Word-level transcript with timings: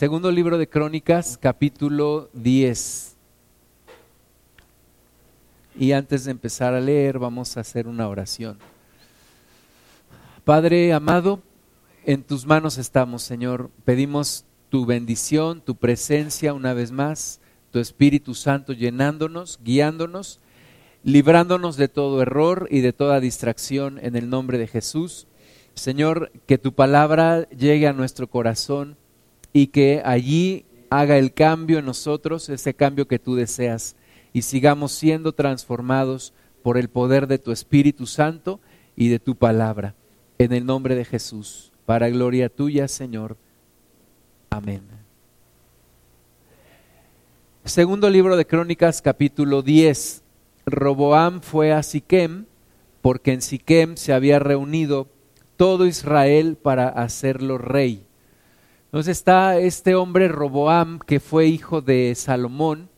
Segundo 0.00 0.32
libro 0.32 0.56
de 0.56 0.66
Crónicas, 0.66 1.36
capítulo 1.38 2.30
10. 2.32 3.16
Y 5.78 5.92
antes 5.92 6.24
de 6.24 6.30
empezar 6.30 6.72
a 6.72 6.80
leer, 6.80 7.18
vamos 7.18 7.54
a 7.54 7.60
hacer 7.60 7.86
una 7.86 8.08
oración. 8.08 8.56
Padre 10.42 10.94
amado, 10.94 11.42
en 12.06 12.22
tus 12.22 12.46
manos 12.46 12.78
estamos, 12.78 13.22
Señor. 13.22 13.68
Pedimos 13.84 14.46
tu 14.70 14.86
bendición, 14.86 15.60
tu 15.60 15.74
presencia 15.74 16.54
una 16.54 16.72
vez 16.72 16.92
más, 16.92 17.42
tu 17.70 17.78
Espíritu 17.78 18.32
Santo 18.34 18.72
llenándonos, 18.72 19.60
guiándonos, 19.62 20.40
librándonos 21.04 21.76
de 21.76 21.88
todo 21.88 22.22
error 22.22 22.68
y 22.70 22.80
de 22.80 22.94
toda 22.94 23.20
distracción 23.20 23.98
en 24.02 24.16
el 24.16 24.30
nombre 24.30 24.56
de 24.56 24.66
Jesús. 24.66 25.26
Señor, 25.74 26.32
que 26.46 26.56
tu 26.56 26.72
palabra 26.72 27.46
llegue 27.50 27.86
a 27.86 27.92
nuestro 27.92 28.30
corazón 28.30 28.96
y 29.52 29.68
que 29.68 30.02
allí 30.04 30.64
haga 30.90 31.18
el 31.18 31.32
cambio 31.32 31.78
en 31.78 31.86
nosotros, 31.86 32.48
ese 32.48 32.74
cambio 32.74 33.06
que 33.06 33.18
tú 33.18 33.34
deseas, 33.34 33.96
y 34.32 34.42
sigamos 34.42 34.92
siendo 34.92 35.32
transformados 35.32 36.32
por 36.62 36.78
el 36.78 36.88
poder 36.88 37.26
de 37.26 37.38
tu 37.38 37.52
Espíritu 37.52 38.06
Santo 38.06 38.60
y 38.96 39.08
de 39.08 39.18
tu 39.18 39.36
palabra. 39.36 39.94
En 40.38 40.52
el 40.52 40.66
nombre 40.66 40.94
de 40.94 41.04
Jesús, 41.04 41.72
para 41.86 42.08
gloria 42.08 42.48
tuya, 42.48 42.88
Señor. 42.88 43.36
Amén. 44.50 44.82
Segundo 47.64 48.10
libro 48.10 48.36
de 48.36 48.46
Crónicas, 48.46 49.02
capítulo 49.02 49.62
10. 49.62 50.22
Roboam 50.66 51.40
fue 51.40 51.72
a 51.72 51.82
Siquem, 51.82 52.46
porque 53.02 53.32
en 53.32 53.42
Siquem 53.42 53.96
se 53.96 54.12
había 54.12 54.38
reunido 54.38 55.08
todo 55.56 55.86
Israel 55.86 56.56
para 56.56 56.88
hacerlo 56.88 57.58
rey. 57.58 58.06
Entonces 58.90 59.18
está 59.18 59.56
este 59.56 59.94
hombre 59.94 60.26
Roboam, 60.26 60.98
que 60.98 61.20
fue 61.20 61.46
hijo 61.46 61.80
de 61.80 62.12
Salomón. 62.16 62.88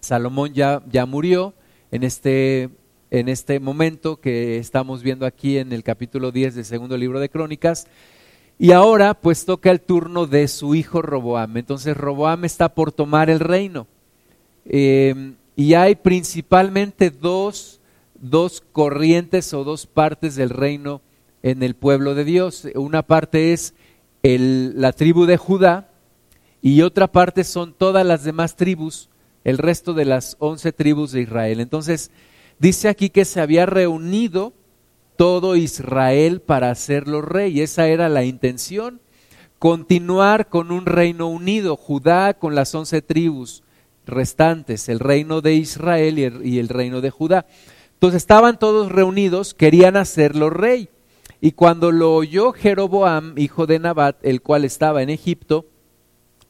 Salomón 0.00 0.52
ya, 0.52 0.82
ya 0.86 1.06
murió 1.06 1.54
en 1.90 2.02
este, 2.02 2.68
en 3.10 3.30
este 3.30 3.58
momento 3.58 4.20
que 4.20 4.58
estamos 4.58 5.02
viendo 5.02 5.24
aquí 5.24 5.56
en 5.56 5.72
el 5.72 5.82
capítulo 5.82 6.30
10 6.30 6.56
del 6.56 6.66
segundo 6.66 6.98
libro 6.98 7.20
de 7.20 7.30
Crónicas. 7.30 7.86
Y 8.58 8.72
ahora 8.72 9.14
pues 9.14 9.46
toca 9.46 9.70
el 9.70 9.80
turno 9.80 10.26
de 10.26 10.46
su 10.46 10.74
hijo 10.74 11.00
Roboam. 11.00 11.56
Entonces 11.56 11.96
Roboam 11.96 12.44
está 12.44 12.74
por 12.74 12.92
tomar 12.92 13.30
el 13.30 13.40
reino. 13.40 13.86
Eh, 14.66 15.32
y 15.56 15.72
hay 15.72 15.94
principalmente 15.94 17.08
dos, 17.08 17.80
dos 18.20 18.62
corrientes 18.72 19.54
o 19.54 19.64
dos 19.64 19.86
partes 19.86 20.36
del 20.36 20.50
reino 20.50 21.00
en 21.42 21.62
el 21.62 21.74
pueblo 21.76 22.14
de 22.14 22.24
Dios. 22.24 22.68
Una 22.74 23.02
parte 23.02 23.54
es 23.54 23.72
la 24.22 24.92
tribu 24.92 25.26
de 25.26 25.36
Judá 25.36 25.88
y 26.60 26.82
otra 26.82 27.06
parte 27.06 27.44
son 27.44 27.72
todas 27.72 28.04
las 28.04 28.24
demás 28.24 28.56
tribus, 28.56 29.08
el 29.44 29.58
resto 29.58 29.94
de 29.94 30.04
las 30.04 30.36
once 30.38 30.72
tribus 30.72 31.12
de 31.12 31.22
Israel. 31.22 31.60
Entonces, 31.60 32.10
dice 32.58 32.88
aquí 32.88 33.10
que 33.10 33.24
se 33.24 33.40
había 33.40 33.66
reunido 33.66 34.52
todo 35.16 35.56
Israel 35.56 36.40
para 36.40 36.70
hacerlo 36.70 37.22
rey. 37.22 37.60
Esa 37.60 37.88
era 37.88 38.08
la 38.08 38.24
intención, 38.24 39.00
continuar 39.58 40.48
con 40.48 40.70
un 40.70 40.86
reino 40.86 41.28
unido, 41.28 41.76
Judá 41.76 42.34
con 42.34 42.54
las 42.54 42.74
once 42.74 43.02
tribus 43.02 43.62
restantes, 44.06 44.88
el 44.88 45.00
reino 45.00 45.40
de 45.40 45.54
Israel 45.54 46.18
y 46.18 46.24
el, 46.24 46.46
y 46.46 46.58
el 46.58 46.68
reino 46.68 47.00
de 47.00 47.10
Judá. 47.10 47.46
Entonces 47.94 48.22
estaban 48.22 48.58
todos 48.58 48.90
reunidos, 48.90 49.54
querían 49.54 49.96
hacerlo 49.96 50.50
rey. 50.50 50.88
Y 51.40 51.52
cuando 51.52 51.92
lo 51.92 52.14
oyó 52.14 52.52
Jeroboam, 52.52 53.34
hijo 53.36 53.66
de 53.66 53.78
Nabat, 53.78 54.16
el 54.22 54.42
cual 54.42 54.64
estaba 54.64 55.02
en 55.02 55.10
Egipto, 55.10 55.66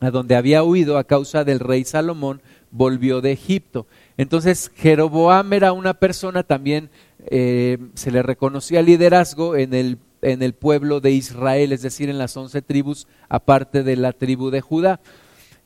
a 0.01 0.11
donde 0.11 0.37
había 0.37 0.63
huido 0.63 0.97
a 0.97 1.05
causa 1.05 1.45
del 1.45 1.61
rey 1.61 1.85
Salomón, 1.85 2.41
volvió 2.71 3.21
de 3.21 3.33
Egipto. 3.33 3.87
Entonces 4.17 4.71
Jeroboam 4.77 5.53
era 5.53 5.73
una 5.73 5.95
persona 5.95 6.43
también, 6.43 6.91
eh, 7.27 7.79
se 7.95 8.11
le 8.11 8.23
reconocía 8.23 8.83
liderazgo 8.83 9.57
en 9.57 9.75
el, 9.75 9.99
en 10.23 10.43
el 10.43 10.55
pueblo 10.55 11.01
de 11.01 11.11
Israel, 11.11 11.73
es 11.73 11.83
decir, 11.83 12.09
en 12.09 12.19
las 12.19 12.37
once 12.37 12.63
tribus, 12.63 13.07
aparte 13.29 13.83
de 13.83 13.97
la 13.97 14.13
tribu 14.13 14.51
de 14.51 14.61
Judá. 14.61 15.01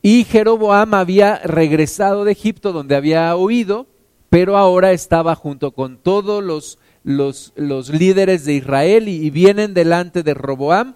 Y 0.00 0.24
Jeroboam 0.24 0.94
había 0.94 1.38
regresado 1.44 2.24
de 2.24 2.32
Egipto, 2.32 2.72
donde 2.72 2.96
había 2.96 3.36
huido, 3.36 3.86
pero 4.30 4.56
ahora 4.56 4.92
estaba 4.92 5.36
junto 5.36 5.72
con 5.72 5.98
todos 5.98 6.42
los 6.42 6.78
los, 7.04 7.52
los 7.56 7.90
líderes 7.90 8.44
de 8.44 8.54
Israel 8.54 9.08
y, 9.08 9.30
vienen 9.30 9.74
delante 9.74 10.22
de 10.22 10.34
Roboam 10.34 10.94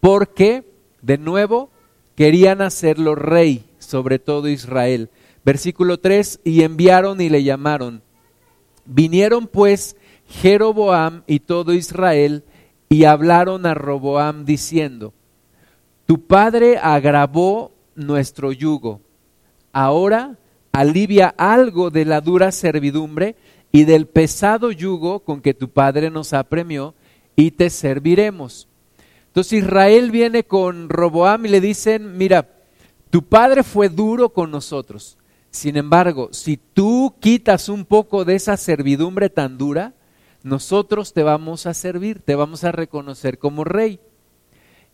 porque, 0.00 0.64
de 1.02 1.18
nuevo, 1.18 1.70
querían 2.14 2.62
hacerlo 2.62 3.14
rey 3.14 3.64
sobre 3.78 4.18
todo 4.18 4.48
Israel. 4.48 5.10
Versículo 5.44 5.98
3, 5.98 6.40
y 6.44 6.62
enviaron 6.62 7.20
y 7.20 7.28
le 7.28 7.44
llamaron. 7.44 8.02
Vinieron 8.84 9.46
pues 9.46 9.96
Jeroboam 10.28 11.22
y 11.26 11.40
todo 11.40 11.72
Israel 11.72 12.44
y 12.88 13.04
hablaron 13.04 13.66
a 13.66 13.74
Roboam 13.74 14.44
diciendo, 14.44 15.12
tu 16.06 16.26
padre 16.26 16.78
agravó 16.78 17.72
nuestro 17.94 18.52
yugo, 18.52 19.00
ahora 19.72 20.36
alivia 20.72 21.34
algo 21.36 21.90
de 21.90 22.04
la 22.04 22.20
dura 22.20 22.52
servidumbre 22.52 23.34
y 23.76 23.84
del 23.84 24.06
pesado 24.06 24.72
yugo 24.72 25.20
con 25.20 25.42
que 25.42 25.52
tu 25.52 25.68
padre 25.68 26.08
nos 26.10 26.32
apremió, 26.32 26.94
y 27.36 27.50
te 27.50 27.68
serviremos. 27.68 28.68
Entonces 29.26 29.64
Israel 29.64 30.10
viene 30.10 30.44
con 30.44 30.88
Roboam 30.88 31.44
y 31.44 31.50
le 31.50 31.60
dicen, 31.60 32.16
mira, 32.16 32.48
tu 33.10 33.22
padre 33.22 33.62
fue 33.62 33.90
duro 33.90 34.30
con 34.30 34.50
nosotros. 34.50 35.18
Sin 35.50 35.76
embargo, 35.76 36.30
si 36.32 36.56
tú 36.56 37.16
quitas 37.20 37.68
un 37.68 37.84
poco 37.84 38.24
de 38.24 38.36
esa 38.36 38.56
servidumbre 38.56 39.28
tan 39.28 39.58
dura, 39.58 39.92
nosotros 40.42 41.12
te 41.12 41.22
vamos 41.22 41.66
a 41.66 41.74
servir, 41.74 42.20
te 42.20 42.34
vamos 42.34 42.64
a 42.64 42.72
reconocer 42.72 43.38
como 43.38 43.62
rey. 43.62 44.00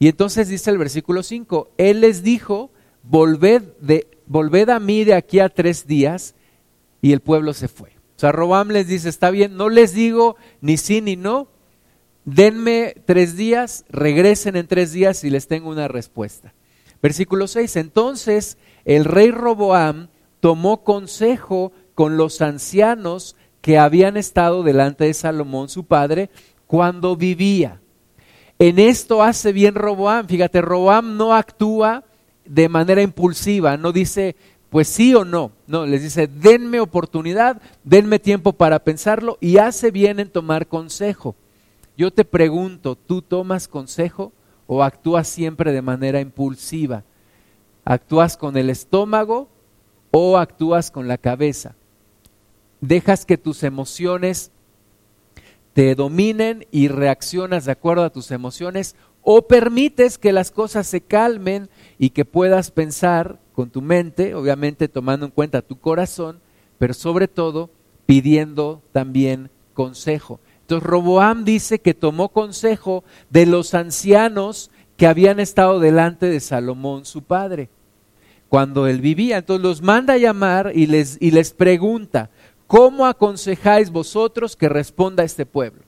Y 0.00 0.08
entonces 0.08 0.48
dice 0.48 0.70
el 0.72 0.78
versículo 0.78 1.22
5, 1.22 1.70
Él 1.78 2.00
les 2.00 2.24
dijo, 2.24 2.72
volved, 3.04 3.62
de, 3.80 4.08
volved 4.26 4.70
a 4.70 4.80
mí 4.80 5.04
de 5.04 5.14
aquí 5.14 5.38
a 5.38 5.50
tres 5.50 5.86
días, 5.86 6.34
y 7.00 7.12
el 7.12 7.20
pueblo 7.20 7.54
se 7.54 7.68
fue 7.68 7.91
sea, 8.22 8.32
Robam 8.32 8.68
les 8.70 8.86
dice, 8.86 9.08
está 9.08 9.30
bien, 9.30 9.56
no 9.56 9.68
les 9.68 9.92
digo 9.92 10.36
ni 10.60 10.76
sí 10.76 11.00
ni 11.00 11.16
no, 11.16 11.48
denme 12.24 12.94
tres 13.04 13.36
días, 13.36 13.84
regresen 13.88 14.56
en 14.56 14.66
tres 14.66 14.92
días 14.92 15.24
y 15.24 15.30
les 15.30 15.48
tengo 15.48 15.68
una 15.68 15.88
respuesta. 15.88 16.54
Versículo 17.02 17.48
6, 17.48 17.76
entonces 17.76 18.58
el 18.84 19.04
rey 19.04 19.30
Roboam 19.30 20.08
tomó 20.40 20.84
consejo 20.84 21.72
con 21.94 22.16
los 22.16 22.40
ancianos 22.40 23.36
que 23.60 23.78
habían 23.78 24.16
estado 24.16 24.62
delante 24.62 25.04
de 25.04 25.14
Salomón, 25.14 25.68
su 25.68 25.84
padre, 25.84 26.30
cuando 26.66 27.16
vivía. 27.16 27.80
En 28.58 28.78
esto 28.78 29.22
hace 29.22 29.52
bien 29.52 29.74
Roboam. 29.74 30.26
Fíjate, 30.26 30.60
Roboam 30.60 31.16
no 31.16 31.34
actúa 31.34 32.04
de 32.44 32.68
manera 32.68 33.02
impulsiva, 33.02 33.76
no 33.76 33.92
dice, 33.92 34.36
pues 34.72 34.88
sí 34.88 35.14
o 35.14 35.26
no. 35.26 35.52
No, 35.66 35.84
les 35.84 36.02
dice, 36.02 36.26
denme 36.26 36.80
oportunidad, 36.80 37.60
denme 37.84 38.18
tiempo 38.18 38.54
para 38.54 38.78
pensarlo 38.78 39.36
y 39.38 39.58
hace 39.58 39.90
bien 39.90 40.18
en 40.18 40.30
tomar 40.30 40.66
consejo. 40.66 41.36
Yo 41.94 42.10
te 42.10 42.24
pregunto, 42.24 42.96
¿tú 42.96 43.20
tomas 43.20 43.68
consejo 43.68 44.32
o 44.66 44.82
actúas 44.82 45.28
siempre 45.28 45.72
de 45.72 45.82
manera 45.82 46.20
impulsiva? 46.20 47.04
¿Actúas 47.84 48.38
con 48.38 48.56
el 48.56 48.70
estómago 48.70 49.50
o 50.10 50.38
actúas 50.38 50.90
con 50.90 51.06
la 51.06 51.18
cabeza? 51.18 51.74
¿Dejas 52.80 53.26
que 53.26 53.36
tus 53.36 53.64
emociones 53.64 54.52
te 55.74 55.94
dominen 55.94 56.66
y 56.70 56.88
reaccionas 56.88 57.66
de 57.66 57.72
acuerdo 57.72 58.04
a 58.04 58.10
tus 58.10 58.30
emociones 58.30 58.96
o 59.22 59.46
permites 59.46 60.18
que 60.18 60.32
las 60.32 60.50
cosas 60.50 60.86
se 60.86 61.00
calmen 61.00 61.68
y 61.98 62.10
que 62.10 62.24
puedas 62.24 62.70
pensar 62.70 63.38
con 63.54 63.70
tu 63.70 63.80
mente, 63.80 64.34
obviamente 64.34 64.88
tomando 64.88 65.26
en 65.26 65.32
cuenta 65.32 65.62
tu 65.62 65.78
corazón, 65.78 66.40
pero 66.78 66.94
sobre 66.94 67.28
todo 67.28 67.70
pidiendo 68.06 68.82
también 68.92 69.50
consejo. 69.74 70.40
Entonces 70.62 70.88
Roboam 70.88 71.44
dice 71.44 71.80
que 71.80 71.94
tomó 71.94 72.30
consejo 72.30 73.04
de 73.30 73.46
los 73.46 73.74
ancianos 73.74 74.70
que 74.96 75.06
habían 75.06 75.40
estado 75.40 75.80
delante 75.80 76.26
de 76.26 76.40
Salomón, 76.40 77.04
su 77.04 77.22
padre, 77.22 77.68
cuando 78.48 78.86
él 78.86 79.00
vivía. 79.00 79.38
Entonces 79.38 79.62
los 79.62 79.82
manda 79.82 80.14
a 80.14 80.18
llamar 80.18 80.72
y 80.74 80.86
les, 80.86 81.18
y 81.20 81.30
les 81.30 81.52
pregunta, 81.52 82.30
¿cómo 82.66 83.06
aconsejáis 83.06 83.90
vosotros 83.90 84.56
que 84.56 84.68
responda 84.68 85.24
este 85.24 85.46
pueblo? 85.46 85.82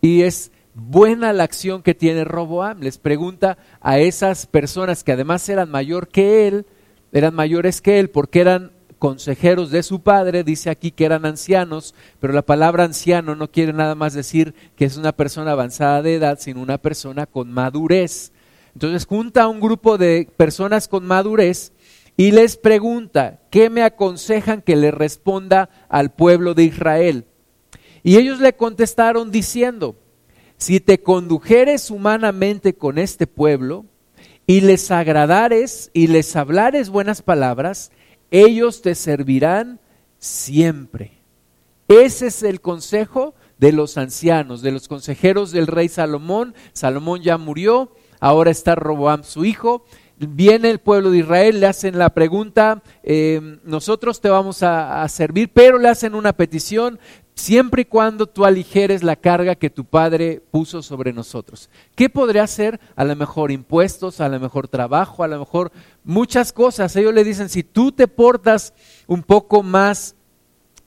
Y 0.00 0.22
es 0.22 0.50
buena 0.74 1.32
la 1.32 1.44
acción 1.44 1.82
que 1.82 1.94
tiene 1.94 2.24
Roboam. 2.24 2.80
Les 2.80 2.98
pregunta 2.98 3.58
a 3.80 3.98
esas 3.98 4.46
personas 4.46 5.04
que 5.04 5.12
además 5.12 5.48
eran 5.48 5.70
mayor 5.70 6.08
que 6.08 6.48
él, 6.48 6.66
eran 7.12 7.34
mayores 7.34 7.80
que 7.80 7.98
él 7.98 8.10
porque 8.10 8.40
eran 8.40 8.72
consejeros 8.98 9.70
de 9.70 9.82
su 9.82 10.00
padre, 10.00 10.44
dice 10.44 10.70
aquí 10.70 10.92
que 10.92 11.04
eran 11.04 11.26
ancianos, 11.26 11.92
pero 12.20 12.32
la 12.32 12.42
palabra 12.42 12.84
anciano 12.84 13.34
no 13.34 13.50
quiere 13.50 13.72
nada 13.72 13.96
más 13.96 14.14
decir 14.14 14.54
que 14.76 14.84
es 14.84 14.96
una 14.96 15.10
persona 15.10 15.52
avanzada 15.52 16.02
de 16.02 16.14
edad, 16.14 16.38
sino 16.40 16.62
una 16.62 16.78
persona 16.78 17.26
con 17.26 17.50
madurez. 17.50 18.32
Entonces 18.74 19.04
junta 19.04 19.42
a 19.42 19.48
un 19.48 19.60
grupo 19.60 19.98
de 19.98 20.28
personas 20.36 20.86
con 20.86 21.04
madurez 21.04 21.72
y 22.16 22.30
les 22.30 22.56
pregunta, 22.56 23.40
¿qué 23.50 23.70
me 23.70 23.82
aconsejan 23.82 24.62
que 24.62 24.76
le 24.76 24.92
responda 24.92 25.68
al 25.88 26.12
pueblo 26.12 26.54
de 26.54 26.64
Israel? 26.64 27.26
Y 28.04 28.18
ellos 28.18 28.38
le 28.38 28.52
contestaron 28.52 29.32
diciendo, 29.32 29.96
si 30.62 30.78
te 30.78 31.02
condujeres 31.02 31.90
humanamente 31.90 32.74
con 32.74 32.98
este 32.98 33.26
pueblo 33.26 33.84
y 34.46 34.60
les 34.60 34.92
agradares 34.92 35.90
y 35.92 36.06
les 36.06 36.36
hablares 36.36 36.88
buenas 36.88 37.20
palabras, 37.20 37.90
ellos 38.30 38.80
te 38.80 38.94
servirán 38.94 39.80
siempre. 40.20 41.18
Ese 41.88 42.28
es 42.28 42.44
el 42.44 42.60
consejo 42.60 43.34
de 43.58 43.72
los 43.72 43.98
ancianos, 43.98 44.62
de 44.62 44.70
los 44.70 44.86
consejeros 44.86 45.50
del 45.50 45.66
rey 45.66 45.88
Salomón. 45.88 46.54
Salomón 46.74 47.22
ya 47.22 47.38
murió, 47.38 47.90
ahora 48.20 48.52
está 48.52 48.76
Roboam 48.76 49.24
su 49.24 49.44
hijo, 49.44 49.84
viene 50.28 50.70
el 50.70 50.78
pueblo 50.78 51.10
de 51.10 51.18
Israel, 51.18 51.60
le 51.60 51.66
hacen 51.66 51.98
la 51.98 52.10
pregunta, 52.10 52.82
eh, 53.02 53.58
nosotros 53.64 54.20
te 54.20 54.28
vamos 54.28 54.62
a, 54.62 55.06
servir, 55.08 55.50
pero 55.52 55.78
le 55.78 55.88
hacen 55.88 56.14
una 56.14 56.32
petición, 56.32 56.98
siempre 57.34 57.82
y 57.82 57.86
cuando 57.86 58.26
tú 58.26 58.44
aligeres 58.44 59.02
la 59.02 59.16
carga 59.16 59.54
que 59.54 59.70
tu 59.70 59.84
padre 59.84 60.42
puso 60.50 60.82
sobre 60.82 61.12
nosotros. 61.12 61.70
¿Qué 61.94 62.08
podría 62.08 62.46
ser? 62.46 62.80
A 62.96 63.04
lo 63.04 63.16
mejor 63.16 63.50
impuestos, 63.50 64.20
a 64.20 64.28
lo 64.28 64.38
mejor 64.38 64.68
trabajo, 64.68 65.22
a 65.22 65.28
lo 65.28 65.38
mejor 65.38 65.72
muchas 66.04 66.52
cosas. 66.52 66.94
Ellos 66.96 67.14
le 67.14 67.24
dicen, 67.24 67.48
si 67.48 67.62
tú 67.62 67.92
te 67.92 68.08
portas 68.08 68.74
un 69.06 69.22
poco 69.22 69.62
más 69.62 70.14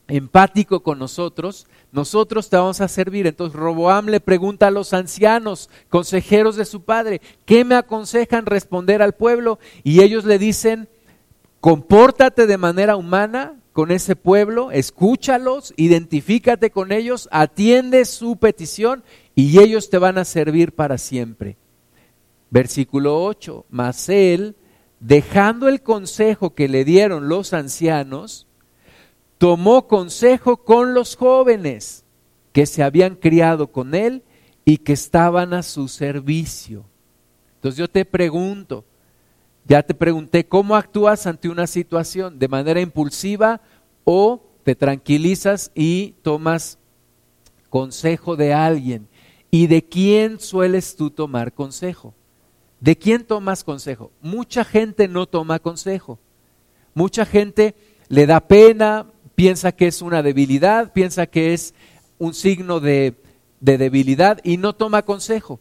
empático 0.07 0.83
con 0.83 0.99
nosotros, 0.99 1.67
nosotros 1.91 2.49
te 2.49 2.57
vamos 2.57 2.81
a 2.81 2.87
servir. 2.87 3.27
Entonces 3.27 3.59
Roboam 3.59 4.07
le 4.07 4.19
pregunta 4.19 4.67
a 4.67 4.71
los 4.71 4.93
ancianos, 4.93 5.69
consejeros 5.89 6.55
de 6.55 6.65
su 6.65 6.83
padre, 6.83 7.21
¿qué 7.45 7.65
me 7.65 7.75
aconsejan 7.75 8.45
responder 8.45 9.01
al 9.01 9.13
pueblo? 9.13 9.59
Y 9.83 10.01
ellos 10.01 10.25
le 10.25 10.37
dicen, 10.37 10.87
compórtate 11.59 12.45
de 12.45 12.57
manera 12.57 12.95
humana 12.95 13.55
con 13.75 13.91
ese 13.91 14.15
pueblo, 14.15 14.71
escúchalos, 14.71 15.73
identifícate 15.75 16.71
con 16.71 16.93
ellos, 16.93 17.27
atiende 17.29 18.05
su 18.05 18.37
petición 18.37 19.03
y 19.35 19.59
ellos 19.59 19.89
te 19.89 19.97
van 19.97 20.17
a 20.17 20.23
servir 20.23 20.71
para 20.71 20.97
siempre. 20.97 21.57
Versículo 22.49 23.21
8, 23.25 23.65
mas 23.69 24.07
él, 24.07 24.55
dejando 25.01 25.67
el 25.67 25.81
consejo 25.81 26.55
que 26.55 26.69
le 26.69 26.85
dieron 26.85 27.27
los 27.27 27.51
ancianos, 27.51 28.47
tomó 29.39 29.89
consejo 29.89 30.63
con 30.63 30.93
los 30.93 31.17
jóvenes 31.17 32.05
que 32.53 32.67
se 32.67 32.81
habían 32.81 33.15
criado 33.15 33.73
con 33.73 33.93
él 33.93 34.23
y 34.63 34.77
que 34.77 34.93
estaban 34.93 35.53
a 35.53 35.63
su 35.63 35.89
servicio. 35.89 36.85
Entonces 37.55 37.77
yo 37.77 37.89
te 37.89 38.05
pregunto, 38.05 38.85
ya 39.67 39.83
te 39.83 39.93
pregunté, 39.93 40.47
¿cómo 40.47 40.75
actúas 40.75 41.25
ante 41.25 41.49
una 41.49 41.67
situación? 41.67 42.37
¿De 42.37 42.47
manera 42.47 42.81
impulsiva 42.81 43.61
o 44.03 44.43
te 44.63 44.75
tranquilizas 44.75 45.71
y 45.73 46.15
tomas 46.21 46.77
consejo 47.69 48.35
de 48.35 48.53
alguien? 48.53 49.07
¿Y 49.49 49.67
de 49.67 49.83
quién 49.83 50.39
sueles 50.39 50.95
tú 50.95 51.09
tomar 51.09 51.53
consejo? 51.53 52.13
¿De 52.79 52.95
quién 52.95 53.25
tomas 53.25 53.63
consejo? 53.63 54.11
Mucha 54.21 54.63
gente 54.63 55.07
no 55.07 55.25
toma 55.25 55.59
consejo. 55.59 56.19
Mucha 56.93 57.25
gente 57.25 57.75
le 58.07 58.27
da 58.27 58.41
pena, 58.41 59.07
piensa 59.33 59.71
que 59.71 59.87
es 59.87 60.01
una 60.01 60.21
debilidad, 60.21 60.93
piensa 60.93 61.25
que 61.25 61.53
es 61.53 61.73
un 62.17 62.33
signo 62.33 62.79
de, 62.79 63.15
debilidad 63.59 64.39
y 64.43 64.57
no 64.57 64.73
toma 64.73 65.01
consejo. 65.01 65.59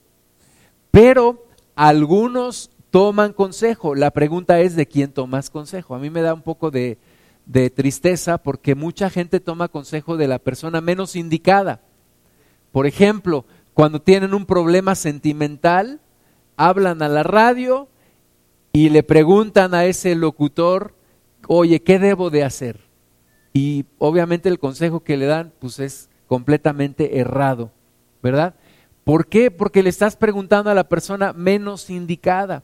Pero 0.91 1.47
algunos 1.75 2.71
toman 2.95 3.33
consejo. 3.33 3.97
La 3.97 4.13
pregunta 4.13 4.61
es 4.61 4.77
de 4.77 4.87
quién 4.87 5.11
tomas 5.11 5.51
consejo. 5.51 5.97
A 5.97 5.99
mí 5.99 6.11
me 6.11 6.23
da 6.23 6.33
un 6.33 6.43
poco 6.43 6.71
de, 6.71 6.97
tristeza 7.75 8.39
porque 8.39 8.77
mucha 8.77 9.11
gente 9.11 9.41
toma 9.41 9.67
consejo 9.67 10.17
de 10.17 10.29
la 10.29 10.39
persona 10.39 10.81
menos 10.81 11.17
indicada. 11.17 11.81
Por 12.71 12.87
ejemplo, 12.87 13.47
cuando 13.73 14.01
tienen 14.01 14.33
un 14.33 14.47
problema 14.47 14.95
sentimental, 14.95 16.03
hablan 16.57 17.03
a 17.03 17.09
la 17.09 17.25
radio 17.25 17.89
y 18.73 18.91
le 18.91 19.03
preguntan 19.03 19.75
a 19.75 19.87
ese 19.87 20.15
locutor, 20.15 20.95
oye, 21.49 21.83
¿qué 21.83 21.99
debo 21.99 22.31
de 22.31 22.45
hacer? 22.45 22.79
Y 23.53 23.87
obviamente 23.99 24.49
el 24.49 24.61
consejo 24.61 25.01
que 25.01 25.17
le 25.17 25.27
dan 25.27 25.53
pues 25.59 25.81
es 25.81 26.11
completamente 26.29 27.19
errado, 27.19 27.73
¿verdad? 28.23 28.55
¿Por 29.03 29.27
qué? 29.27 29.51
Porque 29.51 29.83
le 29.83 29.91
estás 29.91 30.15
preguntando 30.15 30.71
a 30.71 30.75
la 30.75 30.89
persona 30.89 31.33
menos 31.33 31.91
indicada. 31.91 32.63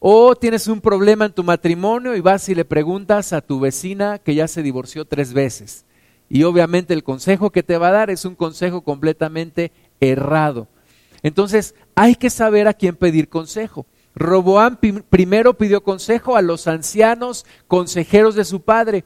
O 0.00 0.36
tienes 0.36 0.68
un 0.68 0.80
problema 0.80 1.26
en 1.26 1.32
tu 1.32 1.42
matrimonio 1.42 2.14
y 2.14 2.20
vas 2.20 2.48
y 2.48 2.54
le 2.54 2.64
preguntas 2.64 3.32
a 3.32 3.40
tu 3.40 3.60
vecina 3.60 4.18
que 4.18 4.34
ya 4.34 4.48
se 4.48 4.62
divorció 4.62 5.04
tres 5.04 5.32
veces. 5.32 5.84
Y 6.28 6.44
obviamente 6.44 6.94
el 6.94 7.02
consejo 7.02 7.50
que 7.50 7.62
te 7.62 7.78
va 7.78 7.88
a 7.88 7.92
dar 7.92 8.10
es 8.10 8.24
un 8.24 8.34
consejo 8.34 8.82
completamente 8.82 9.72
errado. 10.00 10.68
Entonces 11.22 11.74
hay 11.94 12.14
que 12.14 12.30
saber 12.30 12.68
a 12.68 12.74
quién 12.74 12.96
pedir 12.96 13.28
consejo. 13.28 13.86
Roboam 14.14 14.78
primero 15.10 15.54
pidió 15.54 15.82
consejo 15.82 16.36
a 16.36 16.42
los 16.42 16.66
ancianos 16.66 17.46
consejeros 17.66 18.34
de 18.34 18.44
su 18.44 18.62
padre 18.62 19.04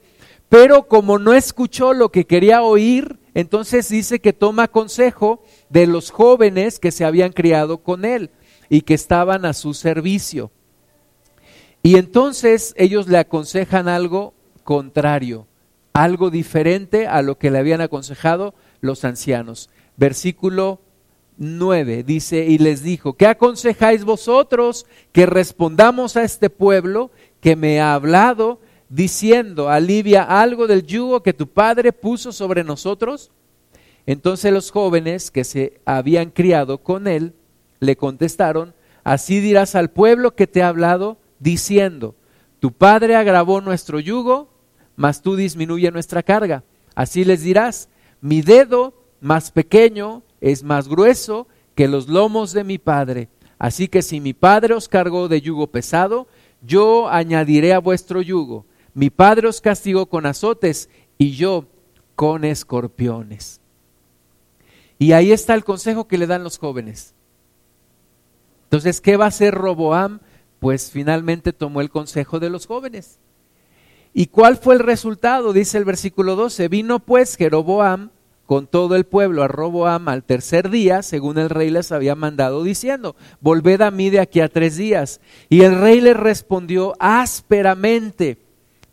pero 0.53 0.87
como 0.87 1.19
no 1.19 1.33
escuchó 1.33 1.95
lo 1.95 2.11
que 2.11 2.27
quería 2.27 2.61
oír, 2.61 3.19
entonces 3.33 3.89
dice 3.89 4.21
que 4.21 4.35
toma 4.35 4.69
consejo 4.69 5.43
de 5.71 5.87
los 5.87 6.11
jóvenes 6.11 6.79
que 6.79 6.91
se 6.91 7.07
habían 7.07 7.33
criado 7.33 7.79
con 7.79 8.05
él 8.05 8.29
y 8.69 8.83
que 8.83 8.93
estaban 8.93 9.47
a 9.47 9.55
su 9.55 9.73
servicio. 9.73 10.51
Y 11.83 11.97
entonces 11.97 12.75
ellos 12.77 13.09
le 13.09 13.19
aconsejan 13.19 13.89
algo 13.89 14.35
contrario, 14.65 15.47
algo 15.93 16.31
diferente 16.31 17.07
a 17.07 17.23
lo 17.23 17.39
que 17.39 17.51
le 17.51 17.59
habían 17.59 17.81
aconsejado 17.81 18.55
los 18.81 19.05
ancianos. 19.05 19.69
Versículo 19.97 20.81
9 21.39 22.05
dice, 22.05 22.47
y 22.47 22.59
les 22.59 22.83
dijo, 22.83 23.15
¿qué 23.15 23.27
aconsejáis 23.27 24.05
vosotros 24.05 24.87
que 25.13 25.27
respondamos 25.27 26.17
a 26.17 26.23
este 26.23 26.51
pueblo 26.51 27.11
que 27.41 27.57
me 27.57 27.81
ha 27.81 27.95
hablado? 27.95 28.61
diciendo, 28.93 29.71
alivia 29.71 30.23
algo 30.23 30.67
del 30.67 30.85
yugo 30.85 31.23
que 31.23 31.33
tu 31.33 31.47
padre 31.47 31.93
puso 31.93 32.31
sobre 32.31 32.63
nosotros? 32.63 33.31
Entonces 34.05 34.53
los 34.53 34.71
jóvenes 34.71 35.31
que 35.31 35.45
se 35.45 35.81
habían 35.87 36.31
criado 36.31 36.79
con 36.79 37.07
él 37.07 37.33
le 37.81 37.97
contestaron, 37.97 38.75
así 39.03 39.41
dirás 39.41 39.75
al 39.77 39.91
pueblo 39.91 40.35
que 40.35 40.47
te 40.47 40.63
ha 40.63 40.69
hablado, 40.69 41.17
diciendo, 41.43 42.15
tu 42.61 42.73
padre 42.73 43.17
agravó 43.17 43.61
nuestro 43.61 43.99
yugo, 43.99 44.49
mas 44.95 45.23
tú 45.23 45.35
disminuye 45.37 45.91
nuestra 45.91 46.23
carga. 46.23 46.63
Así 46.95 47.25
les 47.25 47.43
dirás, 47.43 47.89
mi 48.21 48.43
dedo 48.43 48.95
más 49.21 49.51
pequeño 49.51 50.23
es 50.41 50.63
más 50.63 50.89
grueso 50.89 51.49
que 51.75 51.89
los 51.89 52.09
lomos 52.09 52.53
de 52.53 52.65
mi 52.65 52.79
padre. 52.79 53.29
Así 53.59 53.89
que 53.89 54.03
si 54.03 54.21
mi 54.21 54.33
padre 54.33 54.75
os 54.75 54.89
cargó 54.89 55.29
de 55.29 55.41
yugo 55.41 55.67
pesado, 55.69 56.29
yo 56.63 57.09
añadiré 57.09 57.73
a 57.73 57.81
vuestro 57.81 58.23
yugo. 58.23 58.67
Mi 58.95 59.11
padre 59.11 59.49
os 59.49 59.61
castigó 59.61 60.07
con 60.07 60.27
azotes 60.27 60.89
y 61.19 61.33
yo 61.33 61.67
con 62.15 62.45
escorpiones. 62.45 63.61
Y 64.99 65.13
ahí 65.13 65.33
está 65.33 65.55
el 65.55 65.65
consejo 65.65 66.07
que 66.07 66.19
le 66.19 66.29
dan 66.29 66.45
los 66.45 66.59
jóvenes. 66.59 67.15
Entonces, 68.65 69.01
¿qué 69.01 69.17
va 69.17 69.25
a 69.25 69.29
hacer 69.29 69.55
Roboam? 69.55 70.21
Pues 70.63 70.93
finalmente 70.93 71.53
tomó 71.53 71.81
el 71.81 71.91
consejo 71.91 72.39
de 72.39 72.49
los 72.49 72.67
jóvenes. 72.67 73.19
¿Y 74.15 74.29
cuál 74.29 74.57
fue 74.57 74.75
el 74.75 74.81
resultado? 74.81 75.53
Dice 75.53 75.77
el 75.77 75.85
versículo 75.85 76.37
12. 76.37 76.69
Vino 76.69 77.01
pues 77.01 77.37
Jeroboam 77.37 78.11
con 78.47 78.69
todo 78.69 78.95
el 78.95 79.03
pueblo 79.03 79.43
a 79.43 79.49
Roboam 79.49 80.09
al 80.09 80.23
tercer 80.23 80.71
día, 80.71 81.03
según 81.03 81.39
el 81.39 81.51
rey 81.51 81.69
les 81.71 81.91
había 81.91 82.15
mandado, 82.15 82.63
diciendo, 82.63 83.17
volved 83.41 83.81
a 83.81 83.91
mí 83.91 84.09
de 84.09 84.21
aquí 84.21 84.39
a 84.39 84.49
tres 84.49 84.77
días. 84.77 85.21
Y 85.49 85.63
el 85.63 85.81
rey 85.81 86.01
le 86.01 86.15
respondió 86.15 86.95
ásperamente, 87.01 88.39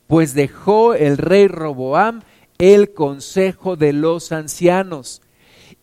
pues 0.08 0.34
dejó 0.34 0.96
el 0.96 1.20
rey 1.20 1.48
Roboam 1.48 2.22
el 2.58 2.96
consejo 2.96 3.76
de 3.76 3.94
los 3.94 4.32
ancianos 4.32 5.22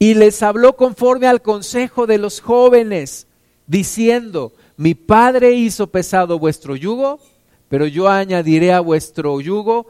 y 0.01 0.15
les 0.15 0.43
habló 0.43 0.75
conforme 0.75 1.29
al 1.29 1.43
consejo 1.43 2.09
de 2.09 2.19
los 2.19 2.41
jóvenes, 2.41 3.29
diciendo, 3.69 4.53
mi 4.77 4.95
padre 4.95 5.53
hizo 5.53 5.87
pesado 5.87 6.39
vuestro 6.39 6.77
yugo, 6.77 7.19
pero 7.69 7.87
yo 7.87 8.09
añadiré 8.09 8.73
a 8.73 8.81
vuestro 8.81 9.41
yugo, 9.41 9.87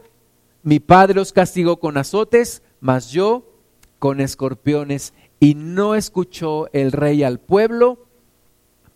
mi 0.63 0.79
padre 0.79 1.19
os 1.19 1.31
castigó 1.31 1.77
con 1.77 1.97
azotes, 1.97 2.61
mas 2.79 3.11
yo 3.11 3.45
con 3.99 4.19
escorpiones. 4.19 5.13
Y 5.39 5.55
no 5.55 5.95
escuchó 5.95 6.67
el 6.73 6.91
rey 6.91 7.23
al 7.23 7.39
pueblo, 7.39 8.05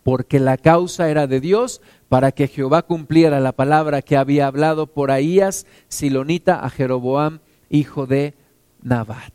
porque 0.02 0.40
la 0.40 0.56
causa 0.56 1.08
era 1.08 1.26
de 1.26 1.40
Dios, 1.40 1.80
para 2.08 2.32
que 2.32 2.48
Jehová 2.48 2.82
cumpliera 2.82 3.40
la 3.40 3.52
palabra 3.52 4.02
que 4.02 4.16
había 4.16 4.48
hablado 4.48 4.88
por 4.88 5.10
Ahías, 5.10 5.66
Silonita, 5.88 6.64
a 6.64 6.70
Jeroboam, 6.70 7.40
hijo 7.70 8.06
de 8.06 8.34
Nabat. 8.82 9.32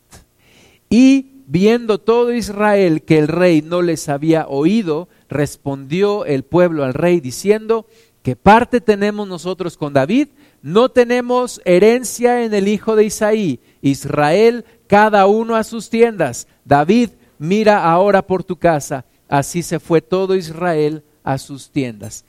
Y 0.90 1.42
viendo 1.46 1.98
todo 1.98 2.32
Israel 2.32 3.02
que 3.02 3.18
el 3.18 3.28
rey 3.28 3.62
no 3.62 3.80
les 3.80 4.08
había 4.08 4.46
oído, 4.46 5.08
respondió 5.28 6.24
el 6.24 6.44
pueblo 6.44 6.84
al 6.84 6.94
rey 6.94 7.20
diciendo, 7.20 7.86
¿qué 8.22 8.36
parte 8.36 8.80
tenemos 8.80 9.28
nosotros 9.28 9.76
con 9.76 9.92
David? 9.92 10.28
No 10.62 10.88
tenemos 10.88 11.60
herencia 11.64 12.44
en 12.44 12.54
el 12.54 12.68
hijo 12.68 12.96
de 12.96 13.04
Isaí. 13.04 13.60
Israel, 13.80 14.64
cada 14.86 15.26
uno 15.26 15.54
a 15.54 15.64
sus 15.64 15.90
tiendas. 15.90 16.48
David, 16.64 17.10
mira 17.38 17.84
ahora 17.84 18.26
por 18.26 18.42
tu 18.42 18.56
casa. 18.56 19.04
Así 19.28 19.62
se 19.62 19.78
fue 19.78 20.00
todo 20.00 20.34
Israel 20.34 21.04
a 21.22 21.38
sus 21.38 21.70
tiendas. 21.70 22.24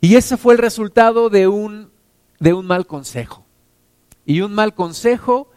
Y 0.00 0.16
ese 0.16 0.36
fue 0.36 0.54
el 0.54 0.58
resultado 0.58 1.30
de 1.30 1.48
un, 1.48 1.90
de 2.38 2.52
un 2.52 2.66
mal 2.66 2.86
consejo. 2.86 3.44
Y 4.24 4.42
un 4.42 4.54
mal 4.54 4.74
consejo 4.74 5.48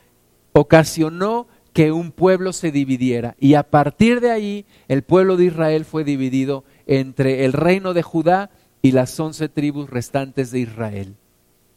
ocasionó 0.53 1.47
que 1.73 1.91
un 1.91 2.11
pueblo 2.11 2.53
se 2.53 2.71
dividiera. 2.71 3.35
Y 3.39 3.53
a 3.53 3.63
partir 3.63 4.21
de 4.21 4.31
ahí 4.31 4.65
el 4.87 5.03
pueblo 5.03 5.37
de 5.37 5.45
Israel 5.45 5.85
fue 5.85 6.03
dividido 6.03 6.63
entre 6.87 7.45
el 7.45 7.53
reino 7.53 7.93
de 7.93 8.03
Judá 8.03 8.49
y 8.81 8.91
las 8.91 9.19
once 9.19 9.49
tribus 9.49 9.89
restantes 9.89 10.51
de 10.51 10.59
Israel. 10.59 11.15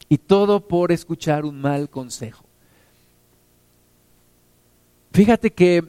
Y 0.09 0.19
todo 0.19 0.67
por 0.67 0.93
escuchar 0.93 1.45
un 1.45 1.61
mal 1.61 1.89
consejo. 1.89 2.45
Fíjate 5.13 5.53
que 5.53 5.85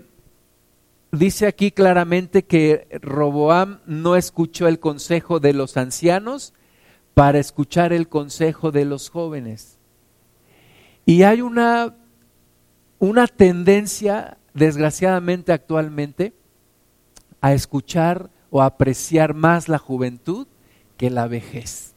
dice 1.12 1.48
aquí 1.48 1.72
claramente 1.72 2.43
que 2.43 2.88
Roboam 3.01 3.79
no 3.86 4.15
escuchó 4.15 4.67
el 4.67 4.79
consejo 4.79 5.39
de 5.39 5.53
los 5.53 5.77
ancianos 5.77 6.53
para 7.13 7.39
escuchar 7.39 7.93
el 7.93 8.10
consejo 8.10 8.72
de 8.72 8.86
los 8.86 9.10
jóvenes. 9.10 9.77
Y 11.05 11.24
hay 11.24 11.41
una, 11.41 11.95
una 13.03 13.27
tendencia, 13.27 14.38
desgraciadamente 14.53 15.51
actualmente, 15.51 16.31
a 17.41 17.51
escuchar 17.51 18.29
o 18.50 18.62
apreciar 18.62 19.33
más 19.33 19.67
la 19.67 19.77
juventud 19.77 20.48
que 20.95 21.10
la 21.10 21.27
vejez. 21.27 21.95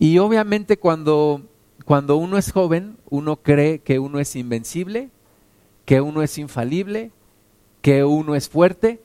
Y 0.00 0.18
obviamente 0.18 0.78
cuando, 0.78 1.42
cuando 1.84 2.16
uno 2.16 2.38
es 2.38 2.50
joven, 2.50 2.96
uno 3.08 3.36
cree 3.36 3.82
que 3.82 4.00
uno 4.00 4.18
es 4.18 4.34
invencible, 4.34 5.10
que 5.84 6.00
uno 6.00 6.22
es 6.22 6.38
infalible, 6.38 7.12
que 7.80 8.02
uno 8.02 8.34
es 8.34 8.48
fuerte, 8.48 9.00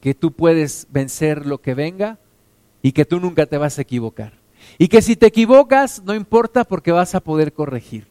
que 0.00 0.14
tú 0.14 0.30
puedes 0.30 0.86
vencer 0.92 1.46
lo 1.46 1.60
que 1.60 1.74
venga 1.74 2.20
y 2.80 2.92
que 2.92 3.04
tú 3.04 3.18
nunca 3.18 3.46
te 3.46 3.58
vas 3.58 3.76
a 3.76 3.82
equivocar. 3.82 4.34
Y 4.78 4.86
que 4.86 5.02
si 5.02 5.16
te 5.16 5.26
equivocas, 5.26 6.00
no 6.04 6.14
importa 6.14 6.62
porque 6.62 6.92
vas 6.92 7.16
a 7.16 7.20
poder 7.20 7.52
corregir. 7.52 8.06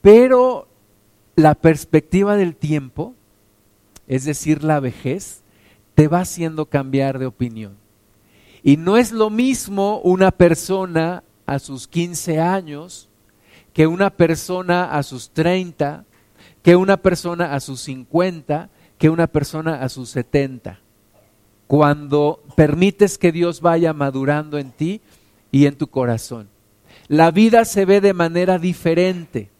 Pero 0.00 0.68
la 1.36 1.54
perspectiva 1.54 2.36
del 2.36 2.54
tiempo, 2.54 3.14
es 4.06 4.24
decir, 4.24 4.62
la 4.62 4.80
vejez, 4.80 5.42
te 5.94 6.08
va 6.08 6.20
haciendo 6.20 6.66
cambiar 6.66 7.18
de 7.18 7.26
opinión. 7.26 7.76
Y 8.62 8.76
no 8.76 8.96
es 8.96 9.12
lo 9.12 9.30
mismo 9.30 10.00
una 10.00 10.30
persona 10.30 11.22
a 11.46 11.58
sus 11.58 11.86
15 11.86 12.40
años 12.40 13.08
que 13.72 13.86
una 13.86 14.10
persona 14.10 14.92
a 14.96 15.02
sus 15.02 15.30
30, 15.30 16.04
que 16.62 16.76
una 16.76 16.96
persona 16.96 17.54
a 17.54 17.60
sus 17.60 17.80
50, 17.82 18.70
que 18.98 19.10
una 19.10 19.26
persona 19.26 19.82
a 19.82 19.88
sus 19.88 20.10
70. 20.10 20.80
Cuando 21.66 22.42
permites 22.56 23.18
que 23.18 23.32
Dios 23.32 23.60
vaya 23.60 23.92
madurando 23.92 24.58
en 24.58 24.70
ti 24.70 25.00
y 25.50 25.66
en 25.66 25.76
tu 25.76 25.88
corazón. 25.88 26.48
La 27.08 27.30
vida 27.30 27.64
se 27.64 27.84
ve 27.84 28.00
de 28.00 28.14
manera 28.14 28.58
diferente. 28.58 29.50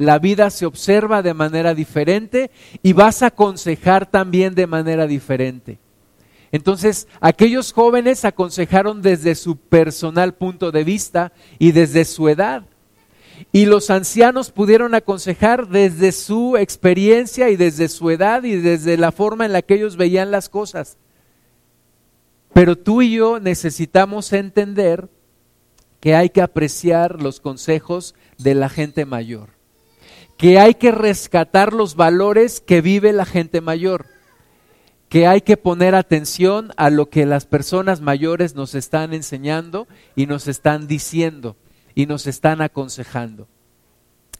La 0.00 0.18
vida 0.18 0.48
se 0.48 0.64
observa 0.64 1.20
de 1.20 1.34
manera 1.34 1.74
diferente 1.74 2.50
y 2.82 2.94
vas 2.94 3.22
a 3.22 3.26
aconsejar 3.26 4.10
también 4.10 4.54
de 4.54 4.66
manera 4.66 5.06
diferente. 5.06 5.78
Entonces, 6.52 7.06
aquellos 7.20 7.74
jóvenes 7.74 8.24
aconsejaron 8.24 9.02
desde 9.02 9.34
su 9.34 9.58
personal 9.58 10.32
punto 10.32 10.72
de 10.72 10.84
vista 10.84 11.34
y 11.58 11.72
desde 11.72 12.06
su 12.06 12.30
edad. 12.30 12.64
Y 13.52 13.66
los 13.66 13.90
ancianos 13.90 14.50
pudieron 14.50 14.94
aconsejar 14.94 15.68
desde 15.68 16.12
su 16.12 16.56
experiencia 16.56 17.50
y 17.50 17.56
desde 17.56 17.86
su 17.88 18.08
edad 18.08 18.42
y 18.44 18.56
desde 18.56 18.96
la 18.96 19.12
forma 19.12 19.44
en 19.44 19.52
la 19.52 19.60
que 19.60 19.74
ellos 19.74 19.98
veían 19.98 20.30
las 20.30 20.48
cosas. 20.48 20.96
Pero 22.54 22.74
tú 22.78 23.02
y 23.02 23.16
yo 23.16 23.38
necesitamos 23.38 24.32
entender 24.32 25.10
que 26.00 26.14
hay 26.14 26.30
que 26.30 26.40
apreciar 26.40 27.20
los 27.20 27.38
consejos 27.38 28.14
de 28.38 28.54
la 28.54 28.70
gente 28.70 29.04
mayor, 29.04 29.59
que 30.40 30.58
hay 30.58 30.72
que 30.72 30.90
rescatar 30.90 31.74
los 31.74 31.96
valores 31.96 32.62
que 32.62 32.80
vive 32.80 33.12
la 33.12 33.26
gente 33.26 33.60
mayor 33.60 34.06
que 35.10 35.26
hay 35.26 35.42
que 35.42 35.58
poner 35.58 35.94
atención 35.94 36.70
a 36.76 36.88
lo 36.88 37.10
que 37.10 37.26
las 37.26 37.44
personas 37.44 38.00
mayores 38.00 38.54
nos 38.54 38.74
están 38.74 39.12
enseñando 39.12 39.88
y 40.14 40.26
nos 40.26 40.46
están 40.46 40.86
diciendo 40.86 41.56
y 41.96 42.06
nos 42.06 42.28
están 42.28 42.62
aconsejando. 42.62 43.48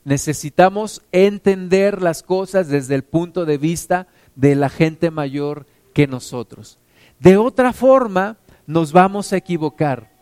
Necesitamos 0.05 1.03
entender 1.11 2.01
las 2.01 2.23
cosas 2.23 2.69
desde 2.69 2.95
el 2.95 3.03
punto 3.03 3.47
de 3.47 3.59
vista 3.59 4.07
de 4.37 4.55
la 4.55 4.69
gente 4.69 5.11
mayor 5.11 5.67
que 5.93 6.07
nosotros. 6.07 6.79
De 7.19 7.37
otra 7.37 7.73
forma, 7.73 8.39
nos 8.65 8.93
vamos 8.93 9.33
a 9.33 9.39
equivocar. 9.39 10.13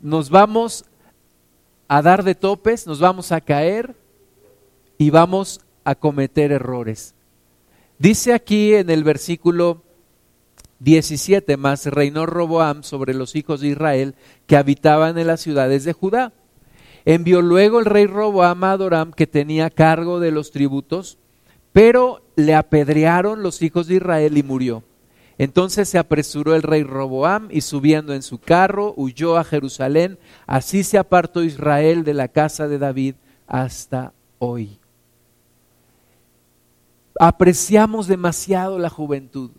Nos 0.00 0.30
vamos 0.30 0.84
a 1.88 2.02
dar 2.02 2.22
de 2.22 2.36
topes, 2.36 2.86
nos 2.86 3.00
vamos 3.00 3.32
a 3.32 3.40
caer 3.40 3.96
y 4.98 5.10
vamos 5.10 5.60
a 5.84 5.94
cometer 5.94 6.52
errores. 6.52 7.14
Dice 7.98 8.34
aquí 8.34 8.74
en 8.74 8.90
el 8.90 9.04
versículo 9.04 9.82
17, 10.80 11.56
más 11.56 11.86
reinó 11.86 12.26
Roboam 12.26 12.82
sobre 12.82 13.14
los 13.14 13.34
hijos 13.36 13.60
de 13.60 13.68
Israel 13.68 14.14
que 14.46 14.56
habitaban 14.56 15.16
en 15.16 15.26
las 15.26 15.40
ciudades 15.40 15.84
de 15.84 15.92
Judá. 15.92 16.32
Envió 17.04 17.40
luego 17.40 17.78
el 17.78 17.86
rey 17.86 18.06
Roboam 18.06 18.64
a 18.64 18.72
Adoram, 18.72 19.12
que 19.12 19.26
tenía 19.26 19.70
cargo 19.70 20.20
de 20.20 20.32
los 20.32 20.50
tributos, 20.50 21.18
pero 21.72 22.22
le 22.34 22.54
apedrearon 22.54 23.42
los 23.42 23.62
hijos 23.62 23.86
de 23.86 23.96
Israel 23.96 24.36
y 24.36 24.42
murió. 24.42 24.82
Entonces 25.38 25.88
se 25.88 25.98
apresuró 25.98 26.54
el 26.54 26.62
rey 26.62 26.82
Roboam 26.82 27.48
y 27.50 27.60
subiendo 27.60 28.12
en 28.12 28.22
su 28.22 28.38
carro 28.38 28.92
huyó 28.96 29.36
a 29.36 29.44
Jerusalén. 29.44 30.18
Así 30.46 30.82
se 30.82 30.98
apartó 30.98 31.44
Israel 31.44 32.04
de 32.04 32.14
la 32.14 32.28
casa 32.28 32.68
de 32.68 32.78
David 32.78 33.14
hasta 33.46 34.12
hoy 34.38 34.78
apreciamos 37.20 38.06
demasiado 38.06 38.78
la 38.78 38.90
juventud. 38.90 39.50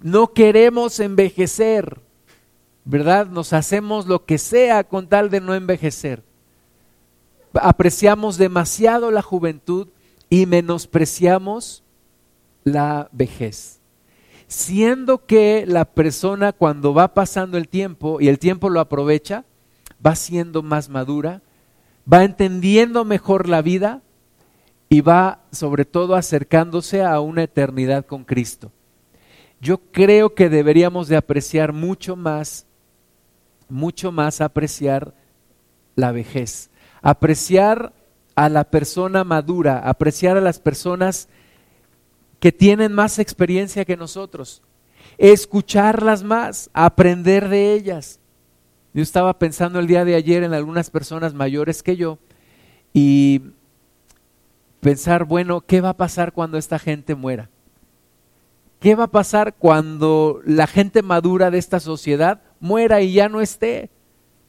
No 0.00 0.32
queremos 0.32 1.00
envejecer, 1.00 2.00
¿verdad? 2.84 3.26
Nos 3.26 3.52
hacemos 3.52 4.06
lo 4.06 4.24
que 4.24 4.38
sea 4.38 4.84
con 4.84 5.08
tal 5.08 5.30
de 5.30 5.40
no 5.40 5.54
envejecer. 5.54 6.22
Apreciamos 7.54 8.36
demasiado 8.36 9.10
la 9.10 9.22
juventud 9.22 9.88
y 10.30 10.46
menospreciamos 10.46 11.82
la 12.64 13.08
vejez. 13.12 13.80
Siendo 14.46 15.26
que 15.26 15.64
la 15.66 15.84
persona 15.84 16.52
cuando 16.52 16.94
va 16.94 17.12
pasando 17.14 17.58
el 17.58 17.68
tiempo 17.68 18.20
y 18.20 18.28
el 18.28 18.38
tiempo 18.38 18.70
lo 18.70 18.80
aprovecha, 18.80 19.44
va 20.04 20.14
siendo 20.14 20.62
más 20.62 20.88
madura, 20.88 21.42
va 22.10 22.24
entendiendo 22.24 23.04
mejor 23.04 23.48
la 23.48 23.60
vida, 23.62 24.02
y 24.88 25.00
va 25.00 25.44
sobre 25.52 25.84
todo 25.84 26.14
acercándose 26.14 27.02
a 27.02 27.20
una 27.20 27.42
eternidad 27.42 28.06
con 28.06 28.24
Cristo. 28.24 28.72
Yo 29.60 29.78
creo 29.78 30.34
que 30.34 30.48
deberíamos 30.48 31.08
de 31.08 31.16
apreciar 31.16 31.72
mucho 31.72 32.16
más, 32.16 32.66
mucho 33.68 34.12
más 34.12 34.40
apreciar 34.40 35.14
la 35.96 36.12
vejez, 36.12 36.70
apreciar 37.02 37.92
a 38.36 38.48
la 38.48 38.64
persona 38.64 39.24
madura, 39.24 39.80
apreciar 39.80 40.36
a 40.36 40.40
las 40.40 40.60
personas 40.60 41.28
que 42.38 42.52
tienen 42.52 42.92
más 42.92 43.18
experiencia 43.18 43.84
que 43.84 43.96
nosotros, 43.96 44.62
escucharlas 45.18 46.22
más, 46.22 46.70
aprender 46.72 47.48
de 47.48 47.74
ellas. 47.74 48.20
Yo 48.94 49.02
estaba 49.02 49.38
pensando 49.38 49.80
el 49.80 49.88
día 49.88 50.04
de 50.04 50.14
ayer 50.14 50.44
en 50.44 50.54
algunas 50.54 50.88
personas 50.88 51.34
mayores 51.34 51.82
que 51.82 51.96
yo 51.96 52.18
y 52.94 53.42
pensar, 54.80 55.24
bueno, 55.24 55.60
¿qué 55.60 55.80
va 55.80 55.90
a 55.90 55.96
pasar 55.96 56.32
cuando 56.32 56.58
esta 56.58 56.78
gente 56.78 57.14
muera? 57.14 57.50
¿Qué 58.80 58.94
va 58.94 59.04
a 59.04 59.10
pasar 59.10 59.54
cuando 59.54 60.40
la 60.44 60.66
gente 60.66 61.02
madura 61.02 61.50
de 61.50 61.58
esta 61.58 61.80
sociedad 61.80 62.42
muera 62.60 63.00
y 63.00 63.12
ya 63.12 63.28
no 63.28 63.40
esté? 63.40 63.90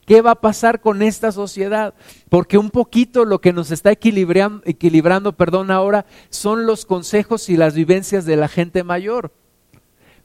¿Qué 0.06 0.22
va 0.22 0.32
a 0.32 0.40
pasar 0.40 0.80
con 0.80 1.02
esta 1.02 1.32
sociedad? 1.32 1.94
Porque 2.28 2.58
un 2.58 2.70
poquito 2.70 3.24
lo 3.24 3.40
que 3.40 3.52
nos 3.52 3.70
está 3.70 3.90
equilibrando, 3.90 4.62
equilibrando 4.64 5.32
perdón, 5.32 5.70
ahora 5.70 6.06
son 6.30 6.66
los 6.66 6.84
consejos 6.84 7.48
y 7.48 7.56
las 7.56 7.74
vivencias 7.74 8.24
de 8.24 8.36
la 8.36 8.48
gente 8.48 8.84
mayor. 8.84 9.32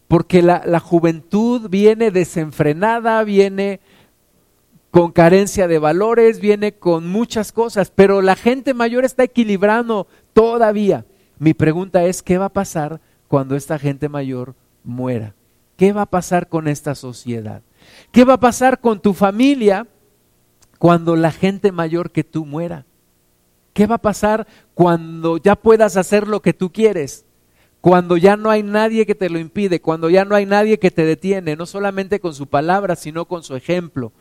Porque 0.08 0.44
la, 0.44 0.62
la 0.66 0.80
juventud 0.80 1.68
viene 1.70 2.12
desenfrenada, 2.12 3.24
viene 3.24 3.80
con 4.96 5.12
carencia 5.12 5.68
de 5.68 5.78
valores, 5.78 6.40
viene 6.40 6.72
con 6.72 7.06
muchas 7.06 7.52
cosas, 7.52 7.92
pero 7.94 8.22
la 8.22 8.38
gente 8.38 8.74
mayor 8.74 9.04
está 9.04 9.24
equilibrando 9.24 10.08
todavía. 10.32 11.04
Mi 11.38 11.54
pregunta 11.54 12.06
es, 12.06 12.24
¿qué 12.24 12.38
va 12.38 12.46
a 12.46 12.54
pasar 12.54 13.02
cuando 13.28 13.58
esta 13.58 13.78
gente 13.78 14.08
mayor 14.08 14.56
muera? 14.86 15.36
¿qué 15.76 15.92
va 15.92 16.04
a 16.04 16.06
pasar 16.06 16.48
con 16.48 16.70
esta 16.70 16.96
sociedad? 16.96 17.62
¿Qué 18.14 18.24
va 18.24 18.36
a 18.36 18.40
pasar 18.40 18.80
con 18.80 19.02
tu 19.02 19.14
familia 19.14 19.86
cuando 20.80 21.18
la 21.18 21.34
gente 21.34 21.74
mayor 21.74 22.12
que 22.12 22.24
tú 22.24 22.46
muera? 22.46 22.86
¿Qué 23.74 23.88
va 23.88 23.96
a 23.96 24.02
pasar 24.02 24.48
cuando 24.74 25.36
ya 25.36 25.58
puedas 25.58 25.98
hacer 25.98 26.26
lo 26.26 26.42
que 26.42 26.54
tú 26.54 26.72
quieres? 26.72 27.26
Cuando 27.82 28.16
ya 28.16 28.38
no 28.38 28.50
hay 28.50 28.64
nadie 28.64 29.06
que 29.06 29.14
te 29.14 29.30
lo 29.30 29.40
impide, 29.40 29.82
cuando 29.82 30.10
ya 30.10 30.24
no 30.24 30.36
hay 30.36 30.46
nadie 30.46 30.80
que 30.80 30.90
te 30.90 31.04
detiene, 31.04 31.58
no 31.58 31.66
solamente 31.66 32.22
con 32.22 32.34
su 32.34 32.48
palabra, 32.48 32.96
sino 32.96 33.26
con 33.26 33.44
su 33.44 33.58
ejemplo. 33.58 34.14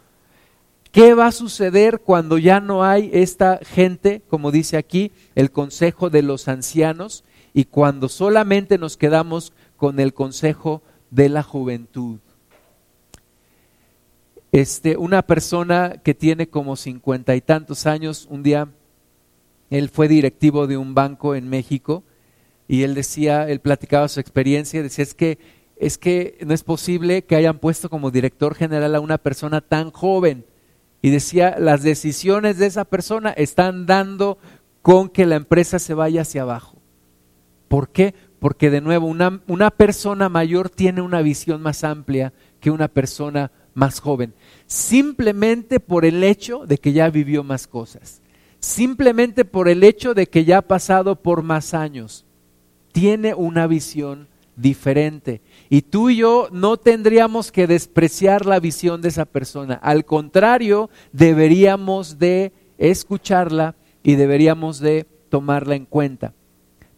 ¿Qué 0.95 1.13
va 1.13 1.27
a 1.27 1.33
suceder 1.33 2.03
cuando 2.03 2.39
ya 2.39 2.61
no 2.61 2.85
hay 2.85 3.11
esta 3.13 3.59
gente, 3.65 4.23
como 4.31 4.53
dice 4.53 4.77
aquí, 4.77 5.11
el 5.35 5.51
consejo 5.51 6.09
de 6.09 6.23
los 6.23 6.47
ancianos, 6.47 7.25
y 7.53 7.65
cuando 7.65 8.09
solamente 8.09 8.79
nos 8.79 8.97
quedamos 8.97 9.53
con 9.77 9.99
el 9.99 10.15
consejo 10.15 10.83
de 11.11 11.31
la 11.31 11.43
juventud? 11.43 12.21
Este, 14.53 14.97
una 14.97 15.23
persona 15.23 16.01
que 16.05 16.15
tiene 16.15 16.49
como 16.49 16.77
cincuenta 16.77 17.35
y 17.35 17.41
tantos 17.41 17.87
años, 17.87 18.29
un 18.31 18.45
día 18.45 18.69
él 19.71 19.89
fue 19.89 20.07
directivo 20.07 20.69
de 20.69 20.77
un 20.77 20.95
banco 20.95 21.35
en 21.35 21.49
México 21.49 22.05
y 22.69 22.85
él 22.85 22.95
decía, 22.95 23.49
él 23.49 23.59
platicaba 23.59 24.07
su 24.07 24.21
experiencia, 24.21 24.81
decía, 24.81 25.03
es 25.03 25.15
que, 25.15 25.41
es 25.77 25.99
que 25.99 26.39
no 26.47 26.55
es 26.55 26.63
posible 26.63 27.25
que 27.25 27.35
hayan 27.35 27.59
puesto 27.59 27.91
como 27.91 28.13
director 28.13 28.55
general 28.55 28.95
a 28.95 29.01
una 29.01 29.19
persona 29.19 29.61
tan 29.61 29.91
joven. 29.91 30.45
Y 31.05 31.11
decía, 31.11 31.57
las 31.59 31.83
decisiones 31.83 32.57
de 32.57 32.65
esa 32.65 32.87
persona 32.87 33.29
están 33.31 33.85
dando 33.85 34.39
con 34.81 35.11
que 35.11 35.27
la 35.27 35.37
empresa 35.37 35.79
se 35.79 35.93
vaya 35.93 36.23
hacia 36.23 36.43
abajo. 36.43 36.79
¿Por 37.69 37.91
qué? 37.91 38.15
Porque 38.39 38.71
de 38.71 38.81
nuevo, 38.81 39.07
una, 39.07 39.43
una 39.47 39.71
persona 39.71 40.31
mayor 40.31 40.71
tiene 40.71 41.03
una 41.03 41.21
visión 41.21 41.61
más 41.61 41.85
amplia 41.85 42.33
que 42.59 42.71
una 42.71 42.89
persona 42.89 43.51
más 43.75 44.01
joven, 44.01 44.33
simplemente 44.67 45.79
por 45.79 46.07
el 46.07 46.25
hecho 46.25 46.65
de 46.65 46.79
que 46.79 46.95
ya 46.95 47.11
vivió 47.11 47.45
más 47.45 47.67
cosas 47.67 48.23
simplemente 48.65 49.45
por 49.45 49.69
el 49.69 49.85
hecho 49.85 50.15
de 50.15 50.27
que 50.27 50.47
ya 50.47 50.59
ha 50.59 50.63
pasado 50.63 51.17
por 51.17 51.43
más 51.43 51.75
años. 51.75 52.25
Tiene 52.93 53.35
una 53.35 53.67
visión 53.67 54.27
diferente. 54.57 55.41
Y 55.69 55.83
tú 55.83 56.11
y 56.11 56.17
yo 56.17 56.49
no 56.53 56.77
tendríamos 56.77 57.53
que 57.53 57.67
despreciar 57.67 58.47
la 58.47 58.61
visión 58.61 59.03
de 59.03 59.09
esa 59.09 59.25
persona. 59.25 59.75
Al 59.75 60.05
contrario, 60.05 60.91
deberíamos 61.13 62.19
de 62.19 62.53
escucharla 62.79 63.75
y 64.03 64.17
deberíamos 64.17 64.79
de 64.79 65.07
tomarla 65.29 65.75
en 65.75 65.87
cuenta. 65.87 66.35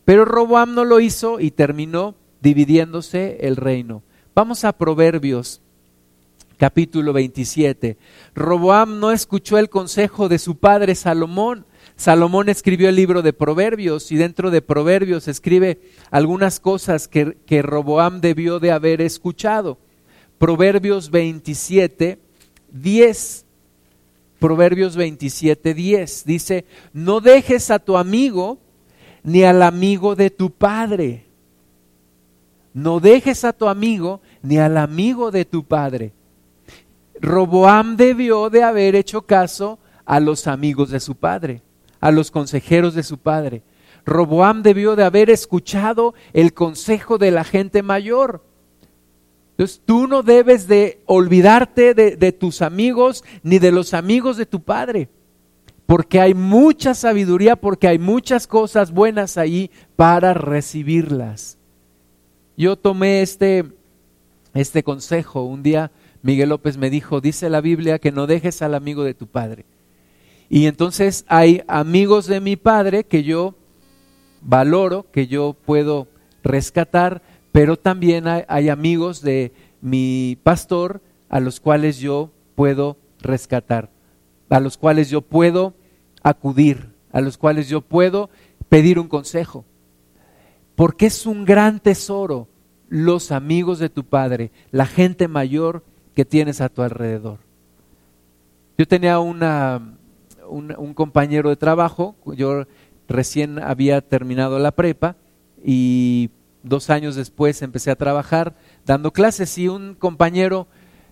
Pero 0.05 0.25
Roboam 0.25 0.75
no 0.75 0.85
lo 0.85 1.01
hizo 1.01 1.41
y 1.41 1.51
terminó 1.51 2.15
dividiéndose 2.41 3.39
el 3.41 3.57
reino. 3.57 4.03
Vamos 4.35 4.65
a 4.65 4.73
Proverbios 4.73 5.61
capítulo 6.57 7.13
27. 7.13 7.97
Roboam 8.35 8.99
no 8.99 9.13
escuchó 9.13 9.59
el 9.59 9.69
consejo 9.69 10.29
de 10.29 10.39
su 10.39 10.57
padre 10.57 10.95
Salomón. 10.95 11.66
Salomón 11.97 12.49
escribió 12.49 12.89
el 12.91 12.97
libro 12.97 13.23
de 13.23 13.33
Proverbios 13.33 14.13
y 14.13 14.17
dentro 14.17 14.51
de 14.51 14.63
Proverbios 14.63 15.29
escribe 15.29 15.81
algunas 16.11 16.61
cosas 16.61 17.09
que, 17.09 17.39
que 17.47 17.63
Roboam 17.63 18.21
debió 18.21 18.61
de 18.61 18.71
haber 18.71 19.01
escuchado. 19.01 19.79
Proverbios 20.39 21.11
27, 21.11 22.19
10. 22.71 23.47
Proverbios 24.39 24.97
27, 24.97 25.73
10 25.73 26.25
dice, 26.27 26.67
no 26.93 27.21
dejes 27.21 27.71
a 27.71 27.79
tu 27.79 27.97
amigo 27.97 28.59
ni 29.23 29.45
al 29.45 29.63
amigo 29.63 30.15
de 30.15 30.31
tu 30.31 30.51
padre. 30.51 31.25
No 32.75 33.01
dejes 33.01 33.45
a 33.45 33.55
tu 33.55 33.69
amigo 33.69 34.21
ni 34.43 34.59
al 34.59 34.77
amigo 34.77 35.31
de 35.31 35.47
tu 35.47 35.65
padre. 35.65 36.13
Roboam 37.21 37.97
debió 37.97 38.51
de 38.51 38.63
haber 38.63 38.95
hecho 38.95 39.23
caso 39.23 39.79
a 40.05 40.21
los 40.21 40.47
amigos 40.47 40.91
de 40.91 41.01
su 41.01 41.15
padre, 41.15 41.63
a 42.07 42.13
los 42.13 42.31
consejeros 42.31 42.95
de 42.95 43.03
su 43.03 43.19
padre. 43.19 43.65
Roboam 44.05 44.63
debió 44.63 44.95
de 44.95 45.03
haber 45.03 45.29
escuchado 45.29 46.15
el 46.33 46.55
consejo 46.55 47.19
de 47.19 47.33
la 47.33 47.43
gente 47.43 47.83
mayor. 47.83 48.45
Entonces 49.51 49.83
tú 49.85 50.07
no 50.07 50.23
debes 50.23 50.69
de 50.69 51.01
olvidarte 51.07 51.95
de, 51.95 52.33
tus 52.33 52.63
amigos 52.63 53.25
ni 53.43 53.59
de 53.59 53.73
los 53.73 53.93
amigos 53.93 54.37
de 54.37 54.47
tu 54.47 54.63
padre, 54.63 55.09
porque 55.85 56.21
hay 56.21 56.33
mucha 56.33 56.95
sabiduría, 56.95 57.57
porque 57.57 57.89
hay 57.89 57.99
muchas 57.99 58.47
cosas 58.47 58.93
buenas 58.93 59.37
ahí 59.37 59.73
para 59.97 60.33
recibirlas. 60.33 61.59
Yo 62.57 62.77
tomé 62.77 63.23
este, 63.23 63.65
este 64.55 64.85
consejo 64.85 65.43
un 65.43 65.65
día 65.65 65.91
Miguel 66.23 66.51
López 66.51 66.77
me 66.77 66.89
dijo, 66.89 67.21
dice 67.21 67.51
la 67.51 67.61
Biblia 67.61 67.99
que 67.99 68.13
no 68.13 68.29
dejes 68.29 68.63
al 68.63 68.77
amigo 68.77 69.03
de 69.03 69.15
tu 69.15 69.27
padre. 69.27 69.65
Y 70.49 70.67
entonces 70.67 71.25
hay 71.29 71.63
amigos 71.67 72.27
de 72.27 72.41
mi 72.41 72.57
padre 72.57 73.05
que 73.05 73.23
yo 73.23 73.55
valoro, 74.43 75.11
que 75.11 75.27
yo 75.27 75.55
puedo 75.65 76.09
rescatar, 76.43 77.23
pero 77.53 77.77
también 77.77 78.27
hay, 78.29 78.69
amigos 78.69 79.23
de 79.23 79.53
mi 79.81 80.39
pastor 80.43 81.01
a 81.29 81.41
los 81.41 81.59
cuales 81.59 81.99
yo 81.99 82.31
puedo 82.55 82.97
rescatar, 83.21 83.91
a 84.49 84.61
los 84.61 84.77
cuales 84.77 85.11
yo 85.11 85.23
puedo 85.23 85.75
acudir, 86.23 86.93
a 87.13 87.21
los 87.21 87.39
cuales 87.39 87.69
yo 87.69 87.81
puedo 87.81 88.31
pedir 88.69 88.99
un 88.99 89.09
consejo. 89.09 89.65
Porque 90.77 91.07
es 91.07 91.27
un 91.27 91.45
gran 91.45 91.81
tesoro 91.81 92.49
los 92.89 93.33
amigos 93.33 93.79
de 93.79 93.89
tu 93.89 94.05
padre, 94.05 94.53
la 94.71 94.87
gente 94.87 95.27
mayor 95.27 95.83
que 96.15 96.25
tienes 96.25 96.61
a 96.61 96.69
tu 96.69 96.83
alrededor. 96.83 97.39
Yo 98.79 98.87
tenía 98.87 99.19
una, 99.19 99.97
un, 100.49 100.95
compañero 100.95 101.51
de 101.51 101.57
trabajo, 101.57 102.17
yo 102.35 102.65
recién 103.09 103.59
había 103.59 104.01
terminado 104.01 104.59
la 104.59 104.73
prepa 104.73 105.17
y 105.65 106.31
dos 106.63 106.91
años 106.91 107.15
después 107.15 107.63
empecé 107.63 107.91
a 107.91 107.97
trabajar 107.97 108.55
dando 108.85 109.13
clases 109.13 109.57
y 109.59 109.69
un 109.69 109.95
compañero 109.95 110.67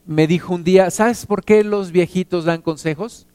me 0.07 0.27
dijo 0.27 0.55
un 0.55 0.65
día, 0.65 0.91
¿sabes 0.91 1.27
por 1.27 1.45
qué 1.45 1.65
los 1.65 1.93
viejitos 1.93 2.45
dan 2.45 2.63
consejos? 2.63 3.27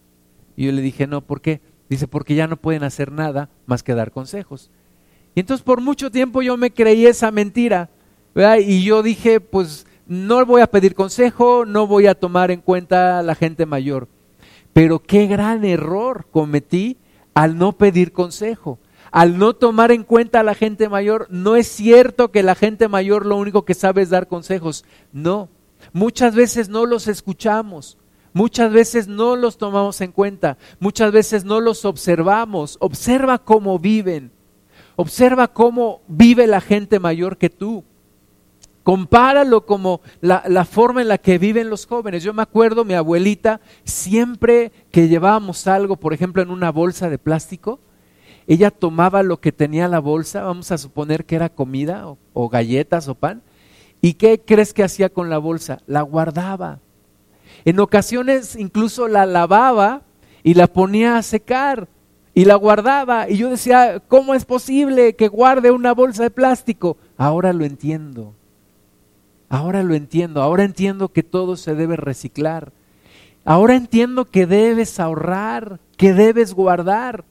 Y 0.56 0.66
yo 0.66 0.72
le 0.72 0.82
dije, 0.82 1.08
no, 1.08 1.22
¿por 1.22 1.42
qué? 1.42 1.62
Dice, 1.90 2.08
porque 2.08 2.36
ya 2.36 2.48
no 2.48 2.58
pueden 2.58 2.84
hacer 2.84 3.12
nada 3.12 3.50
más 3.66 3.82
que 3.82 3.96
dar 3.96 4.12
consejos. 4.12 4.70
Y 5.34 5.40
entonces 5.40 5.64
por 5.64 5.82
mucho 5.82 6.12
tiempo 6.12 6.42
yo 6.42 6.58
me 6.58 6.72
creí 6.72 7.06
esa 7.06 7.32
mentira. 7.32 7.90
Y 8.60 8.84
yo 8.84 9.02
dije, 9.02 9.40
pues 9.40 9.88
no 10.08 10.46
voy 10.46 10.62
a 10.62 10.68
pedir 10.68 10.96
consejo, 10.96 11.66
no 11.66 11.88
voy 11.88 12.08
a 12.08 12.16
tomar 12.16 12.52
en 12.52 12.62
cuenta 12.62 13.20
a 13.20 13.24
la 13.24 13.36
gente 13.36 13.66
mayor. 13.66 14.08
Pero 14.80 15.00
qué 15.00 15.28
gran 15.28 15.65
error 15.65 16.28
cometí 16.32 16.96
al 17.34 17.58
no 17.58 17.74
pedir 17.74 18.13
consejo, 18.13 18.80
al 19.12 19.38
no 19.38 19.54
tomar 19.54 19.92
en 19.92 20.06
cuenta 20.06 20.39
a 20.39 20.44
la 20.44 20.56
gente 20.56 20.88
mayor. 20.88 21.28
No 21.30 21.58
es 21.58 21.68
cierto 21.68 22.32
que 22.32 22.44
la 22.44 22.56
gente 22.56 22.88
mayor 22.88 23.26
lo 23.26 23.36
único 23.36 23.65
que 23.65 23.74
sabe 23.74 24.04
es 24.04 24.10
dar 24.10 24.30
consejos. 24.30 24.86
No, 25.12 25.50
muchas 25.92 26.34
veces 26.34 26.70
no 26.70 26.86
los 26.86 27.10
escuchamos. 27.10 27.98
Muchas 28.32 28.72
veces 28.72 29.10
no 29.10 29.36
los 29.36 29.58
tomamos 29.58 30.00
en 30.00 30.13
cuenta, 30.13 30.58
muchas 30.80 31.12
veces 31.12 31.44
no 31.44 31.60
los 31.60 31.84
observamos. 31.84 32.78
Observa 32.80 33.38
cómo 33.38 33.80
viven, 33.80 34.32
observa 34.96 35.50
cómo 35.50 36.04
vive 36.08 36.48
la 36.48 36.62
gente 36.62 37.00
mayor 37.00 37.38
que 37.38 37.50
tú. 37.50 37.84
Compáralo 38.84 39.65
como 39.65 40.02
la, 40.22 40.65
forma 40.65 41.02
en 41.02 41.10
la 41.10 41.18
que 41.18 41.38
viven 41.38 41.70
los 41.70 41.86
jóvenes. 41.86 42.24
Yo 42.24 42.34
me 42.34 42.42
acuerdo, 42.42 42.86
mi 42.86 42.94
abuelita, 42.94 43.62
siempre 43.84 44.72
que 44.92 45.08
llevábamos 45.08 45.68
algo, 45.68 45.98
por 45.98 46.13
ejemplo, 46.13 46.42
en 46.42 46.50
una 46.50 46.72
bolsa 46.72 47.10
de 47.10 47.18
plástico, 47.18 47.80
ella 48.48 48.72
tomaba 48.72 49.22
lo 49.22 49.39
que 49.39 49.52
tenía 49.52 49.88
la 49.88 50.00
bolsa, 50.00 50.44
vamos 50.44 50.72
a 50.72 50.78
suponer 50.78 51.26
que 51.26 51.36
era 51.36 51.50
comida 51.50 52.08
o, 52.08 52.18
o 52.34 52.50
galletas 52.50 53.08
o 53.08 53.15
pan, 53.15 53.44
¿y 54.02 54.13
qué 54.13 54.42
crees 54.42 54.74
que 54.74 54.84
hacía 54.84 55.10
con 55.10 55.30
la 55.30 55.38
bolsa? 55.38 55.82
La 55.86 56.02
guardaba. 56.02 56.80
En 57.65 57.80
ocasiones 57.80 58.56
incluso 58.56 59.08
la 59.08 59.26
lavaba 59.26 60.02
y 60.42 60.54
la 60.54 60.68
ponía 60.68 61.18
a 61.18 61.22
secar 61.22 61.88
y 62.34 62.46
la 62.46 62.56
guardaba. 62.56 63.30
Y 63.30 63.38
yo 63.38 63.50
decía, 63.50 64.02
¿cómo 64.08 64.34
es 64.34 64.46
posible 64.46 65.15
que 65.15 65.28
guarde 65.28 65.72
una 65.72 65.94
bolsa 65.94 66.24
de 66.24 66.32
plástico? 66.32 66.98
Ahora 67.18 67.54
lo 67.54 67.65
entiendo. 67.65 68.34
Ahora 69.50 69.82
lo 69.82 69.96
entiendo, 69.96 70.42
ahora 70.44 70.64
entiendo 70.64 71.10
que 71.10 71.24
todo 71.24 71.58
se 71.58 71.74
debe 71.74 71.96
reciclar. 71.96 72.72
Ahora 73.44 73.76
entiendo 73.76 74.26
que 74.26 74.46
debes 74.46 75.00
ahorrar, 75.00 75.80
que 75.98 76.14
debes 76.14 76.54
guardar. 76.54 77.26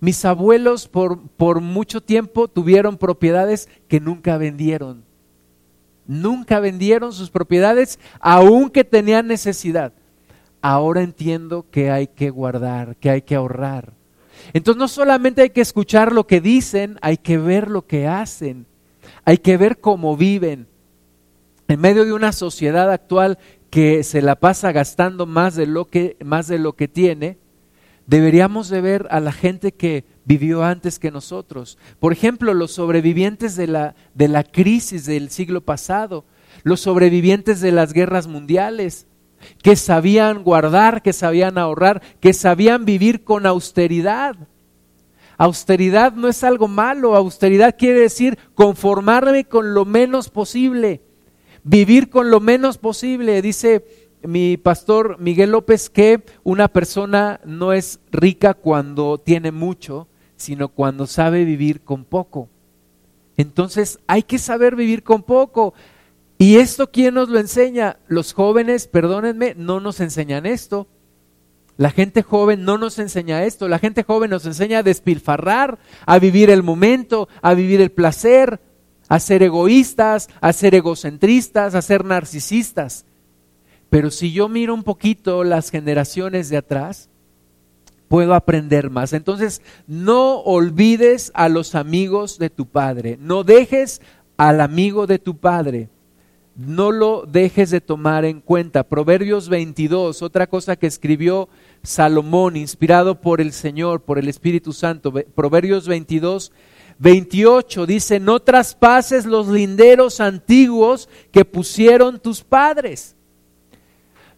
Mis 0.00 0.24
abuelos 0.24 0.88
por, 0.88 1.20
por 1.36 1.60
mucho 1.60 2.00
tiempo 2.00 2.48
tuvieron 2.48 2.98
propiedades 2.98 3.68
que 3.86 4.00
nunca 4.00 4.36
vendieron. 4.36 5.04
Nunca 6.08 6.58
vendieron 6.58 7.12
sus 7.12 7.30
propiedades, 7.30 8.00
aunque 8.18 8.82
tenían 8.82 9.28
necesidad. 9.28 9.92
Ahora 10.60 11.02
entiendo 11.02 11.66
que 11.70 11.92
hay 11.92 12.08
que 12.08 12.30
guardar, 12.30 12.96
que 12.96 13.10
hay 13.10 13.22
que 13.22 13.36
ahorrar. 13.36 13.92
Entonces 14.52 14.78
no 14.78 14.88
solamente 14.88 15.42
hay 15.42 15.50
que 15.50 15.60
escuchar 15.60 16.12
lo 16.12 16.26
que 16.26 16.40
dicen, 16.40 16.98
hay 17.00 17.16
que 17.16 17.38
ver 17.38 17.70
lo 17.70 17.86
que 17.86 18.08
hacen, 18.08 18.66
hay 19.24 19.38
que 19.38 19.56
ver 19.56 19.78
cómo 19.78 20.16
viven. 20.16 20.66
En 21.72 21.80
medio 21.80 22.04
de 22.04 22.12
una 22.12 22.32
sociedad 22.32 22.90
actual 22.92 23.38
que 23.70 24.04
se 24.04 24.20
la 24.20 24.36
pasa 24.36 24.72
gastando 24.72 25.24
más 25.24 25.54
de 25.54 25.66
lo 25.66 25.86
que, 25.86 26.18
más 26.22 26.46
de 26.46 26.58
lo 26.58 26.74
que 26.74 26.86
tiene, 26.86 27.38
deberíamos 28.06 28.68
de 28.68 28.82
ver 28.82 29.06
a 29.10 29.20
la 29.20 29.32
gente 29.32 29.72
que 29.72 30.04
vivió 30.26 30.64
antes 30.64 30.98
que 30.98 31.10
nosotros. 31.10 31.78
Por 31.98 32.12
ejemplo, 32.12 32.52
los 32.52 32.72
sobrevivientes 32.72 33.56
de 33.56 33.68
la, 33.68 33.94
de 34.14 34.28
la 34.28 34.44
crisis 34.44 35.06
del 35.06 35.30
siglo 35.30 35.62
pasado, 35.62 36.26
los 36.62 36.80
sobrevivientes 36.80 37.62
de 37.62 37.72
las 37.72 37.94
guerras 37.94 38.26
mundiales, 38.26 39.06
que 39.62 39.74
sabían 39.74 40.44
guardar, 40.44 41.00
que 41.00 41.14
sabían 41.14 41.56
ahorrar, 41.56 42.02
que 42.20 42.34
sabían 42.34 42.84
vivir 42.84 43.24
con 43.24 43.46
austeridad. 43.46 44.36
Austeridad 45.38 46.12
no 46.12 46.28
es 46.28 46.44
algo 46.44 46.68
malo, 46.68 47.16
austeridad 47.16 47.76
quiere 47.78 48.00
decir 48.00 48.38
conformarme 48.54 49.44
con 49.44 49.72
lo 49.72 49.86
menos 49.86 50.28
posible, 50.28 51.00
vivir 51.64 52.10
con 52.10 52.30
lo 52.30 52.40
menos 52.40 52.78
posible. 52.78 53.42
Dice 53.42 53.84
mi 54.22 54.56
pastor 54.56 55.18
Miguel 55.18 55.50
López 55.50 55.90
que 55.90 56.22
una 56.44 56.68
persona 56.68 57.40
no 57.44 57.72
es 57.72 58.00
rica 58.10 58.54
cuando 58.54 59.18
tiene 59.18 59.52
mucho, 59.52 60.08
sino 60.36 60.68
cuando 60.68 61.06
sabe 61.06 61.44
vivir 61.44 61.82
con 61.82 62.04
poco. 62.04 62.48
Entonces 63.36 63.98
hay 64.06 64.22
que 64.22 64.38
saber 64.38 64.76
vivir 64.76 65.02
con 65.02 65.22
poco. 65.22 65.74
¿Y 66.38 66.56
esto 66.56 66.90
quién 66.90 67.14
nos 67.14 67.28
lo 67.28 67.38
enseña? 67.38 67.98
Los 68.08 68.32
jóvenes, 68.32 68.88
perdónenme, 68.88 69.54
no 69.56 69.80
nos 69.80 70.00
enseñan 70.00 70.46
esto. 70.46 70.88
La 71.76 71.90
gente 71.90 72.22
joven 72.22 72.64
no 72.64 72.78
nos 72.78 72.98
enseña 72.98 73.44
esto. 73.44 73.68
La 73.68 73.78
gente 73.78 74.02
joven 74.02 74.30
nos 74.30 74.44
enseña 74.44 74.78
a 74.78 74.82
despilfarrar, 74.82 75.78
a 76.04 76.18
vivir 76.18 76.50
el 76.50 76.62
momento, 76.62 77.28
a 77.40 77.54
vivir 77.54 77.80
el 77.80 77.90
placer, 77.90 78.60
a 79.12 79.20
ser 79.20 79.42
egoístas, 79.42 80.30
a 80.40 80.54
ser 80.54 80.74
egocentristas, 80.74 81.74
a 81.74 81.82
ser 81.82 82.02
narcisistas. 82.02 83.04
Pero 83.90 84.10
si 84.10 84.32
yo 84.32 84.48
miro 84.48 84.72
un 84.72 84.84
poquito 84.84 85.44
las 85.44 85.68
generaciones 85.68 86.48
de 86.48 86.56
atrás, 86.56 87.10
puedo 88.08 88.32
aprender 88.32 88.88
más. 88.88 89.12
Entonces, 89.12 89.60
no 89.86 90.36
olvides 90.38 91.30
a 91.34 91.50
los 91.50 91.74
amigos 91.74 92.38
de 92.38 92.48
tu 92.48 92.64
padre. 92.64 93.18
No 93.20 93.44
dejes 93.44 94.00
al 94.38 94.62
amigo 94.62 95.06
de 95.06 95.18
tu 95.18 95.36
padre 95.36 95.90
no 96.54 96.92
lo 96.92 97.24
dejes 97.26 97.70
de 97.70 97.80
tomar 97.80 98.24
en 98.24 98.40
cuenta. 98.40 98.84
Proverbios 98.84 99.48
22, 99.48 100.22
otra 100.22 100.46
cosa 100.46 100.76
que 100.76 100.86
escribió 100.86 101.48
Salomón, 101.82 102.56
inspirado 102.56 103.20
por 103.20 103.40
el 103.40 103.52
Señor, 103.52 104.02
por 104.02 104.18
el 104.18 104.28
Espíritu 104.28 104.72
Santo. 104.72 105.12
Proverbios 105.34 105.88
22, 105.88 106.52
28 107.02 107.84
dice, 107.84 108.20
no 108.20 108.38
traspases 108.38 109.26
los 109.26 109.48
linderos 109.48 110.20
antiguos 110.20 111.08
que 111.32 111.44
pusieron 111.44 112.20
tus 112.20 112.44
padres. 112.44 113.16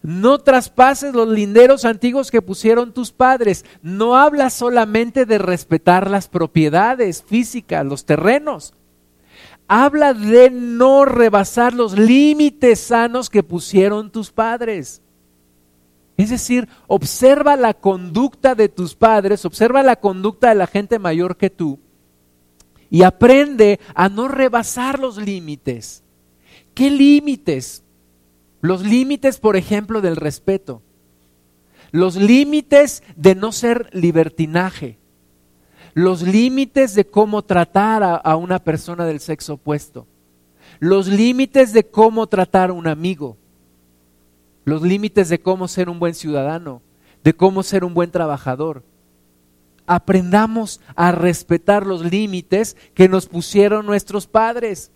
No 0.01 0.39
traspases 0.39 1.13
los 1.13 1.27
linderos 1.27 1.85
antiguos 1.85 2.31
que 2.31 2.41
pusieron 2.41 2.91
tus 2.91 3.11
padres. 3.11 3.65
No 3.83 4.17
habla 4.17 4.49
solamente 4.49 5.27
de 5.27 5.37
respetar 5.37 6.09
las 6.09 6.27
propiedades 6.27 7.23
físicas, 7.23 7.85
los 7.85 8.03
terrenos 8.03 8.73
habla 9.67 10.13
de 10.13 10.51
no 10.51 11.05
rebasar 11.05 11.73
los 11.73 11.97
límites 11.97 12.79
sanos 12.79 13.31
que 13.31 13.41
pusieron 13.41 14.11
tus 14.11 14.31
padres. 14.31 15.01
Es 16.17 16.29
decir, 16.29 16.69
observa 16.85 17.55
la 17.55 17.73
conducta 17.73 18.53
de 18.53 18.69
tus 18.69 18.93
padres, 18.93 19.43
observa 19.43 19.81
la 19.81 19.95
conducta 19.95 20.49
de 20.49 20.55
la 20.55 20.67
gente 20.67 20.99
mayor 20.99 21.35
que 21.35 21.49
tú 21.49 21.79
y 22.95 23.03
aprende 23.03 23.81
a 23.93 24.07
no 24.07 24.29
rebasar 24.29 24.99
los 24.99 25.17
límites. 25.17 26.01
¿Qué 26.73 26.89
límites? 26.89 27.83
Los 28.61 28.83
límites, 28.83 29.37
por 29.37 29.57
ejemplo, 29.57 29.99
del 29.99 30.15
respeto. 30.15 30.81
Los 31.91 32.15
límites 32.15 33.03
de 33.17 33.35
no 33.35 33.51
ser 33.51 33.89
libertinaje 33.91 34.97
los 35.95 36.21
límites 36.23 36.93
de 36.93 37.05
cómo 37.05 37.41
tratar 37.41 38.03
a, 38.03 38.35
una 38.35 38.59
persona 38.59 39.05
del 39.05 39.21
sexo 39.21 39.53
opuesto, 39.53 40.05
los 40.79 41.07
límites 41.07 41.71
de 41.71 41.85
cómo 41.85 42.27
tratar 42.27 42.69
a 42.69 42.73
un 42.73 42.85
amigo, 42.85 43.37
los 44.65 44.81
límites 44.81 45.29
de 45.29 45.39
cómo 45.39 45.69
ser 45.69 45.89
un 45.89 45.97
buen 45.97 46.13
ciudadano, 46.13 46.81
de 47.23 47.33
cómo 47.33 47.63
ser 47.63 47.85
un 47.85 47.93
buen 47.93 48.11
trabajador. 48.11 48.83
Aprendamos 49.87 50.81
a 50.95 51.11
respetar 51.11 51.85
los 51.85 52.03
límites 52.03 52.75
que 52.93 53.07
nos 53.07 53.27
pusieron 53.27 53.85
nuestros 53.85 54.27
padres 54.27 54.91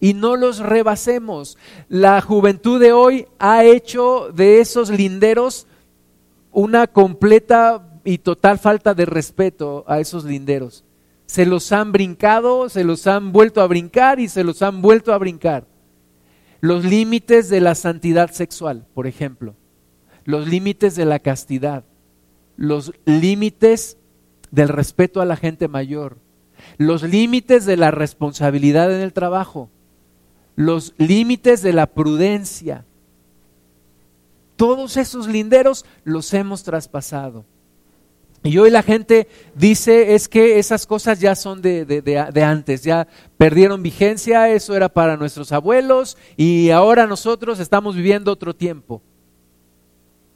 y 0.00 0.14
no 0.14 0.36
los 0.36 0.58
rebasemos. 0.58 1.56
La 1.88 2.20
juventud 2.20 2.80
de 2.80 2.92
hoy 2.92 3.26
ha 3.38 3.64
hecho 3.64 4.30
de 4.32 4.60
esos 4.60 4.90
linderos 4.90 5.66
una 6.52 6.86
completa 6.86 8.00
y 8.04 8.18
total 8.18 8.58
falta 8.58 8.94
de 8.94 9.06
respeto 9.06 9.84
a 9.88 10.00
esos 10.00 10.24
linderos. 10.24 10.84
Se 11.26 11.46
los 11.46 11.72
han 11.72 11.90
brincado, 11.90 12.68
se 12.68 12.84
los 12.84 13.06
han 13.06 13.32
vuelto 13.32 13.60
a 13.62 13.66
brincar 13.66 14.20
y 14.20 14.28
se 14.28 14.44
los 14.44 14.62
han 14.62 14.82
vuelto 14.82 15.12
a 15.12 15.18
brincar. 15.18 15.66
Los 16.60 16.84
límites 16.84 17.48
de 17.48 17.60
la 17.60 17.74
santidad 17.74 18.30
sexual, 18.30 18.86
por 18.94 19.06
ejemplo. 19.06 19.54
Los 20.24 20.46
límites 20.46 20.96
de 20.96 21.04
la 21.04 21.18
castidad. 21.18 21.84
Los 22.56 22.92
límites 23.04 23.98
del 24.54 24.68
respeto 24.68 25.20
a 25.20 25.24
la 25.24 25.36
gente 25.36 25.68
mayor. 25.68 26.18
Los 26.78 27.02
límites 27.02 27.66
de 27.66 27.76
la 27.76 27.90
responsabilidad 27.90 28.94
en 28.94 29.00
el 29.00 29.12
trabajo. 29.12 29.68
Los 30.54 30.94
límites 30.96 31.60
de 31.62 31.72
la 31.72 31.86
prudencia. 31.86 32.84
Todos 34.56 34.96
esos 34.96 35.26
linderos 35.26 35.84
los 36.04 36.32
hemos 36.32 36.62
traspasado. 36.62 37.44
Y 38.44 38.58
hoy 38.58 38.70
la 38.70 38.82
gente 38.82 39.26
dice 39.54 40.14
es 40.14 40.28
que 40.28 40.58
esas 40.58 40.86
cosas 40.86 41.18
ya 41.18 41.34
son 41.34 41.62
de, 41.62 42.44
antes, 42.46 42.82
ya 42.82 43.08
perdieron 43.38 43.82
vigencia, 43.82 44.50
eso 44.50 44.76
era 44.76 44.90
para 44.90 45.16
nuestros 45.16 45.50
abuelos 45.50 46.18
y 46.36 46.68
ahora 46.70 47.06
nosotros 47.06 47.58
estamos 47.58 47.96
viviendo 47.96 48.30
otro 48.30 48.54
tiempo. 48.54 49.00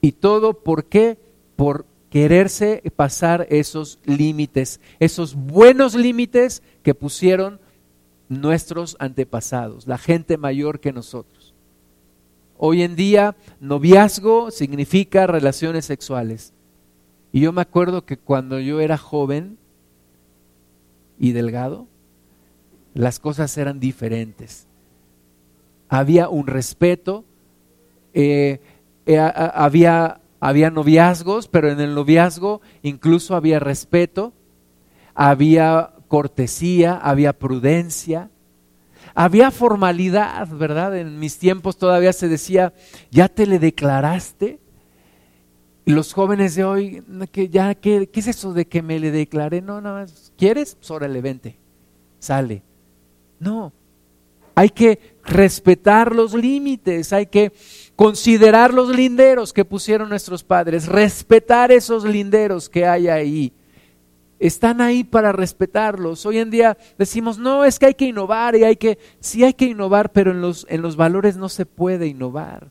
¿Y 0.00 0.12
todo 0.12 0.54
por 0.54 0.86
qué? 0.86 1.18
Por 1.54 1.84
quererse 2.10 2.82
pasar 2.96 3.46
esos 3.50 3.98
límites, 4.04 4.80
esos 4.98 5.34
buenos 5.34 5.94
límites 5.94 6.62
que 6.82 6.94
pusieron 6.94 7.60
nuestros 8.28 8.96
antepasados, 8.98 9.86
la 9.86 9.98
gente 9.98 10.36
mayor 10.36 10.80
que 10.80 10.92
nosotros. 10.92 11.54
Hoy 12.56 12.82
en 12.82 12.96
día, 12.96 13.36
noviazgo 13.60 14.50
significa 14.50 15.26
relaciones 15.26 15.84
sexuales. 15.84 16.52
Y 17.32 17.40
yo 17.40 17.52
me 17.52 17.62
acuerdo 17.62 18.04
que 18.04 18.16
cuando 18.16 18.58
yo 18.58 18.80
era 18.80 18.98
joven 18.98 19.58
y 21.18 21.32
delgado, 21.32 21.86
las 22.94 23.20
cosas 23.20 23.56
eran 23.58 23.78
diferentes. 23.78 24.66
Había 25.88 26.28
un 26.28 26.46
respeto, 26.46 27.24
eh, 28.12 28.60
eh, 29.06 29.18
había, 29.18 30.20
había 30.40 30.70
noviazgos, 30.70 31.48
pero 31.48 31.70
en 31.70 31.80
el 31.80 31.94
noviazgo 31.94 32.60
incluso 32.82 33.34
había 33.34 33.58
respeto, 33.58 34.32
había 35.14 35.94
cortesía, 36.08 36.96
había 36.96 37.32
prudencia, 37.32 38.30
había 39.14 39.50
formalidad, 39.50 40.48
¿verdad? 40.48 40.96
En 40.96 41.18
mis 41.18 41.38
tiempos 41.38 41.76
todavía 41.76 42.12
se 42.12 42.28
decía, 42.28 42.72
¿ya 43.10 43.28
te 43.28 43.46
le 43.46 43.58
declaraste? 43.58 44.60
Y 45.84 45.92
los 45.92 46.12
jóvenes 46.12 46.54
de 46.54 46.64
hoy, 46.64 47.02
que 47.32 47.48
ya, 47.48 47.74
¿qué, 47.74 48.08
¿qué 48.08 48.20
es 48.20 48.28
eso 48.28 48.52
de 48.52 48.66
que 48.66 48.82
me 48.82 49.00
le 49.00 49.10
declaré? 49.10 49.62
No, 49.62 49.80
nada 49.80 50.00
más, 50.00 50.32
¿quieres? 50.36 50.74
Pues 50.74 50.90
órale, 50.90 51.58
sale. 52.18 52.62
No, 53.40 53.72
hay 54.54 54.70
que 54.70 55.16
respetar 55.24 56.14
los 56.14 56.34
límites, 56.34 57.12
hay 57.12 57.26
que 57.26 57.52
considerar 57.98 58.72
los 58.72 58.94
linderos 58.94 59.52
que 59.52 59.64
pusieron 59.64 60.08
nuestros 60.08 60.44
padres, 60.44 60.86
respetar 60.86 61.72
esos 61.72 62.04
linderos 62.04 62.68
que 62.68 62.86
hay 62.86 63.08
ahí. 63.08 63.52
Están 64.38 64.80
ahí 64.80 65.02
para 65.02 65.32
respetarlos. 65.32 66.24
Hoy 66.24 66.38
en 66.38 66.48
día 66.48 66.78
decimos, 66.96 67.38
no, 67.38 67.64
es 67.64 67.80
que 67.80 67.86
hay 67.86 67.94
que 67.94 68.04
innovar 68.04 68.54
y 68.54 68.62
hay 68.62 68.76
que, 68.76 69.00
sí 69.18 69.42
hay 69.42 69.52
que 69.52 69.64
innovar, 69.64 70.12
pero 70.12 70.30
en 70.30 70.40
los, 70.40 70.64
en 70.68 70.80
los 70.80 70.94
valores 70.94 71.36
no 71.36 71.48
se 71.48 71.66
puede 71.66 72.06
innovar. 72.06 72.70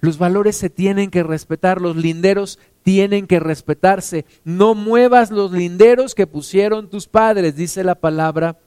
Los 0.00 0.18
valores 0.18 0.56
se 0.56 0.68
tienen 0.68 1.10
que 1.10 1.22
respetar, 1.22 1.80
los 1.80 1.96
linderos 1.96 2.58
tienen 2.82 3.26
que 3.26 3.40
respetarse. 3.40 4.26
No 4.44 4.74
muevas 4.74 5.30
los 5.30 5.52
linderos 5.52 6.14
que 6.14 6.26
pusieron 6.26 6.90
tus 6.90 7.08
padres, 7.08 7.56
dice 7.56 7.82
la 7.82 7.94
palabra 7.94 8.58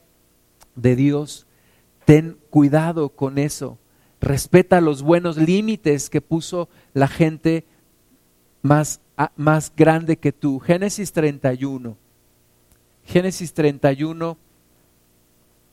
de 0.74 0.96
Dios. 0.96 1.46
Ten 2.04 2.36
cuidado 2.50 3.10
con 3.10 3.38
eso. 3.38 3.78
Respeta 4.22 4.80
los 4.80 5.02
buenos 5.02 5.36
límites 5.36 6.08
que 6.08 6.20
puso 6.20 6.68
la 6.94 7.08
gente 7.08 7.66
más, 8.62 9.00
más 9.34 9.72
grande 9.76 10.16
que 10.16 10.32
tú. 10.32 10.60
Génesis 10.60 11.12
31. 11.12 11.96
Génesis 13.04 13.52
31, 13.52 14.38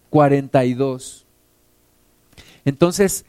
42. 0.09 1.27
Entonces, 2.65 3.23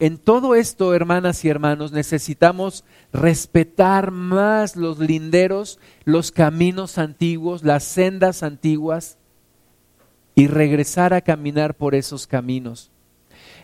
en 0.00 0.18
todo 0.18 0.56
esto, 0.56 0.92
hermanas 0.92 1.44
y 1.44 1.48
hermanos, 1.48 1.92
necesitamos 1.92 2.84
respetar 3.12 4.10
más 4.10 4.74
los 4.74 4.98
linderos, 4.98 5.78
los 6.04 6.32
caminos 6.32 6.98
antiguos, 6.98 7.62
las 7.62 7.84
sendas 7.84 8.42
antiguas 8.42 9.18
y 10.34 10.48
regresar 10.48 11.14
a 11.14 11.20
caminar 11.20 11.76
por 11.76 11.94
esos 11.94 12.26
caminos. 12.26 12.90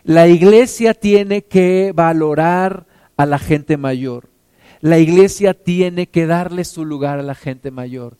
La 0.03 0.27
iglesia 0.27 0.93
tiene 0.93 1.43
que 1.43 1.91
valorar 1.95 2.85
a 3.17 3.25
la 3.25 3.39
gente 3.39 3.77
mayor. 3.77 4.29
La 4.79 4.97
iglesia 4.97 5.53
tiene 5.53 6.07
que 6.07 6.25
darle 6.25 6.65
su 6.65 6.85
lugar 6.85 7.19
a 7.19 7.23
la 7.23 7.35
gente 7.35 7.69
mayor. 7.69 8.17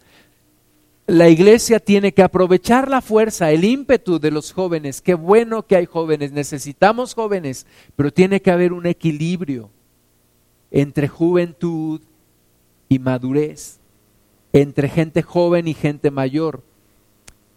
La 1.07 1.27
iglesia 1.27 1.79
tiene 1.79 2.13
que 2.13 2.21
aprovechar 2.21 2.87
la 2.87 3.01
fuerza, 3.01 3.51
el 3.51 3.65
ímpetu 3.65 4.19
de 4.19 4.31
los 4.31 4.53
jóvenes. 4.53 5.01
Qué 5.01 5.15
bueno 5.15 5.63
que 5.65 5.75
hay 5.75 5.85
jóvenes, 5.85 6.31
necesitamos 6.31 7.15
jóvenes, 7.15 7.65
pero 7.95 8.13
tiene 8.13 8.41
que 8.41 8.51
haber 8.51 8.71
un 8.71 8.85
equilibrio 8.85 9.71
entre 10.69 11.07
juventud 11.07 12.01
y 12.87 12.99
madurez, 12.99 13.79
entre 14.53 14.87
gente 14.87 15.21
joven 15.21 15.67
y 15.67 15.73
gente 15.73 16.11
mayor. 16.11 16.63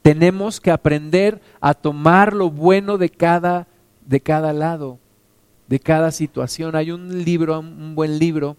Tenemos 0.02 0.60
que 0.60 0.70
aprender 0.70 1.40
a 1.60 1.74
tomar 1.74 2.32
lo 2.32 2.50
bueno 2.50 2.98
de 2.98 3.10
cada, 3.10 3.68
de 4.06 4.20
cada 4.20 4.52
lado, 4.52 4.98
de 5.68 5.80
cada 5.80 6.10
situación. 6.10 6.76
Hay 6.76 6.90
un 6.90 7.24
libro, 7.24 7.58
un 7.58 7.94
buen 7.94 8.18
libro, 8.18 8.56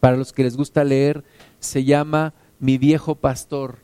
para 0.00 0.16
los 0.16 0.32
que 0.32 0.44
les 0.44 0.56
gusta 0.56 0.84
leer, 0.84 1.24
se 1.58 1.84
llama 1.84 2.34
Mi 2.60 2.78
viejo 2.78 3.14
pastor, 3.14 3.78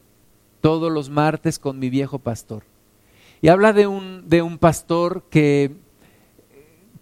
todos 0.61 0.91
los 0.93 1.11
martes 1.11 1.59
con 1.59 1.79
mi 1.79 1.91
viejo 1.91 2.19
pastor. 2.19 2.65
Y 3.43 3.49
habla 3.49 3.73
de 3.73 3.87
un, 3.87 4.29
de 4.29 4.43
un 4.43 4.59
pastor 4.59 5.25
que, 5.29 5.73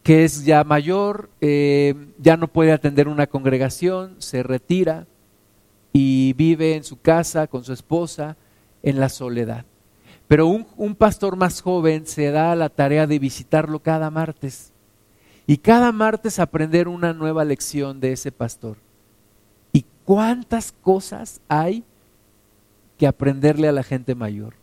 que 0.03 0.25
es 0.25 0.44
ya 0.44 0.64
mayor, 0.64 1.31
eh, 1.40 1.94
ya 2.18 2.37
no 2.37 2.48
puede 2.48 2.72
atender 2.72 3.07
una 3.07 3.27
congregación, 3.27 4.16
se 4.18 4.42
retira 4.42 5.07
y 5.92 6.33
vive 6.33 6.75
en 6.75 6.85
su 6.85 7.01
casa 7.01 7.46
con 7.46 7.64
su 7.64 7.72
esposa 7.72 8.37
en 8.83 8.98
la 8.98 9.09
soledad. 9.09 9.66
Pero 10.33 10.47
un, 10.47 10.95
pastor 10.95 11.37
más 11.37 11.61
joven 11.61 12.07
se 12.07 12.31
da 12.31 12.57
la 12.57 12.71
tarea 12.71 13.07
de 13.07 13.18
visitarlo 13.18 13.81
cada 13.81 14.11
martes 14.11 14.73
y 15.47 15.59
cada 15.59 15.92
martes 15.92 16.38
aprender 16.38 16.88
una 16.88 17.12
nueva 17.12 17.45
lección 17.45 18.01
de 18.01 18.12
ese 18.12 18.33
pastor. 18.33 18.79
¿Cuántas 20.07 20.73
cosas 20.73 21.42
hay 21.49 21.85
que 22.97 23.07
aprenderle 23.07 23.68
a 23.68 23.73
la 23.73 23.83
gente 23.83 24.14
mayor? 24.14 24.55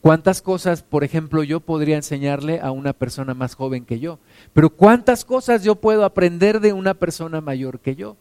¿Cuántas 0.00 0.40
cosas, 0.40 0.82
por 0.82 1.04
ejemplo, 1.04 1.42
yo 1.42 1.60
podría 1.60 1.96
enseñarle 1.96 2.58
a 2.60 2.70
una 2.70 2.94
persona 2.94 3.34
más 3.34 3.54
joven 3.54 3.84
que 3.84 4.00
yo? 4.00 4.18
Pero 4.54 4.70
¿cuántas 4.70 5.26
cosas 5.26 5.62
yo 5.62 5.74
puedo 5.74 6.06
aprender 6.06 6.60
de 6.60 6.72
una 6.72 6.94
persona 6.94 7.42
mayor 7.42 7.80
que 7.80 7.96
yo? 7.96 8.16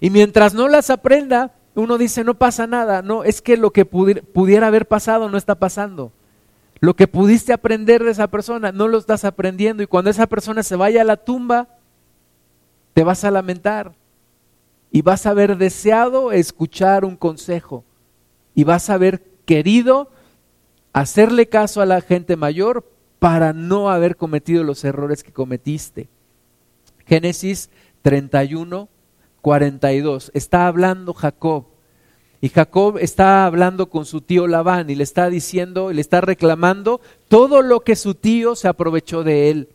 Y 0.00 0.10
mientras 0.10 0.54
no 0.54 0.66
las 0.66 0.90
aprenda, 0.90 1.54
uno 1.80 1.98
dice, 1.98 2.24
no 2.24 2.34
pasa 2.34 2.66
nada. 2.66 3.02
No, 3.02 3.24
es 3.24 3.42
que 3.42 3.56
lo 3.56 3.72
que 3.72 3.84
pudiera 3.84 4.68
haber 4.68 4.86
pasado 4.86 5.28
no 5.28 5.36
está 5.36 5.56
pasando. 5.56 6.12
Lo 6.80 6.94
que 6.94 7.08
pudiste 7.08 7.52
aprender 7.52 8.04
de 8.04 8.10
esa 8.10 8.28
persona, 8.28 8.72
no 8.72 8.88
lo 8.88 8.98
estás 8.98 9.24
aprendiendo. 9.24 9.82
Y 9.82 9.86
cuando 9.86 10.10
esa 10.10 10.26
persona 10.26 10.62
se 10.62 10.76
vaya 10.76 11.02
a 11.02 11.04
la 11.04 11.16
tumba, 11.16 11.68
te 12.94 13.04
vas 13.04 13.24
a 13.24 13.30
lamentar 13.30 13.94
y 14.90 15.02
vas 15.02 15.26
a 15.26 15.30
haber 15.30 15.56
deseado 15.56 16.32
escuchar 16.32 17.04
un 17.04 17.16
consejo 17.16 17.84
y 18.54 18.64
vas 18.64 18.90
a 18.90 18.94
haber 18.94 19.22
querido 19.44 20.10
hacerle 20.92 21.48
caso 21.48 21.80
a 21.80 21.86
la 21.86 22.00
gente 22.00 22.36
mayor 22.36 22.84
para 23.18 23.52
no 23.52 23.90
haber 23.90 24.16
cometido 24.16 24.64
los 24.64 24.84
errores 24.84 25.22
que 25.22 25.32
cometiste. 25.32 26.08
Génesis 27.06 27.70
31, 28.02 28.88
42. 29.42 30.30
Está 30.34 30.66
hablando 30.66 31.14
Jacob. 31.14 31.66
Y 32.40 32.48
Jacob 32.48 32.96
está 32.98 33.44
hablando 33.44 33.90
con 33.90 34.06
su 34.06 34.22
tío 34.22 34.46
Labán 34.46 34.88
y 34.88 34.94
le 34.94 35.04
está 35.04 35.28
diciendo, 35.28 35.92
le 35.92 36.00
está 36.00 36.20
reclamando 36.20 37.00
todo 37.28 37.60
lo 37.60 37.80
que 37.80 37.96
su 37.96 38.14
tío 38.14 38.56
se 38.56 38.68
aprovechó 38.68 39.22
de 39.22 39.50
él 39.50 39.68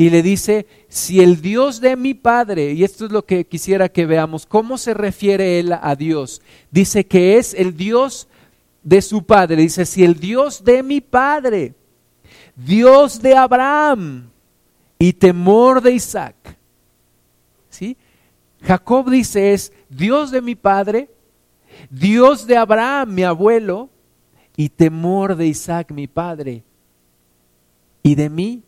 y 0.00 0.08
le 0.08 0.22
dice, 0.22 0.66
si 0.88 1.20
el 1.20 1.42
Dios 1.42 1.82
de 1.82 1.94
mi 1.94 2.14
Padre, 2.14 2.72
y 2.72 2.84
esto 2.84 3.04
es 3.04 3.12
lo 3.12 3.26
que 3.26 3.44
quisiera 3.44 3.90
que 3.90 4.06
veamos, 4.06 4.46
¿cómo 4.46 4.78
se 4.78 4.94
refiere 4.94 5.58
él 5.58 5.74
a 5.78 5.94
Dios? 5.94 6.40
Dice 6.70 7.04
que 7.04 7.36
es 7.36 7.52
el 7.52 7.76
Dios 7.76 8.26
de 8.82 9.02
su 9.02 9.24
Padre, 9.24 9.56
dice, 9.56 9.84
si 9.84 10.02
el 10.02 10.18
Dios 10.18 10.64
de 10.64 10.82
mi 10.82 11.02
Padre, 11.02 11.74
Dios 12.56 13.20
de 13.20 13.36
Abraham 13.36 14.30
y 14.98 15.12
temor 15.12 15.82
de 15.82 15.92
Isaac, 15.92 16.56
¿sí? 17.68 17.94
Jacob 18.62 19.10
dice 19.10 19.52
es 19.52 19.70
Dios 19.90 20.30
de 20.30 20.40
mi 20.40 20.54
Padre, 20.54 21.10
Dios 21.88 22.46
de 22.46 22.56
Abraham, 22.56 23.14
mi 23.14 23.22
abuelo, 23.22 23.88
y 24.56 24.68
temor 24.68 25.36
de 25.36 25.46
Isaac, 25.46 25.90
mi 25.90 26.06
padre. 26.06 26.64
Y 28.02 28.14
de 28.14 28.28
mí, 28.28 28.62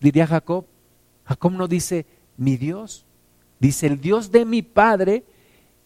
diría 0.00 0.26
Jacob, 0.26 0.66
Jacob 1.24 1.52
no 1.52 1.68
dice 1.68 2.06
mi 2.36 2.56
Dios, 2.56 3.06
dice 3.58 3.86
el 3.86 4.00
Dios 4.00 4.30
de 4.30 4.44
mi 4.44 4.62
padre 4.62 5.24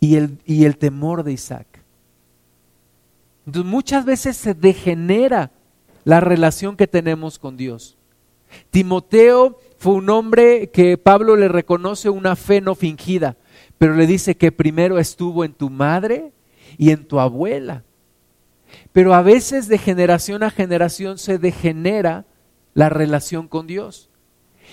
y 0.00 0.16
el, 0.16 0.38
y 0.44 0.64
el 0.64 0.76
temor 0.78 1.22
de 1.22 1.32
Isaac. 1.32 1.66
Entonces 3.46 3.70
muchas 3.70 4.04
veces 4.04 4.36
se 4.36 4.54
degenera 4.54 5.50
la 6.04 6.20
relación 6.20 6.76
que 6.76 6.86
tenemos 6.86 7.38
con 7.38 7.56
Dios. 7.56 7.96
Timoteo 8.70 9.58
fue 9.78 9.94
un 9.94 10.10
hombre 10.10 10.70
que 10.70 10.98
Pablo 10.98 11.36
le 11.36 11.48
reconoce 11.48 12.10
una 12.10 12.36
fe 12.36 12.60
no 12.60 12.74
fingida, 12.74 13.36
pero 13.78 13.94
le 13.94 14.06
dice 14.06 14.36
que 14.36 14.52
primero 14.52 14.98
estuvo 14.98 15.44
en 15.44 15.54
tu 15.54 15.70
madre 15.70 16.32
y 16.78 16.90
en 16.90 17.06
tu 17.06 17.20
abuela. 17.20 17.84
Pero 18.92 19.14
a 19.14 19.22
veces 19.22 19.68
de 19.68 19.78
generación 19.78 20.42
a 20.42 20.50
generación 20.50 21.18
se 21.18 21.38
degenera 21.38 22.26
la 22.74 22.88
relación 22.88 23.48
con 23.48 23.66
Dios. 23.66 24.08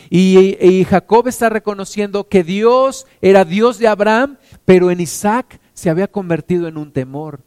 Y, 0.10 0.86
Jacob 0.86 1.28
está 1.28 1.50
reconociendo 1.50 2.28
que 2.28 2.44
Dios 2.44 3.06
era 3.22 3.44
Dios 3.44 3.80
de 3.80 3.88
Abraham, 3.88 4.38
pero 4.66 4.92
en 4.92 5.02
Isaac 5.02 5.60
se 5.74 5.90
había 5.90 6.08
convertido 6.08 6.68
en 6.68 6.78
un 6.78 6.92
temor. 6.92 7.42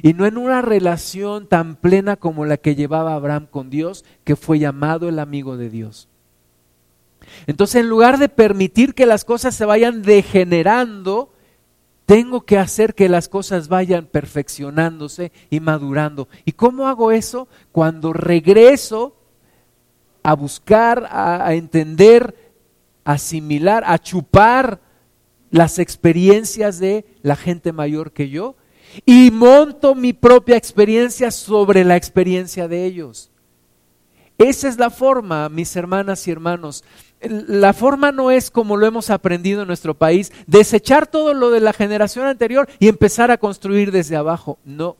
Y 0.00 0.14
no 0.14 0.26
en 0.26 0.38
una 0.38 0.62
relación 0.62 1.48
tan 1.48 1.76
plena 1.76 2.16
como 2.16 2.46
la 2.46 2.56
que 2.56 2.74
llevaba 2.74 3.14
Abraham 3.14 3.46
con 3.50 3.68
Dios, 3.68 4.04
que 4.24 4.36
fue 4.36 4.58
llamado 4.58 5.08
el 5.08 5.18
amigo 5.18 5.56
de 5.56 5.70
Dios. 5.70 6.08
Entonces, 7.46 7.82
en 7.82 7.88
lugar 7.88 8.18
de 8.18 8.28
permitir 8.28 8.94
que 8.94 9.06
las 9.06 9.24
cosas 9.24 9.54
se 9.54 9.64
vayan 9.64 10.02
degenerando, 10.02 11.31
tengo 12.06 12.44
que 12.44 12.58
hacer 12.58 12.94
que 12.94 13.08
las 13.08 13.28
cosas 13.28 13.68
vayan 13.68 14.06
perfeccionándose 14.06 15.32
y 15.50 15.60
madurando. 15.60 16.28
¿Y 16.44 16.52
cómo 16.52 16.88
hago 16.88 17.12
eso? 17.12 17.48
Cuando 17.70 18.12
regreso 18.12 19.16
a 20.22 20.34
buscar, 20.34 21.08
a, 21.10 21.54
entender, 21.54 22.52
a 23.04 23.12
asimilar, 23.12 23.84
a 23.86 23.98
chupar 23.98 24.80
las 25.50 25.78
experiencias 25.78 26.78
de 26.78 27.04
la 27.22 27.36
gente 27.36 27.72
mayor 27.72 28.12
que 28.12 28.28
yo 28.28 28.56
y 29.06 29.30
monto 29.30 29.94
mi 29.94 30.12
propia 30.12 30.56
experiencia 30.56 31.30
sobre 31.30 31.84
la 31.84 31.96
experiencia 31.96 32.68
de 32.68 32.84
ellos. 32.84 33.30
Esa 34.38 34.68
es 34.68 34.78
la 34.78 34.90
forma, 34.90 35.48
mis 35.48 35.74
hermanas 35.76 36.26
y 36.26 36.30
hermanos. 36.30 36.84
La 37.22 37.72
forma 37.72 38.10
no 38.10 38.30
es 38.30 38.50
como 38.50 38.76
lo 38.76 38.86
hemos 38.86 39.10
aprendido 39.10 39.62
en 39.62 39.68
nuestro 39.68 39.94
país, 39.94 40.32
desechar 40.46 41.06
todo 41.06 41.34
lo 41.34 41.50
de 41.50 41.60
la 41.60 41.72
generación 41.72 42.26
anterior 42.26 42.68
y 42.78 42.88
empezar 42.88 43.30
a 43.30 43.38
construir 43.38 43.92
desde 43.92 44.16
abajo. 44.16 44.58
No, 44.64 44.96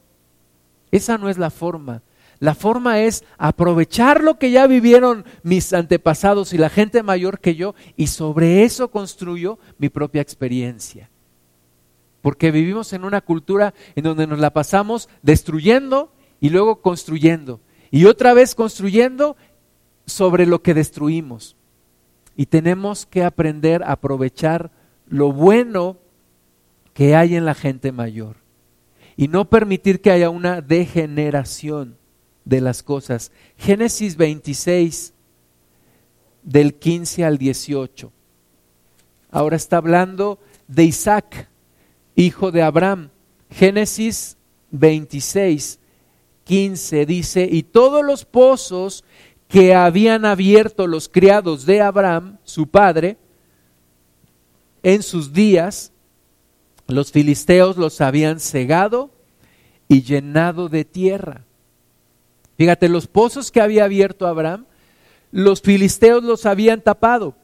esa 0.93 1.19
no 1.19 1.29
es 1.29 1.39
la 1.39 1.51
forma. 1.51 2.03
La 2.39 2.55
forma 2.57 3.01
es 3.01 3.25
aprovechar 3.39 4.23
lo 4.23 4.37
que 4.39 4.51
ya 4.51 4.67
vivieron 4.67 5.25
mis 5.45 5.73
antepasados 5.73 6.53
y 6.53 6.59
la 6.59 6.71
gente 6.71 7.05
mayor 7.05 7.39
que 7.39 7.55
yo 7.55 7.77
y 7.97 8.09
sobre 8.09 8.65
eso 8.65 8.91
construyo 8.91 9.61
mi 9.79 9.89
propia 9.89 10.23
experiencia. 10.23 11.09
Porque 12.21 12.51
vivimos 12.51 12.93
en 12.93 13.05
una 13.05 13.21
cultura 13.21 13.75
en 13.95 14.05
donde 14.05 14.27
nos 14.27 14.41
la 14.41 14.53
pasamos 14.53 15.09
destruyendo 15.23 16.13
y 16.41 16.51
luego 16.51 16.83
construyendo. 16.83 17.61
Y 17.93 18.07
otra 18.07 18.35
vez 18.35 18.57
construyendo 18.57 19.37
sobre 20.07 20.45
lo 20.45 20.63
que 20.63 20.75
destruimos. 20.75 21.57
Y 22.37 22.47
tenemos 22.47 23.07
que 23.07 23.25
aprender 23.25 23.83
a 23.83 23.93
aprovechar 23.93 24.71
lo 25.07 25.33
bueno 25.33 25.99
que 26.95 27.15
hay 27.15 27.37
en 27.37 27.45
la 27.45 27.55
gente 27.55 27.93
mayor. 27.93 28.37
Y 29.17 29.29
no 29.29 29.49
permitir 29.49 30.01
que 30.01 30.11
haya 30.11 30.31
una 30.31 30.61
degeneración 30.61 31.97
de 32.45 32.61
las 32.61 32.83
cosas. 32.83 33.31
Génesis 33.57 34.17
26, 34.17 35.13
del 36.43 36.75
15 36.75 37.25
al 37.25 37.39
18. 37.39 38.13
Ahora 39.31 39.57
está 39.57 39.79
hablando 39.79 40.39
de 40.69 40.85
Isaac, 40.85 41.49
hijo 42.15 42.51
de 42.51 42.63
Abraham. 42.63 43.11
Génesis 43.51 44.37
26, 44.71 45.79
15 46.45 47.07
dice, 47.07 47.49
y 47.51 47.63
todos 47.63 48.05
los 48.05 48.25
pozos 48.25 49.05
que 49.53 49.75
habían 49.75 50.25
abierto 50.25 50.87
los 50.87 51.11
criados 51.11 51.67
de 51.67 51.83
Abraham, 51.83 52.39
su 52.43 52.69
padre, 52.69 53.19
en 54.83 55.03
sus 55.03 55.35
días, 55.35 55.93
los 56.89 57.13
filisteos 57.13 57.77
los 57.77 58.01
habían 58.01 58.41
cegado 58.41 59.11
y 59.89 60.05
llenado 60.05 60.71
de 60.71 60.87
tierra. 60.87 61.45
Fíjate, 62.57 62.89
los 62.89 63.07
pozos 63.07 63.53
que 63.53 63.61
había 63.61 63.85
abierto 63.85 64.27
Abraham, 64.27 64.65
los 65.33 65.61
filisteos 65.61 66.25
los 66.25 66.47
habían 66.47 66.81
tapado. 66.81 67.35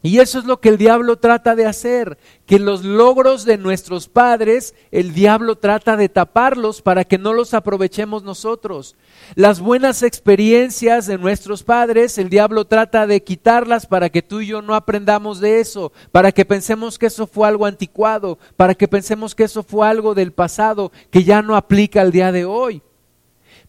Y 0.00 0.20
eso 0.20 0.38
es 0.38 0.44
lo 0.44 0.60
que 0.60 0.68
el 0.68 0.78
diablo 0.78 1.16
trata 1.16 1.56
de 1.56 1.66
hacer, 1.66 2.18
que 2.46 2.60
los 2.60 2.84
logros 2.84 3.44
de 3.44 3.58
nuestros 3.58 4.08
padres, 4.08 4.76
el 4.92 5.12
diablo 5.12 5.56
trata 5.56 5.96
de 5.96 6.08
taparlos 6.08 6.82
para 6.82 7.04
que 7.04 7.18
no 7.18 7.32
los 7.32 7.52
aprovechemos 7.52 8.22
nosotros. 8.22 8.94
Las 9.34 9.58
buenas 9.58 10.04
experiencias 10.04 11.08
de 11.08 11.18
nuestros 11.18 11.64
padres, 11.64 12.16
el 12.16 12.28
diablo 12.28 12.64
trata 12.64 13.08
de 13.08 13.24
quitarlas 13.24 13.86
para 13.86 14.08
que 14.08 14.22
tú 14.22 14.40
y 14.40 14.46
yo 14.46 14.62
no 14.62 14.76
aprendamos 14.76 15.40
de 15.40 15.58
eso, 15.58 15.92
para 16.12 16.30
que 16.30 16.44
pensemos 16.44 16.96
que 16.96 17.06
eso 17.06 17.26
fue 17.26 17.48
algo 17.48 17.66
anticuado, 17.66 18.38
para 18.56 18.76
que 18.76 18.86
pensemos 18.86 19.34
que 19.34 19.44
eso 19.44 19.64
fue 19.64 19.88
algo 19.88 20.14
del 20.14 20.30
pasado 20.30 20.92
que 21.10 21.24
ya 21.24 21.42
no 21.42 21.56
aplica 21.56 22.02
al 22.02 22.12
día 22.12 22.30
de 22.30 22.44
hoy. 22.44 22.82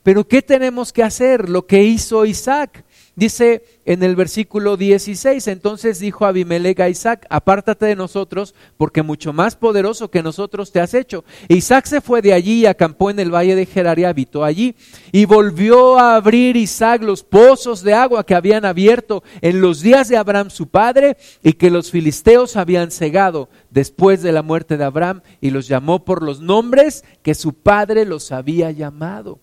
Pero 0.04 0.28
¿qué 0.28 0.42
tenemos 0.42 0.94
que 0.94 1.04
hacer? 1.04 1.50
Lo 1.50 1.66
que 1.66 1.84
hizo 1.84 2.26
Isaac. 2.26 2.86
Dice 3.16 3.64
en 3.86 4.04
el 4.04 4.16
versículo 4.16 4.78
16, 4.78 5.48
entonces 5.48 6.00
dijo 6.00 6.26
Abimelech 6.26 6.80
a 6.80 6.90
Isaac, 6.90 7.26
apártate 7.30 7.88
de 7.88 7.96
nosotros, 7.96 8.54
porque 8.78 9.02
mucho 9.02 9.34
más 9.34 9.56
poderoso 9.56 10.12
que 10.12 10.24
nosotros 10.24 10.72
te 10.72 10.80
has 10.80 10.94
hecho. 10.94 11.24
Isaac 11.48 11.86
se 11.86 12.02
fue 12.02 12.22
de 12.22 12.34
allí 12.34 12.62
y 12.62 12.66
acampó 12.66 13.10
en 13.10 13.20
el 13.20 13.34
valle 13.34 13.56
de 13.56 13.66
Gerar 13.66 14.00
y 14.00 14.06
habitó 14.06 14.44
allí. 14.44 14.76
Y 15.12 15.26
volvió 15.26 15.98
a 15.98 16.16
abrir 16.16 16.56
Isaac 16.56 17.02
los 17.02 17.24
pozos 17.24 17.82
de 17.82 17.94
agua 17.94 18.26
que 18.26 18.36
habían 18.36 18.64
abierto 18.64 19.24
en 19.42 19.60
los 19.60 19.82
días 19.82 20.08
de 20.08 20.18
Abraham 20.18 20.50
su 20.50 20.68
padre 20.68 21.18
y 21.44 21.54
que 21.54 21.72
los 21.72 21.92
filisteos 21.92 22.56
habían 22.56 22.92
cegado 22.92 23.50
después 23.70 24.22
de 24.22 24.32
la 24.32 24.44
muerte 24.44 24.78
de 24.78 24.84
Abraham 24.84 25.22
y 25.42 25.50
los 25.50 25.68
llamó 25.68 26.06
por 26.06 26.24
los 26.24 26.42
nombres 26.42 27.04
que 27.24 27.34
su 27.34 27.54
padre 27.54 28.06
los 28.06 28.32
había 28.32 28.72
llamado 28.72 29.40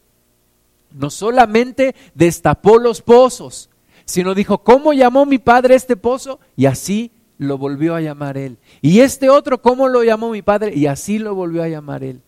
no 0.90 1.10
solamente 1.10 1.94
destapó 2.14 2.78
los 2.78 3.02
pozos, 3.02 3.70
sino 4.04 4.34
dijo, 4.34 4.58
¿cómo 4.58 4.92
llamó 4.92 5.26
mi 5.26 5.38
padre 5.38 5.74
este 5.74 5.96
pozo? 5.96 6.40
Y 6.56 6.66
así 6.66 7.12
lo 7.38 7.58
volvió 7.58 7.94
a 7.94 8.00
llamar 8.00 8.38
él. 8.38 8.58
Y 8.80 9.00
este 9.00 9.28
otro, 9.28 9.60
¿cómo 9.60 9.88
lo 9.88 10.04
llamó 10.04 10.30
mi 10.30 10.42
padre? 10.42 10.74
Y 10.74 10.86
así 10.86 11.18
lo 11.18 11.34
volvió 11.34 11.62
a 11.62 11.68
llamar 11.68 12.04
él. 12.04 12.22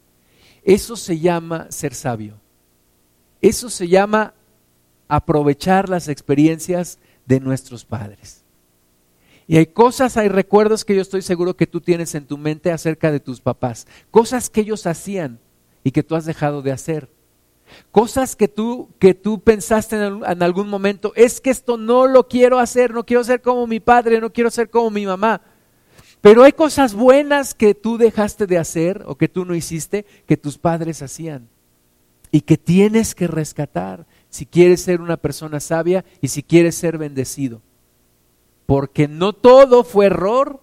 Eso 0.65 0.97
se 0.97 1.19
llama 1.19 1.67
ser 1.71 1.95
sabio. 1.95 2.35
Eso 3.41 3.71
se 3.71 3.89
llama 3.89 4.35
aprovechar 5.07 5.89
las 5.89 6.09
experiencias 6.09 6.99
de 7.27 7.41
nuestros 7.41 7.85
padres. 7.85 8.45
Y 9.47 9.57
hay 9.57 9.67
cosas, 9.67 10.19
hay 10.19 10.29
recuerdos 10.29 10.85
que 10.85 10.95
yo 10.95 11.01
estoy 11.01 11.23
seguro 11.23 11.57
que 11.57 11.67
tú 11.67 11.81
tienes 11.81 12.15
en 12.15 12.27
tu 12.27 12.37
mente 12.37 12.71
acerca 12.71 13.11
de 13.11 13.21
tus 13.21 13.41
papás. 13.41 13.87
Cosas 14.11 14.51
que 14.51 14.61
ellos 14.61 14.87
hacían 14.87 15.39
y 15.83 15.93
que 15.93 16.03
tú 16.03 16.17
has 16.17 16.27
dejado 16.27 16.61
de 16.61 16.73
hacer. 16.73 17.09
Cosas 17.91 18.37
que 18.37 18.49
tú, 18.49 18.89
que 18.99 19.15
tú 19.15 19.41
pensaste 19.41 19.97
en, 19.97 20.23
en, 20.25 20.43
algún 20.43 20.69
momento, 20.69 21.13
es 21.17 21.41
que 21.41 21.51
esto 21.51 21.77
no 21.77 22.07
lo 22.07 22.29
quiero 22.29 22.59
hacer, 22.59 22.93
no 22.93 23.05
quiero 23.05 23.25
ser 23.25 23.41
como 23.41 23.67
mi 23.67 23.81
padre, 23.81 24.21
no 24.21 24.33
quiero 24.33 24.51
ser 24.51 24.71
como 24.71 24.91
mi 24.91 25.07
mamá. 25.07 25.43
Pero 26.21 26.43
hay 26.43 26.53
cosas 26.53 26.95
buenas 26.95 27.55
que 27.55 27.75
tú 27.75 27.97
dejaste 27.97 28.47
de 28.47 28.59
hacer 28.59 29.05
o 29.07 29.17
que 29.17 29.29
tú 29.29 29.45
no 29.45 29.55
hiciste 29.55 30.05
que 30.27 30.37
tus 30.37 30.59
padres 30.59 31.03
hacían 31.03 31.49
y 32.31 32.41
que 32.41 32.57
tienes 32.57 33.15
que 33.15 33.27
rescatar 33.27 34.07
si 34.29 34.45
quieres 34.45 34.83
ser 34.83 35.01
una 35.01 35.17
persona 35.17 35.61
sabia 35.61 36.05
y 36.21 36.29
si 36.29 36.43
quieres 36.43 36.75
ser 36.75 36.99
bendecido. 36.99 37.63
Porque 38.67 39.09
no 39.09 39.33
todo 39.33 39.85
fue 39.85 40.07
error, 40.07 40.61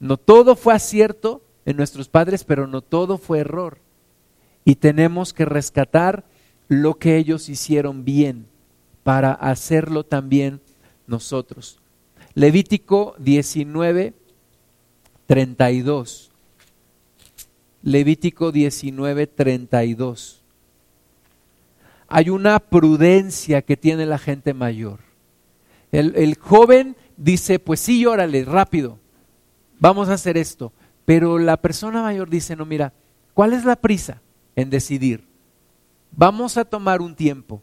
no 0.00 0.16
todo 0.16 0.56
fue 0.56 0.74
acierto 0.74 1.42
en 1.64 1.76
nuestros 1.76 2.08
padres, 2.08 2.44
pero 2.44 2.66
no 2.66 2.82
todo 2.82 3.16
fue 3.16 3.38
error 3.38 3.83
y 4.64 4.76
tenemos 4.76 5.32
que 5.32 5.44
rescatar 5.44 6.24
lo 6.68 6.94
que 6.94 7.16
ellos 7.16 7.48
hicieron 7.48 8.04
bien 8.04 8.46
para 9.02 9.32
hacerlo 9.32 10.04
también 10.04 10.60
nosotros. 11.06 11.78
Levítico 12.34 13.14
19, 13.18 14.14
32. 15.26 16.32
Levítico 17.82 18.50
19, 18.50 19.26
32. 19.26 20.42
Hay 22.08 22.30
una 22.30 22.58
prudencia 22.58 23.62
que 23.62 23.76
tiene 23.76 24.06
la 24.06 24.18
gente 24.18 24.54
mayor. 24.54 25.00
El, 25.92 26.16
el 26.16 26.36
joven 26.36 26.96
dice, 27.16 27.58
pues 27.58 27.80
sí, 27.80 28.04
órale, 28.06 28.44
rápido, 28.44 28.98
vamos 29.78 30.08
a 30.08 30.14
hacer 30.14 30.36
esto. 30.36 30.72
Pero 31.04 31.38
la 31.38 31.58
persona 31.58 32.02
mayor 32.02 32.30
dice, 32.30 32.56
no, 32.56 32.64
mira, 32.64 32.94
¿cuál 33.34 33.52
es 33.52 33.64
la 33.64 33.76
prisa? 33.76 34.22
En 34.56 34.70
decidir. 34.70 35.26
Vamos 36.12 36.56
a 36.56 36.64
tomar 36.64 37.00
un 37.00 37.14
tiempo. 37.14 37.62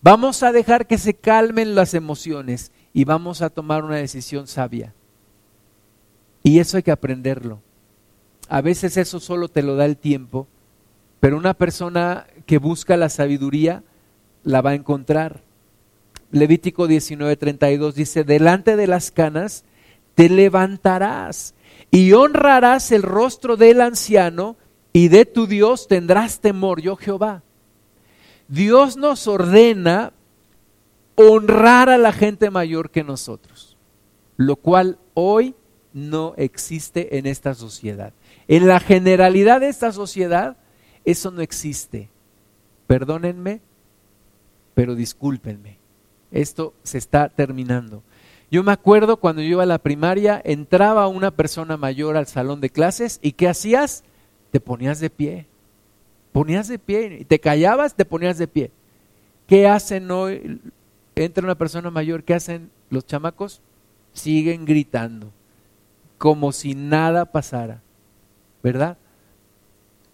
Vamos 0.00 0.42
a 0.42 0.52
dejar 0.52 0.86
que 0.86 0.98
se 0.98 1.14
calmen 1.14 1.74
las 1.74 1.94
emociones 1.94 2.72
y 2.92 3.04
vamos 3.04 3.42
a 3.42 3.50
tomar 3.50 3.84
una 3.84 3.96
decisión 3.96 4.46
sabia. 4.46 4.94
Y 6.42 6.60
eso 6.60 6.76
hay 6.76 6.82
que 6.82 6.90
aprenderlo. 6.90 7.60
A 8.48 8.60
veces 8.60 8.96
eso 8.96 9.20
solo 9.20 9.48
te 9.48 9.62
lo 9.62 9.76
da 9.76 9.84
el 9.84 9.96
tiempo, 9.96 10.46
pero 11.20 11.36
una 11.36 11.54
persona 11.54 12.26
que 12.46 12.58
busca 12.58 12.96
la 12.96 13.08
sabiduría 13.08 13.82
la 14.44 14.60
va 14.60 14.70
a 14.70 14.74
encontrar. 14.74 15.42
Levítico 16.30 16.86
19:32 16.86 17.92
dice, 17.94 18.24
delante 18.24 18.76
de 18.76 18.86
las 18.86 19.10
canas 19.10 19.64
te 20.14 20.28
levantarás 20.28 21.54
y 21.90 22.12
honrarás 22.12 22.92
el 22.92 23.02
rostro 23.02 23.56
del 23.56 23.80
anciano 23.80 24.56
y 24.96 25.08
de 25.08 25.26
tu 25.26 25.46
Dios 25.46 25.88
tendrás 25.88 26.40
temor, 26.40 26.80
yo 26.80 26.96
Jehová. 26.96 27.42
Dios 28.48 28.96
nos 28.96 29.28
ordena 29.28 30.14
honrar 31.16 31.90
a 31.90 31.98
la 31.98 32.14
gente 32.14 32.48
mayor 32.48 32.88
que 32.88 33.04
nosotros, 33.04 33.76
lo 34.38 34.56
cual 34.56 34.98
hoy 35.12 35.54
no 35.92 36.32
existe 36.38 37.18
en 37.18 37.26
esta 37.26 37.52
sociedad. 37.52 38.14
En 38.48 38.66
la 38.66 38.80
generalidad 38.80 39.60
de 39.60 39.68
esta 39.68 39.92
sociedad, 39.92 40.56
eso 41.04 41.30
no 41.30 41.42
existe. 41.42 42.08
Perdónenme, 42.86 43.60
pero 44.72 44.94
discúlpenme. 44.94 45.76
Esto 46.32 46.72
se 46.84 46.96
está 46.96 47.28
terminando. 47.28 48.02
Yo 48.50 48.62
me 48.62 48.72
acuerdo 48.72 49.18
cuando 49.18 49.42
yo 49.42 49.48
iba 49.48 49.64
a 49.64 49.66
la 49.66 49.76
primaria, 49.76 50.40
entraba 50.42 51.06
una 51.06 51.32
persona 51.32 51.76
mayor 51.76 52.16
al 52.16 52.28
salón 52.28 52.62
de 52.62 52.70
clases 52.70 53.18
y 53.20 53.32
¿qué 53.32 53.46
hacías? 53.46 54.02
Te 54.50 54.60
ponías 54.60 55.00
de 55.00 55.10
pie. 55.10 55.46
Ponías 56.32 56.68
de 56.68 56.78
pie 56.78 57.18
y 57.20 57.24
te 57.24 57.38
callabas, 57.38 57.94
te 57.94 58.04
ponías 58.04 58.38
de 58.38 58.46
pie. 58.46 58.70
¿Qué 59.46 59.66
hacen 59.66 60.10
hoy? 60.10 60.60
Entra 61.14 61.44
una 61.44 61.54
persona 61.54 61.90
mayor, 61.90 62.24
¿qué 62.24 62.34
hacen 62.34 62.70
los 62.90 63.06
chamacos? 63.06 63.62
Siguen 64.12 64.64
gritando, 64.64 65.32
como 66.18 66.52
si 66.52 66.74
nada 66.74 67.24
pasara, 67.24 67.80
¿verdad? 68.62 68.98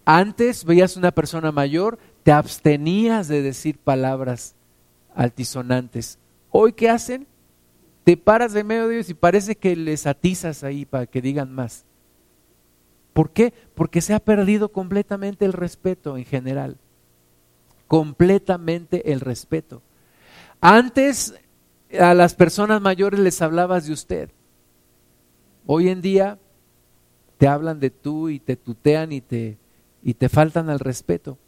Antes 0.04 0.64
veías 0.64 0.96
una 0.96 1.10
persona 1.10 1.50
mayor, 1.50 1.98
te 2.22 2.32
abstenías 2.32 3.28
de 3.28 3.42
decir 3.42 3.78
palabras 3.78 4.54
altisonantes. 5.14 6.18
Hoy, 6.50 6.72
¿qué 6.72 6.90
hacen? 6.90 7.26
Te 8.04 8.16
paras 8.16 8.52
de 8.52 8.64
medio 8.64 8.88
de 8.88 8.96
ellos 8.96 9.10
y 9.10 9.14
parece 9.14 9.56
que 9.56 9.76
les 9.76 10.06
atizas 10.06 10.64
ahí 10.64 10.84
para 10.84 11.06
que 11.06 11.22
digan 11.22 11.52
más. 11.52 11.84
¿Por 13.12 13.30
qué? 13.30 13.52
Porque 13.74 14.00
se 14.00 14.14
ha 14.14 14.20
perdido 14.20 14.70
completamente 14.70 15.44
el 15.44 15.52
respeto 15.52 16.16
en 16.16 16.24
general. 16.24 16.78
Completamente 17.86 19.12
el 19.12 19.20
respeto. 19.20 19.82
Antes 20.60 21.34
a 21.98 22.14
las 22.14 22.34
personas 22.34 22.80
mayores 22.80 23.20
les 23.20 23.42
hablabas 23.42 23.86
de 23.86 23.92
usted. 23.92 24.30
Hoy 25.66 25.88
en 25.88 26.00
día 26.00 26.38
te 27.38 27.48
hablan 27.48 27.80
de 27.80 27.90
tú 27.90 28.28
y 28.28 28.38
te 28.38 28.56
tutean 28.56 29.12
y 29.12 29.20
te, 29.20 29.58
y 30.02 30.14
te 30.14 30.28
faltan 30.28 30.70
al 30.70 30.78
respeto. 30.78 31.38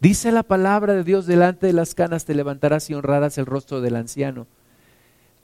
Dice 0.00 0.32
la 0.32 0.42
palabra 0.42 0.94
de 0.94 1.04
Dios, 1.04 1.26
delante 1.26 1.66
de 1.66 1.72
las 1.72 1.94
canas 1.94 2.24
te 2.24 2.34
levantarás 2.34 2.88
y 2.88 2.94
honrarás 2.94 3.36
el 3.38 3.46
rostro 3.46 3.80
del 3.80 3.96
anciano. 3.96 4.46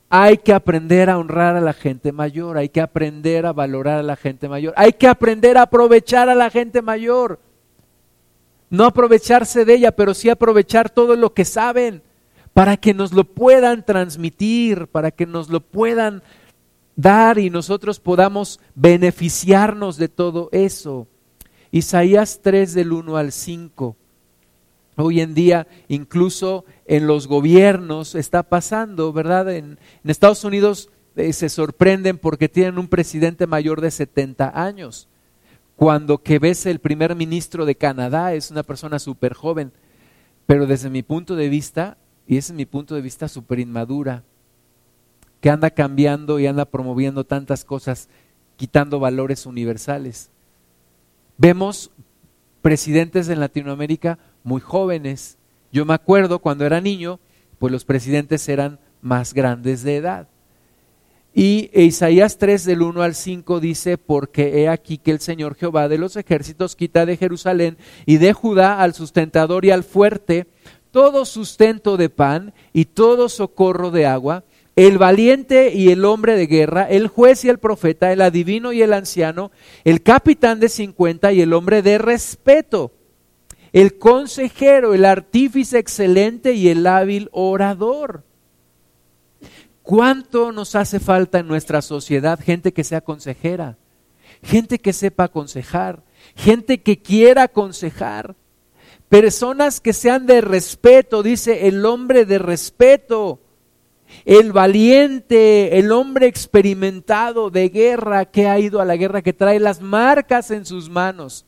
Hay 0.08 0.38
que 0.38 0.52
aprender 0.52 1.10
a 1.10 1.18
honrar 1.18 1.56
a 1.56 1.60
la 1.60 1.72
gente 1.72 2.12
mayor, 2.12 2.58
hay 2.58 2.68
que 2.68 2.80
aprender 2.80 3.44
a 3.44 3.52
valorar 3.52 3.98
a 3.98 4.04
la 4.04 4.16
gente 4.16 4.48
mayor, 4.48 4.72
hay 4.76 4.92
que 4.92 5.08
aprender 5.08 5.58
a 5.58 5.62
aprovechar 5.62 6.28
a 6.28 6.34
la 6.34 6.48
gente 6.50 6.80
mayor. 6.80 7.40
No 8.70 8.84
aprovecharse 8.84 9.64
de 9.64 9.74
ella, 9.74 9.92
pero 9.92 10.14
sí 10.14 10.28
aprovechar 10.28 10.90
todo 10.90 11.16
lo 11.16 11.34
que 11.34 11.44
saben 11.44 12.02
para 12.52 12.76
que 12.76 12.94
nos 12.94 13.12
lo 13.12 13.24
puedan 13.24 13.84
transmitir, 13.84 14.86
para 14.86 15.10
que 15.10 15.26
nos 15.26 15.50
lo 15.50 15.60
puedan 15.60 16.22
dar 16.96 17.38
y 17.38 17.50
nosotros 17.50 18.00
podamos 18.00 18.60
beneficiarnos 18.74 19.98
de 19.98 20.08
todo 20.08 20.48
eso. 20.52 21.06
Isaías 21.70 22.40
3 22.42 22.74
del 22.74 22.92
1 22.92 23.16
al 23.16 23.32
5. 23.32 23.96
Hoy 24.96 25.20
en 25.20 25.34
día, 25.34 25.66
incluso 25.88 26.64
en 26.86 27.06
los 27.06 27.26
gobiernos, 27.26 28.14
está 28.14 28.44
pasando, 28.44 29.12
¿verdad? 29.12 29.52
En, 29.52 29.78
Estados 30.04 30.44
Unidos 30.44 30.90
eh, 31.16 31.32
se 31.32 31.48
sorprenden 31.48 32.18
porque 32.18 32.48
tienen 32.48 32.78
un 32.78 32.88
presidente 32.88 33.46
mayor 33.46 33.80
de 33.80 33.90
70 33.90 34.60
años, 34.60 35.08
cuando 35.74 36.18
que 36.18 36.38
ves 36.38 36.64
el 36.66 36.78
primer 36.78 37.14
ministro 37.14 37.66
de 37.66 37.74
Canadá 37.74 38.34
es 38.34 38.50
una 38.50 38.62
persona 38.62 38.98
súper 38.98 39.34
joven, 39.34 39.72
pero 40.46 40.66
desde 40.66 40.90
mi 40.90 41.02
punto 41.02 41.36
de 41.36 41.48
vista, 41.48 41.98
y 42.26 42.36
ese 42.36 42.52
es 42.52 42.56
mi 42.56 42.66
punto 42.66 42.94
de 42.94 43.02
vista 43.02 43.28
súper 43.28 43.58
inmadura, 43.58 44.22
que 45.40 45.50
anda 45.50 45.70
cambiando 45.70 46.38
y 46.38 46.46
anda 46.46 46.64
promoviendo 46.64 47.24
tantas 47.24 47.64
cosas, 47.64 48.08
quitando 48.56 48.98
valores 48.98 49.44
universales. 49.44 50.30
Vemos 51.36 51.90
presidentes 52.62 53.28
en 53.28 53.40
Latinoamérica 53.40 54.18
muy 54.42 54.60
jóvenes. 54.60 55.36
Yo 55.72 55.84
me 55.84 55.94
acuerdo 55.94 56.38
cuando 56.38 56.64
era 56.64 56.80
niño, 56.80 57.20
pues 57.58 57.72
los 57.72 57.84
presidentes 57.84 58.48
eran 58.48 58.78
más 59.00 59.34
grandes 59.34 59.82
de 59.82 59.96
edad. 59.96 60.28
Y 61.38 61.70
Isaías 61.74 62.38
3 62.38 62.64
del 62.64 62.80
1 62.80 63.02
al 63.02 63.14
5 63.14 63.60
dice, 63.60 63.98
porque 63.98 64.62
he 64.62 64.68
aquí 64.70 64.96
que 64.96 65.10
el 65.10 65.20
Señor 65.20 65.54
Jehová 65.54 65.86
de 65.86 65.98
los 65.98 66.16
ejércitos 66.16 66.76
quita 66.76 67.04
de 67.04 67.18
Jerusalén 67.18 67.76
y 68.06 68.16
de 68.16 68.32
Judá 68.32 68.80
al 68.80 68.94
sustentador 68.94 69.66
y 69.66 69.70
al 69.70 69.84
fuerte 69.84 70.46
todo 70.90 71.26
sustento 71.26 71.98
de 71.98 72.08
pan 72.08 72.54
y 72.72 72.86
todo 72.86 73.28
socorro 73.28 73.90
de 73.90 74.06
agua, 74.06 74.44
el 74.76 74.96
valiente 74.96 75.74
y 75.74 75.90
el 75.90 76.06
hombre 76.06 76.36
de 76.36 76.46
guerra, 76.46 76.88
el 76.88 77.08
juez 77.08 77.44
y 77.44 77.50
el 77.50 77.58
profeta, 77.58 78.14
el 78.14 78.22
adivino 78.22 78.72
y 78.72 78.80
el 78.80 78.94
anciano, 78.94 79.50
el 79.84 80.02
capitán 80.02 80.58
de 80.58 80.70
cincuenta 80.70 81.34
y 81.34 81.42
el 81.42 81.52
hombre 81.52 81.82
de 81.82 81.98
respeto 81.98 82.92
el 83.72 83.98
consejero, 83.98 84.94
el 84.94 85.04
artífice 85.04 85.78
excelente 85.78 86.52
y 86.52 86.68
el 86.68 86.86
hábil 86.86 87.28
orador. 87.32 88.24
¿Cuánto 89.82 90.52
nos 90.52 90.74
hace 90.74 90.98
falta 90.98 91.38
en 91.38 91.48
nuestra 91.48 91.82
sociedad 91.82 92.40
gente 92.40 92.72
que 92.72 92.84
sea 92.84 93.00
consejera? 93.00 93.78
Gente 94.42 94.78
que 94.78 94.92
sepa 94.92 95.24
aconsejar, 95.24 96.02
gente 96.34 96.82
que 96.82 97.00
quiera 97.00 97.44
aconsejar, 97.44 98.34
personas 99.08 99.80
que 99.80 99.92
sean 99.92 100.26
de 100.26 100.40
respeto, 100.40 101.22
dice 101.22 101.68
el 101.68 101.86
hombre 101.86 102.26
de 102.26 102.38
respeto, 102.38 103.40
el 104.24 104.52
valiente, 104.52 105.78
el 105.78 105.92
hombre 105.92 106.26
experimentado 106.26 107.50
de 107.50 107.68
guerra 107.68 108.26
que 108.26 108.48
ha 108.48 108.58
ido 108.58 108.80
a 108.80 108.84
la 108.84 108.96
guerra, 108.96 109.22
que 109.22 109.32
trae 109.32 109.60
las 109.60 109.80
marcas 109.80 110.50
en 110.50 110.66
sus 110.66 110.90
manos 110.90 111.45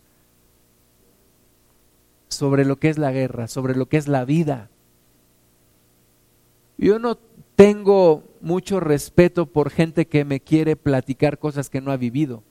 sobre 2.29 2.64
lo 2.64 2.76
que 2.76 2.89
es 2.89 2.99
la 2.99 3.12
guerra, 3.12 3.49
sobre 3.49 3.74
lo 3.74 3.87
que 3.87 3.97
es 3.97 4.09
la 4.09 4.24
vida. 4.24 4.70
Yo 6.76 6.99
no 6.99 7.18
tengo 7.57 8.22
mucho 8.41 8.79
respeto 8.79 9.47
por 9.47 9.70
gente 9.70 10.07
que 10.07 10.24
me 10.24 10.41
quiere 10.41 10.76
platicar 10.76 11.39
cosas 11.39 11.70
que 11.70 11.81
no 11.81 11.91
ha 11.91 11.97
vivido, 11.97 12.45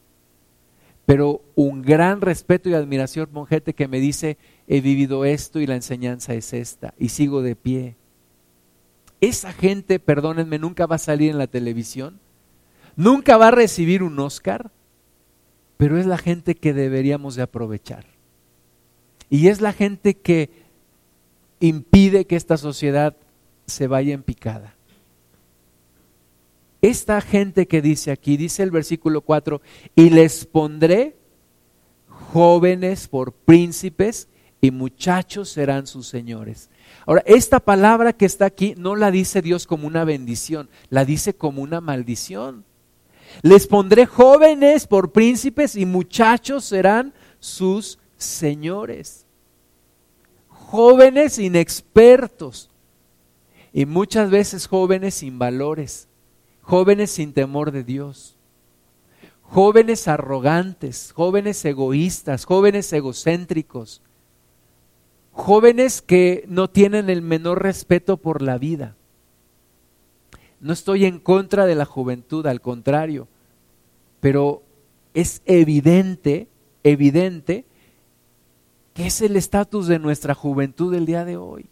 pero 1.05 1.41
un 1.55 1.81
gran 1.81 2.19
respeto 2.19 2.67
y 2.67 2.73
admiración 2.73 3.27
por 3.27 3.47
gente 3.47 3.73
que 3.73 3.87
me 3.87 4.01
dice, 4.01 4.37
he 4.67 4.81
vivido 4.81 5.23
esto 5.23 5.61
y 5.61 5.67
la 5.67 5.75
enseñanza 5.75 6.33
es 6.33 6.51
esta, 6.51 6.93
y 6.99 7.09
sigo 7.09 7.41
de 7.41 7.55
pie. 7.55 7.95
Esa 9.21 9.53
gente, 9.53 9.99
perdónenme, 9.99 10.59
nunca 10.59 10.85
va 10.85 10.97
a 10.97 10.99
salir 10.99 11.31
en 11.31 11.37
la 11.37 11.47
televisión, 11.47 12.19
nunca 12.97 13.37
va 13.37 13.47
a 13.47 13.51
recibir 13.51 14.03
un 14.03 14.19
Oscar, 14.19 14.71
pero 15.77 15.97
es 15.97 16.05
la 16.05 16.17
gente 16.17 16.55
que 16.55 16.73
deberíamos 16.73 17.35
de 17.35 17.43
aprovechar. 17.43 18.16
Y 19.29 19.47
es 19.47 19.61
la 19.61 19.73
gente 19.73 20.15
que 20.15 20.49
impide 21.59 22.25
que 22.25 22.35
esta 22.35 22.57
sociedad 22.57 23.15
se 23.65 23.87
vaya 23.87 24.13
en 24.13 24.23
picada. 24.23 24.75
Esta 26.81 27.19
gente 27.21 27.67
que 27.67 27.81
dice 27.81 28.11
aquí, 28.11 28.37
dice 28.37 28.63
el 28.63 28.71
versículo 28.71 29.21
4, 29.21 29.61
y 29.95 30.09
les 30.09 30.45
pondré 30.45 31.17
jóvenes 32.07 33.07
por 33.07 33.33
príncipes 33.33 34.27
y 34.61 34.71
muchachos 34.71 35.49
serán 35.49 35.87
sus 35.87 36.07
señores. 36.07 36.69
Ahora, 37.05 37.23
esta 37.25 37.59
palabra 37.59 38.13
que 38.13 38.25
está 38.25 38.45
aquí 38.45 38.73
no 38.77 38.95
la 38.95 39.11
dice 39.11 39.41
Dios 39.41 39.67
como 39.67 39.87
una 39.87 40.03
bendición, 40.03 40.69
la 40.89 41.05
dice 41.05 41.35
como 41.35 41.61
una 41.61 41.81
maldición. 41.81 42.63
Les 43.41 43.67
pondré 43.67 44.05
jóvenes 44.05 44.87
por 44.87 45.11
príncipes 45.11 45.75
y 45.75 45.85
muchachos 45.85 46.65
serán 46.65 47.13
sus 47.39 47.99
señores, 48.17 49.25
jóvenes 50.49 51.39
inexpertos 51.39 52.69
y 53.71 53.85
muchas 53.85 54.29
veces 54.29 54.67
jóvenes 54.67 55.15
sin 55.15 55.39
valores, 55.39 56.07
jóvenes 56.61 57.11
sin 57.11 57.33
temor 57.33 57.71
de 57.71 57.83
Dios, 57.83 58.37
jóvenes 59.43 60.07
arrogantes, 60.07 61.11
jóvenes 61.13 61.63
egoístas, 61.63 62.45
jóvenes 62.45 62.91
egocéntricos, 62.91 64.01
jóvenes 65.31 66.01
que 66.01 66.43
no 66.47 66.69
tienen 66.69 67.09
el 67.09 67.21
menor 67.21 67.61
respeto 67.61 68.17
por 68.17 68.41
la 68.41 68.57
vida. 68.57 68.95
No 70.59 70.73
estoy 70.73 71.05
en 71.05 71.19
contra 71.19 71.67
de 71.67 71.75
la 71.75 71.85
juventud, 71.85 72.45
al 72.47 72.61
contrario, 72.61 73.27
pero 74.19 74.63
es 75.13 75.43
evidente, 75.45 76.47
evidente 76.83 77.65
¿Qué 78.97 79.05
es 79.05 79.21
el 79.21 79.35
estatus 79.35 79.85
de 79.85 79.99
nuestra 79.99 80.33
juventud 80.33 80.91
el 80.95 81.05
día 81.05 81.23
de 81.23 81.37
hoy? 81.37 81.67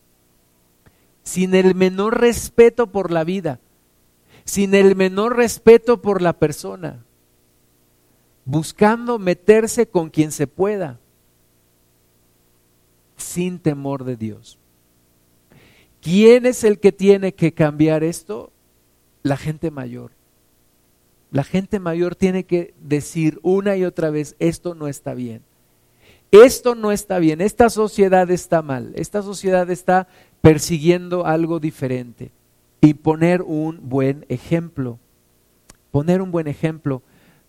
Sin 1.24 1.56
el 1.56 1.74
menor 1.74 2.22
respeto 2.22 2.92
por 2.92 3.10
la 3.10 3.24
vida, 3.24 3.60
sin 4.44 4.76
el 4.76 4.96
menor 4.96 5.36
respeto 5.36 6.04
por 6.04 6.22
la 6.22 6.34
persona, 6.34 7.04
buscando 8.46 9.18
meterse 9.18 9.88
con 9.88 10.12
quien 10.12 10.32
se 10.32 10.46
pueda, 10.46 11.00
sin 13.18 13.58
temor 13.58 14.04
de 14.04 14.18
Dios. 14.18 14.60
¿Quién 16.02 16.46
es 16.46 16.64
el 16.64 16.78
que 16.78 16.92
tiene 16.92 17.34
que 17.34 17.56
cambiar 17.56 18.04
esto? 18.04 18.52
La 19.24 19.36
gente 19.36 19.72
mayor. 19.72 20.12
La 21.32 21.44
gente 21.44 21.80
mayor 21.80 22.16
tiene 22.16 22.44
que 22.44 22.76
decir 22.80 23.40
una 23.42 23.76
y 23.78 23.84
otra 23.84 24.12
vez, 24.12 24.36
esto 24.38 24.76
no 24.76 24.88
está 24.88 25.16
bien 25.16 25.42
esto 26.42 26.76
no 26.76 26.92
está 26.92 27.20
bien, 27.20 27.42
esta 27.42 27.70
sociedad 27.70 28.30
está 28.32 28.62
mal, 28.62 28.92
esta 28.96 29.22
sociedad 29.22 29.70
está 29.70 30.08
persiguiendo 30.42 31.26
algo 31.26 31.60
diferente. 31.60 32.32
Y 32.82 32.94
poner 32.96 33.42
un 33.42 33.80
buen 33.90 34.26
ejemplo, 34.30 35.00
poner 35.92 36.22
un 36.22 36.32
buen 36.32 36.48
ejemplo. 36.48 37.02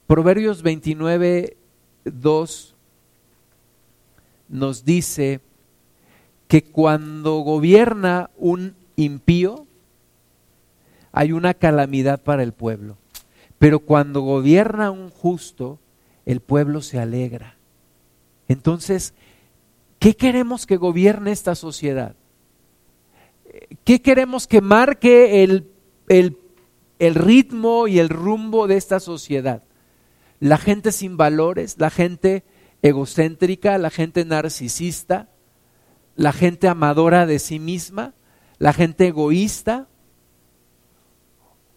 Proverbios 0.07 0.62
29, 0.62 1.57
2 2.05 2.74
nos 4.49 4.84
dice 4.84 5.41
que 6.49 6.62
cuando 6.62 7.39
gobierna 7.41 8.30
un 8.37 8.76
impío, 8.97 9.66
hay 11.12 11.32
una 11.32 11.55
calamidad 11.55 12.22
para 12.22 12.43
el 12.43 12.53
pueblo. 12.53 12.97
Pero 13.59 13.80
cuando 13.80 14.20
gobierna 14.20 14.91
un 14.91 15.11
justo, 15.11 15.78
el 16.24 16.41
pueblo 16.41 16.82
se 16.82 16.99
alegra. 16.99 17.55
Entonces, 18.49 19.14
¿qué 19.99 20.14
queremos 20.14 20.66
que 20.66 20.76
gobierne 20.76 21.32
esta 21.32 21.55
sociedad? 21.55 22.16
¿Qué 23.84 24.03
queremos 24.03 24.47
que 24.47 24.61
marque 24.61 25.42
el, 25.42 25.70
el, 26.09 27.14
ritmo 27.14 27.88
y 27.88 27.99
el 27.99 28.09
rumbo 28.09 28.66
de 28.66 28.76
esta 28.76 29.01
sociedad? 29.01 29.62
La 30.38 30.59
gente 30.59 30.92
sin 30.92 31.16
valores, 31.16 31.76
la 31.78 31.90
gente 31.90 32.44
egocéntrica, 32.82 33.78
la 33.78 33.90
gente 33.90 34.24
narcisista, 34.24 35.30
la 36.14 36.32
gente 36.32 36.68
amadora 36.68 37.26
de 37.26 37.38
sí 37.38 37.59
misma, 37.59 38.14
la 38.59 38.72
gente 38.72 39.09
egoísta, 39.09 39.88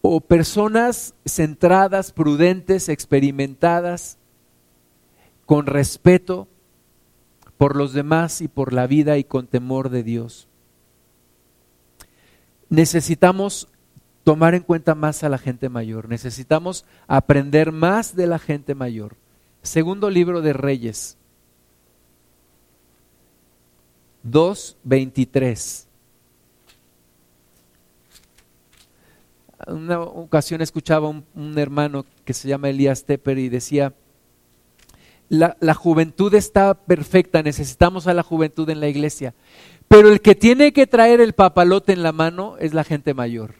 o 0.02 0.20
personas 0.20 1.14
centradas, 1.26 2.12
prudentes, 2.12 2.88
experimentadas, 2.88 4.18
con 5.44 5.66
respeto 5.66 6.48
por 7.60 7.76
los 7.76 7.92
demás 7.92 8.40
y 8.40 8.48
por 8.48 8.72
la 8.72 8.86
vida 8.86 9.18
y 9.18 9.24
con 9.24 9.46
temor 9.46 9.90
de 9.90 10.02
Dios. 10.02 10.48
Necesitamos 12.70 13.68
tomar 14.24 14.54
en 14.54 14.62
cuenta 14.62 14.94
más 14.94 15.24
a 15.24 15.28
la 15.28 15.36
gente 15.36 15.68
mayor, 15.68 16.08
necesitamos 16.08 16.86
aprender 17.06 17.70
más 17.70 18.16
de 18.16 18.26
la 18.26 18.38
gente 18.38 18.74
mayor. 18.74 19.14
Segundo 19.60 20.08
libro 20.08 20.40
de 20.40 20.54
Reyes 20.54 21.18
2.23. 24.26 25.84
Una 29.66 30.00
ocasión 30.00 30.62
escuchaba 30.62 31.10
un, 31.10 31.26
un 31.34 31.58
hermano 31.58 32.06
que 32.24 32.32
se 32.32 32.48
llama 32.48 32.70
Elías 32.70 33.04
Tepper 33.04 33.36
y 33.36 33.50
decía, 33.50 33.92
la, 35.30 35.74
juventud 35.74 36.34
está 36.34 36.74
perfecta, 36.74 37.42
necesitamos 37.42 38.08
a 38.08 38.14
la 38.14 38.24
juventud 38.24 38.68
en 38.68 38.80
la 38.80 38.88
iglesia, 38.88 39.34
Pero 39.88 40.08
el 40.08 40.20
que 40.20 40.34
tiene 40.34 40.72
que 40.72 40.86
traer 40.86 41.20
el 41.20 41.32
papalote 41.32 41.92
en 41.92 42.02
la 42.02 42.12
mano 42.12 42.56
es 42.58 42.74
la 42.74 42.84
gente 42.84 43.14
mayor. 43.14 43.54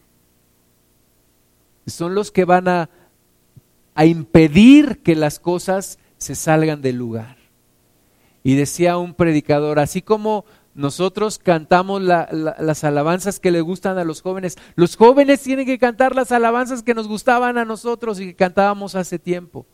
Son 1.86 2.14
los 2.14 2.30
que 2.30 2.44
van 2.44 2.68
a, 2.68 2.90
a 3.94 4.04
impedir 4.04 5.00
que 5.02 5.16
las 5.16 5.38
cosas 5.38 5.98
se 6.18 6.34
salgan 6.34 6.82
del 6.82 6.96
lugar. 6.96 7.36
Y 8.42 8.54
decía 8.54 8.96
un 8.96 9.14
predicador, 9.14 9.78
así 9.78 10.02
como 10.02 10.44
nosotros 10.74 11.38
cantamos 11.38 12.02
las 12.02 12.84
alabanzas 12.84 13.40
que 13.40 13.50
le 13.50 13.60
gustan 13.60 13.98
a 13.98 14.04
los 14.04 14.22
jóvenes, 14.22 14.56
los 14.76 14.96
jóvenes 14.96 15.40
tienen 15.42 15.66
que 15.66 15.78
cantar 15.78 16.14
las 16.14 16.32
alabanzas 16.32 16.82
que 16.82 16.94
nos 16.94 17.08
gustaban 17.08 17.58
a 17.58 17.64
nosotros 17.64 18.20
y 18.20 18.26
que 18.26 18.36
cantábamos 18.36 18.94
hace 18.94 19.18
tiempo. 19.18 19.66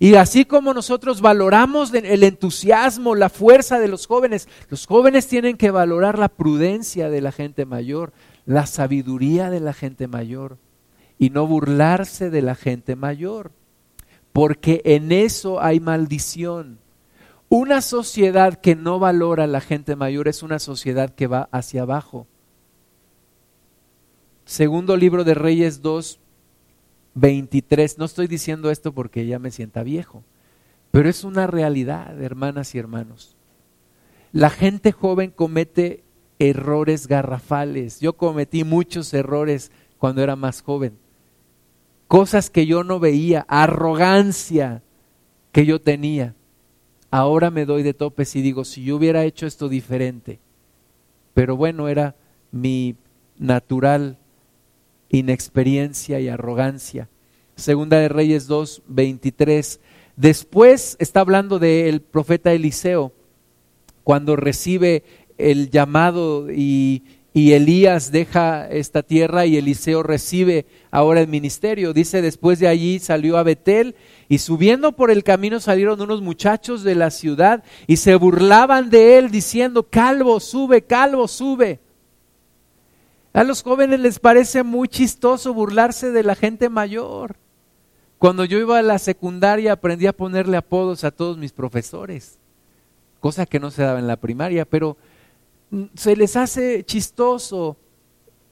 Y 0.00 0.14
así 0.14 0.44
como 0.44 0.74
nosotros 0.74 1.20
valoramos 1.20 1.92
el 1.94 2.22
entusiasmo, 2.22 3.14
la 3.14 3.28
fuerza 3.28 3.78
de 3.78 3.88
los 3.88 4.06
jóvenes, 4.06 4.48
los 4.68 4.86
jóvenes 4.86 5.26
tienen 5.26 5.56
que 5.56 5.70
valorar 5.70 6.18
la 6.18 6.28
prudencia 6.28 7.10
de 7.10 7.20
la 7.20 7.32
gente 7.32 7.64
mayor, 7.64 8.12
la 8.44 8.66
sabiduría 8.66 9.50
de 9.50 9.60
la 9.60 9.72
gente 9.72 10.08
mayor 10.08 10.58
y 11.18 11.30
no 11.30 11.46
burlarse 11.46 12.30
de 12.30 12.42
la 12.42 12.54
gente 12.54 12.96
mayor, 12.96 13.50
porque 14.32 14.82
en 14.84 15.10
eso 15.10 15.60
hay 15.60 15.80
maldición. 15.80 16.78
Una 17.48 17.80
sociedad 17.80 18.54
que 18.60 18.76
no 18.76 18.98
valora 18.98 19.44
a 19.44 19.48
la 19.48 19.60
gente 19.60 19.96
mayor 19.96 20.28
es 20.28 20.42
una 20.42 20.58
sociedad 20.58 21.14
que 21.14 21.26
va 21.26 21.48
hacia 21.50 21.82
abajo. 21.82 22.26
Segundo 24.44 24.96
libro 24.96 25.24
de 25.24 25.34
Reyes 25.34 25.82
2, 25.82 26.20
23. 27.20 27.98
No 27.98 28.04
estoy 28.04 28.26
diciendo 28.26 28.70
esto 28.70 28.92
porque 28.92 29.26
ya 29.26 29.38
me 29.38 29.50
sienta 29.50 29.82
viejo, 29.82 30.24
pero 30.90 31.08
es 31.08 31.24
una 31.24 31.46
realidad, 31.46 32.20
hermanas 32.22 32.74
y 32.74 32.78
hermanos. 32.78 33.36
La 34.32 34.50
gente 34.50 34.92
joven 34.92 35.30
comete 35.30 36.04
errores 36.38 37.06
garrafales. 37.08 38.00
Yo 38.00 38.16
cometí 38.16 38.64
muchos 38.64 39.12
errores 39.14 39.72
cuando 39.98 40.22
era 40.22 40.36
más 40.36 40.62
joven. 40.62 40.98
Cosas 42.06 42.50
que 42.50 42.66
yo 42.66 42.84
no 42.84 43.00
veía, 43.00 43.44
arrogancia 43.48 44.82
que 45.52 45.66
yo 45.66 45.80
tenía. 45.80 46.34
Ahora 47.10 47.50
me 47.50 47.64
doy 47.64 47.82
de 47.82 47.94
topes 47.94 48.36
y 48.36 48.42
digo, 48.42 48.64
si 48.64 48.84
yo 48.84 48.96
hubiera 48.96 49.24
hecho 49.24 49.46
esto 49.46 49.68
diferente, 49.68 50.40
pero 51.34 51.56
bueno, 51.56 51.88
era 51.88 52.16
mi 52.50 52.96
natural 53.38 54.18
inexperiencia 55.10 56.20
y 56.20 56.28
arrogancia. 56.28 57.08
Segunda 57.56 57.98
de 57.98 58.08
Reyes 58.08 58.46
2, 58.46 58.82
23. 58.86 59.80
Después 60.16 60.96
está 61.00 61.20
hablando 61.20 61.58
del 61.58 62.00
profeta 62.00 62.52
Eliseo, 62.52 63.12
cuando 64.04 64.36
recibe 64.36 65.04
el 65.38 65.70
llamado 65.70 66.50
y, 66.50 67.02
y 67.32 67.52
Elías 67.52 68.10
deja 68.10 68.68
esta 68.68 69.02
tierra 69.02 69.46
y 69.46 69.56
Eliseo 69.56 70.02
recibe 70.02 70.66
ahora 70.90 71.20
el 71.20 71.28
ministerio. 71.28 71.92
Dice, 71.92 72.22
después 72.22 72.58
de 72.58 72.68
allí 72.68 72.98
salió 72.98 73.36
a 73.36 73.42
Betel 73.42 73.94
y 74.28 74.38
subiendo 74.38 74.92
por 74.92 75.10
el 75.10 75.22
camino 75.22 75.60
salieron 75.60 76.00
unos 76.00 76.20
muchachos 76.20 76.82
de 76.82 76.94
la 76.94 77.10
ciudad 77.10 77.62
y 77.86 77.98
se 77.98 78.16
burlaban 78.16 78.90
de 78.90 79.18
él 79.18 79.30
diciendo, 79.30 79.84
calvo, 79.84 80.40
sube, 80.40 80.82
calvo, 80.82 81.28
sube. 81.28 81.80
A 83.38 83.44
los 83.44 83.62
jóvenes 83.62 84.00
les 84.00 84.18
parece 84.18 84.64
muy 84.64 84.88
chistoso 84.88 85.54
burlarse 85.54 86.10
de 86.10 86.24
la 86.24 86.34
gente 86.34 86.68
mayor. 86.68 87.36
Cuando 88.18 88.44
yo 88.44 88.58
iba 88.58 88.80
a 88.80 88.82
la 88.82 88.98
secundaria 88.98 89.74
aprendí 89.74 90.08
a 90.08 90.12
ponerle 90.12 90.56
apodos 90.56 91.04
a 91.04 91.12
todos 91.12 91.38
mis 91.38 91.52
profesores, 91.52 92.36
cosa 93.20 93.46
que 93.46 93.60
no 93.60 93.70
se 93.70 93.82
daba 93.82 94.00
en 94.00 94.08
la 94.08 94.16
primaria, 94.16 94.64
pero 94.64 94.96
mm, 95.70 95.84
se 95.94 96.16
les 96.16 96.34
hace 96.34 96.82
chistoso 96.82 97.76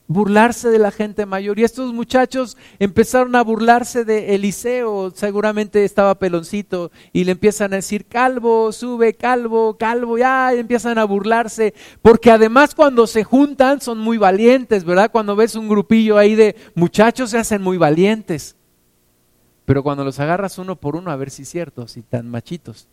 burlarse 0.08 0.68
de 0.68 0.78
la 0.78 0.90
gente 0.90 1.26
mayor. 1.26 1.58
Y 1.58 1.64
estos 1.64 1.92
muchachos 1.92 2.56
empezaron 2.78 3.34
a 3.34 3.42
burlarse 3.42 4.04
de 4.04 4.34
Eliseo, 4.34 5.10
seguramente 5.14 5.84
estaba 5.84 6.18
peloncito, 6.18 6.90
y 7.12 7.24
le 7.24 7.32
empiezan 7.32 7.72
a 7.72 7.76
decir, 7.76 8.06
calvo, 8.06 8.72
sube, 8.72 9.14
calvo, 9.14 9.76
calvo, 9.76 10.18
ya, 10.18 10.52
empiezan 10.52 10.98
a 10.98 11.04
burlarse, 11.04 11.74
porque 12.02 12.30
además 12.30 12.74
cuando 12.74 13.06
se 13.06 13.24
juntan 13.24 13.80
son 13.80 13.98
muy 13.98 14.18
valientes, 14.18 14.84
¿verdad? 14.84 15.10
Cuando 15.10 15.36
ves 15.36 15.54
un 15.54 15.68
grupillo 15.68 16.18
ahí 16.18 16.34
de 16.34 16.56
muchachos 16.74 17.30
se 17.30 17.38
hacen 17.38 17.62
muy 17.62 17.78
valientes. 17.78 18.56
Pero 19.64 19.82
cuando 19.82 20.04
los 20.04 20.20
agarras 20.20 20.58
uno 20.58 20.76
por 20.76 20.94
uno, 20.94 21.10
a 21.10 21.16
ver 21.16 21.30
si 21.30 21.42
es 21.42 21.48
cierto, 21.48 21.88
si 21.88 22.02
tan 22.02 22.28
machitos. 22.28 22.88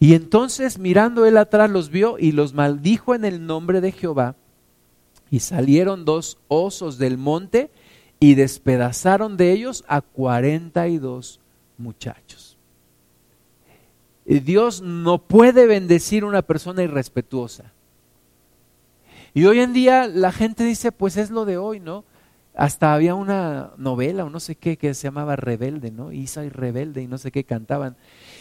Y 0.00 0.14
entonces 0.14 0.78
mirando 0.78 1.26
él 1.26 1.36
atrás 1.36 1.70
los 1.70 1.90
vio 1.90 2.18
y 2.18 2.32
los 2.32 2.54
maldijo 2.54 3.14
en 3.14 3.24
el 3.26 3.46
nombre 3.46 3.80
de 3.82 3.92
Jehová 3.92 4.36
y 5.30 5.40
salieron 5.40 6.04
dos 6.04 6.38
osos 6.48 6.98
del 6.98 7.18
monte 7.18 7.70
y 8.20 8.34
despedazaron 8.34 9.36
de 9.36 9.52
ellos 9.52 9.84
a 9.88 10.00
cuarenta 10.00 10.88
y 10.88 10.98
dos 10.98 11.40
muchachos. 11.76 12.56
Dios 14.24 14.80
no 14.80 15.18
puede 15.18 15.66
bendecir 15.66 16.24
una 16.24 16.42
persona 16.42 16.82
irrespetuosa. 16.82 17.72
Y 19.34 19.44
hoy 19.44 19.60
en 19.60 19.72
día 19.72 20.06
la 20.06 20.32
gente 20.32 20.64
dice, 20.64 20.92
pues 20.92 21.16
es 21.16 21.30
lo 21.30 21.44
de 21.44 21.58
hoy, 21.58 21.80
¿no? 21.80 22.04
Hasta 22.54 22.94
había 22.94 23.16
una 23.16 23.72
novela 23.76 24.24
o 24.24 24.30
no 24.30 24.38
sé 24.38 24.54
qué 24.54 24.76
que 24.76 24.94
se 24.94 25.08
llamaba 25.08 25.34
Rebelde, 25.34 25.90
¿no? 25.90 26.12
Isa 26.12 26.44
y 26.44 26.48
Rebelde 26.48 27.02
y 27.02 27.08
no 27.08 27.18
sé 27.18 27.32
qué 27.32 27.42
cantaban. 27.44 27.96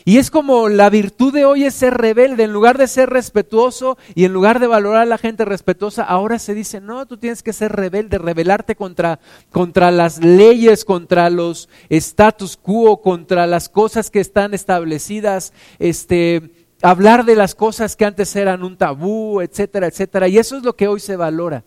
Y 0.06 0.18
es 0.18 0.30
como 0.30 0.68
la 0.68 0.90
virtud 0.90 1.34
de 1.34 1.46
hoy 1.46 1.64
es 1.64 1.74
ser 1.74 1.94
rebelde, 1.94 2.44
en 2.44 2.52
lugar 2.52 2.78
de 2.78 2.88
ser 2.88 3.10
respetuoso 3.10 3.98
y 4.16 4.26
en 4.26 4.34
lugar 4.34 4.60
de 4.60 4.68
valorar 4.68 5.04
a 5.04 5.06
la 5.06 5.18
gente 5.18 5.46
respetuosa, 5.46 6.04
ahora 6.04 6.40
se 6.40 6.54
dice, 6.54 6.82
no, 6.82 7.06
tú 7.06 7.18
tienes 7.18 7.42
que 7.42 7.54
ser 7.54 7.72
rebelde, 7.72 8.18
rebelarte 8.18 8.76
contra, 8.76 9.20
contra 9.50 9.92
las 9.92 10.20
leyes, 10.20 10.84
contra 10.84 11.30
los 11.30 11.70
status 11.90 12.58
quo, 12.58 13.02
contra 13.02 13.48
las 13.48 13.70
cosas 13.70 14.10
que 14.10 14.20
están 14.20 14.54
establecidas, 14.54 15.54
este, 15.80 16.66
hablar 16.82 17.24
de 17.24 17.38
las 17.38 17.56
cosas 17.56 17.96
que 17.96 18.06
antes 18.06 18.36
eran 18.36 18.64
un 18.64 18.78
tabú, 18.78 19.40
etcétera, 19.40 19.88
etcétera. 19.88 20.28
Y 20.28 20.38
eso 20.38 20.58
es 20.58 20.64
lo 20.64 20.76
que 20.76 20.90
hoy 20.90 21.00
se 21.00 21.16
valora. 21.16 21.64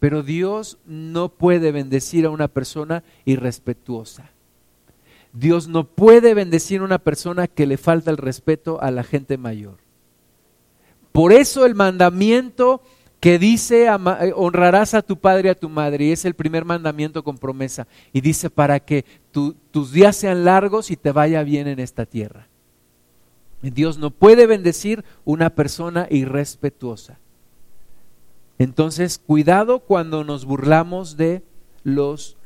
Pero 0.00 0.22
Dios 0.22 0.78
no 0.84 1.30
puede 1.30 1.72
bendecir 1.72 2.26
a 2.26 2.30
una 2.30 2.48
persona 2.48 3.02
irrespetuosa. 3.24 4.30
Dios 5.32 5.68
no 5.68 5.84
puede 5.84 6.34
bendecir 6.34 6.80
a 6.80 6.84
una 6.84 6.98
persona 6.98 7.46
que 7.46 7.66
le 7.66 7.76
falta 7.76 8.10
el 8.10 8.16
respeto 8.16 8.80
a 8.80 8.90
la 8.90 9.04
gente 9.04 9.36
mayor. 9.36 9.78
Por 11.12 11.32
eso 11.32 11.66
el 11.66 11.74
mandamiento 11.74 12.82
que 13.20 13.38
dice 13.38 13.86
eh, 13.86 14.32
honrarás 14.34 14.94
a 14.94 15.02
tu 15.02 15.18
padre 15.18 15.48
y 15.48 15.50
a 15.50 15.58
tu 15.58 15.68
madre, 15.68 16.06
y 16.06 16.12
es 16.12 16.24
el 16.24 16.34
primer 16.34 16.64
mandamiento 16.64 17.24
con 17.24 17.38
promesa, 17.38 17.86
y 18.12 18.20
dice 18.20 18.50
para 18.50 18.80
que 18.80 19.04
tus 19.32 19.92
días 19.92 20.16
sean 20.16 20.44
largos 20.44 20.90
y 20.90 20.96
te 20.96 21.12
vaya 21.12 21.42
bien 21.42 21.66
en 21.66 21.80
esta 21.80 22.06
tierra. 22.06 22.48
Dios 23.60 23.98
no 23.98 24.10
puede 24.10 24.46
bendecir 24.46 25.04
una 25.24 25.50
persona 25.50 26.06
irrespetuosa. 26.10 27.18
Entonces, 28.58 29.18
cuidado 29.18 29.80
cuando 29.80 30.24
nos 30.24 30.44
burlamos 30.44 31.16
de 31.16 31.42
los 31.82 32.37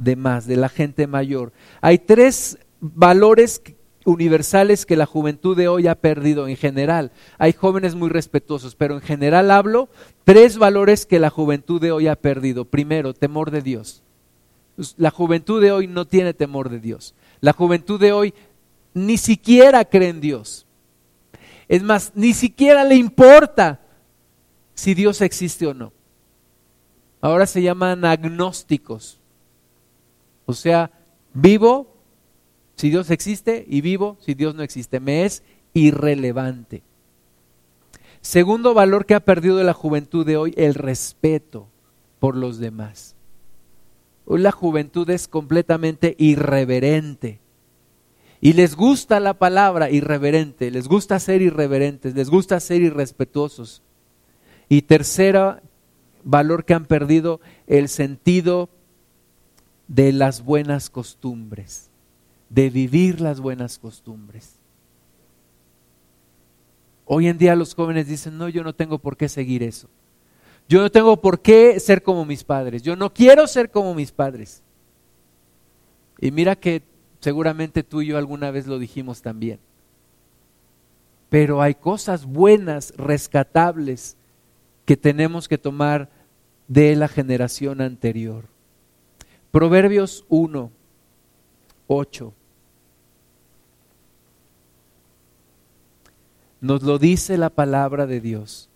de 0.00 0.16
más, 0.16 0.46
de 0.46 0.56
la 0.56 0.68
gente 0.68 1.06
mayor. 1.06 1.52
Hay 1.80 1.98
tres 1.98 2.58
valores 2.80 3.62
universales 4.04 4.86
que 4.86 4.96
la 4.96 5.06
juventud 5.06 5.56
de 5.56 5.68
hoy 5.68 5.86
ha 5.86 5.94
perdido 5.94 6.48
en 6.48 6.56
general. 6.56 7.12
Hay 7.38 7.52
jóvenes 7.52 7.94
muy 7.94 8.08
respetuosos, 8.08 8.74
pero 8.74 8.94
en 8.94 9.02
general 9.02 9.50
hablo 9.50 9.90
tres 10.24 10.56
valores 10.56 11.04
que 11.04 11.18
la 11.18 11.30
juventud 11.30 11.80
de 11.80 11.92
hoy 11.92 12.08
ha 12.08 12.16
perdido. 12.16 12.64
Primero, 12.64 13.12
temor 13.12 13.50
de 13.50 13.60
Dios. 13.60 14.02
Pues, 14.76 14.94
la 14.96 15.10
juventud 15.10 15.60
de 15.60 15.72
hoy 15.72 15.86
no 15.86 16.06
tiene 16.06 16.32
temor 16.32 16.70
de 16.70 16.80
Dios. 16.80 17.14
La 17.40 17.52
juventud 17.52 18.00
de 18.00 18.12
hoy 18.12 18.34
ni 18.94 19.18
siquiera 19.18 19.84
cree 19.84 20.08
en 20.08 20.20
Dios. 20.20 20.66
Es 21.68 21.82
más, 21.82 22.12
ni 22.14 22.32
siquiera 22.32 22.84
le 22.84 22.96
importa 22.96 23.80
si 24.74 24.94
Dios 24.94 25.20
existe 25.20 25.66
o 25.66 25.74
no. 25.74 25.92
Ahora 27.20 27.46
se 27.46 27.60
llaman 27.60 28.04
agnósticos. 28.06 29.19
O 30.50 30.54
sea, 30.54 30.90
vivo 31.32 31.94
si 32.74 32.90
Dios 32.90 33.10
existe 33.10 33.64
y 33.68 33.82
vivo 33.82 34.16
si 34.20 34.34
Dios 34.34 34.56
no 34.56 34.64
existe. 34.64 34.98
Me 34.98 35.24
es 35.24 35.44
irrelevante. 35.74 36.82
Segundo 38.20 38.74
valor 38.74 39.06
que 39.06 39.14
ha 39.14 39.20
perdido 39.20 39.62
la 39.62 39.74
juventud 39.74 40.26
de 40.26 40.36
hoy, 40.36 40.52
el 40.56 40.74
respeto 40.74 41.68
por 42.18 42.36
los 42.36 42.58
demás. 42.58 43.14
Hoy 44.26 44.40
la 44.40 44.50
juventud 44.50 45.08
es 45.08 45.28
completamente 45.28 46.16
irreverente. 46.18 47.38
Y 48.40 48.54
les 48.54 48.74
gusta 48.74 49.20
la 49.20 49.34
palabra 49.34 49.88
irreverente, 49.90 50.72
les 50.72 50.88
gusta 50.88 51.20
ser 51.20 51.42
irreverentes, 51.42 52.16
les 52.16 52.28
gusta 52.28 52.58
ser 52.58 52.82
irrespetuosos. 52.82 53.82
Y 54.68 54.82
tercero 54.82 55.60
valor 56.24 56.64
que 56.64 56.74
han 56.74 56.86
perdido, 56.86 57.40
el 57.68 57.88
sentido 57.88 58.68
de 59.90 60.12
las 60.12 60.44
buenas 60.44 60.88
costumbres, 60.88 61.90
de 62.48 62.70
vivir 62.70 63.20
las 63.20 63.40
buenas 63.40 63.76
costumbres. 63.76 64.54
Hoy 67.04 67.26
en 67.26 67.36
día 67.36 67.56
los 67.56 67.74
jóvenes 67.74 68.06
dicen, 68.06 68.38
no, 68.38 68.48
yo 68.48 68.62
no 68.62 68.72
tengo 68.72 69.00
por 69.00 69.16
qué 69.16 69.28
seguir 69.28 69.64
eso. 69.64 69.88
Yo 70.68 70.80
no 70.80 70.90
tengo 70.92 71.20
por 71.20 71.40
qué 71.40 71.80
ser 71.80 72.04
como 72.04 72.24
mis 72.24 72.44
padres. 72.44 72.82
Yo 72.84 72.94
no 72.94 73.12
quiero 73.12 73.48
ser 73.48 73.72
como 73.72 73.92
mis 73.92 74.12
padres. 74.12 74.62
Y 76.20 76.30
mira 76.30 76.54
que 76.54 76.84
seguramente 77.18 77.82
tú 77.82 78.00
y 78.00 78.06
yo 78.06 78.16
alguna 78.16 78.52
vez 78.52 78.68
lo 78.68 78.78
dijimos 78.78 79.22
también. 79.22 79.58
Pero 81.30 81.62
hay 81.62 81.74
cosas 81.74 82.26
buenas, 82.26 82.94
rescatables, 82.96 84.16
que 84.84 84.96
tenemos 84.96 85.48
que 85.48 85.58
tomar 85.58 86.08
de 86.68 86.94
la 86.94 87.08
generación 87.08 87.80
anterior. 87.80 88.44
Proverbios 89.50 90.24
1, 90.28 90.70
8. 91.88 92.34
Nos 96.60 96.82
lo 96.82 96.98
dice 96.98 97.36
la 97.36 97.50
palabra 97.50 98.06
de 98.06 98.20
Dios. 98.20 98.68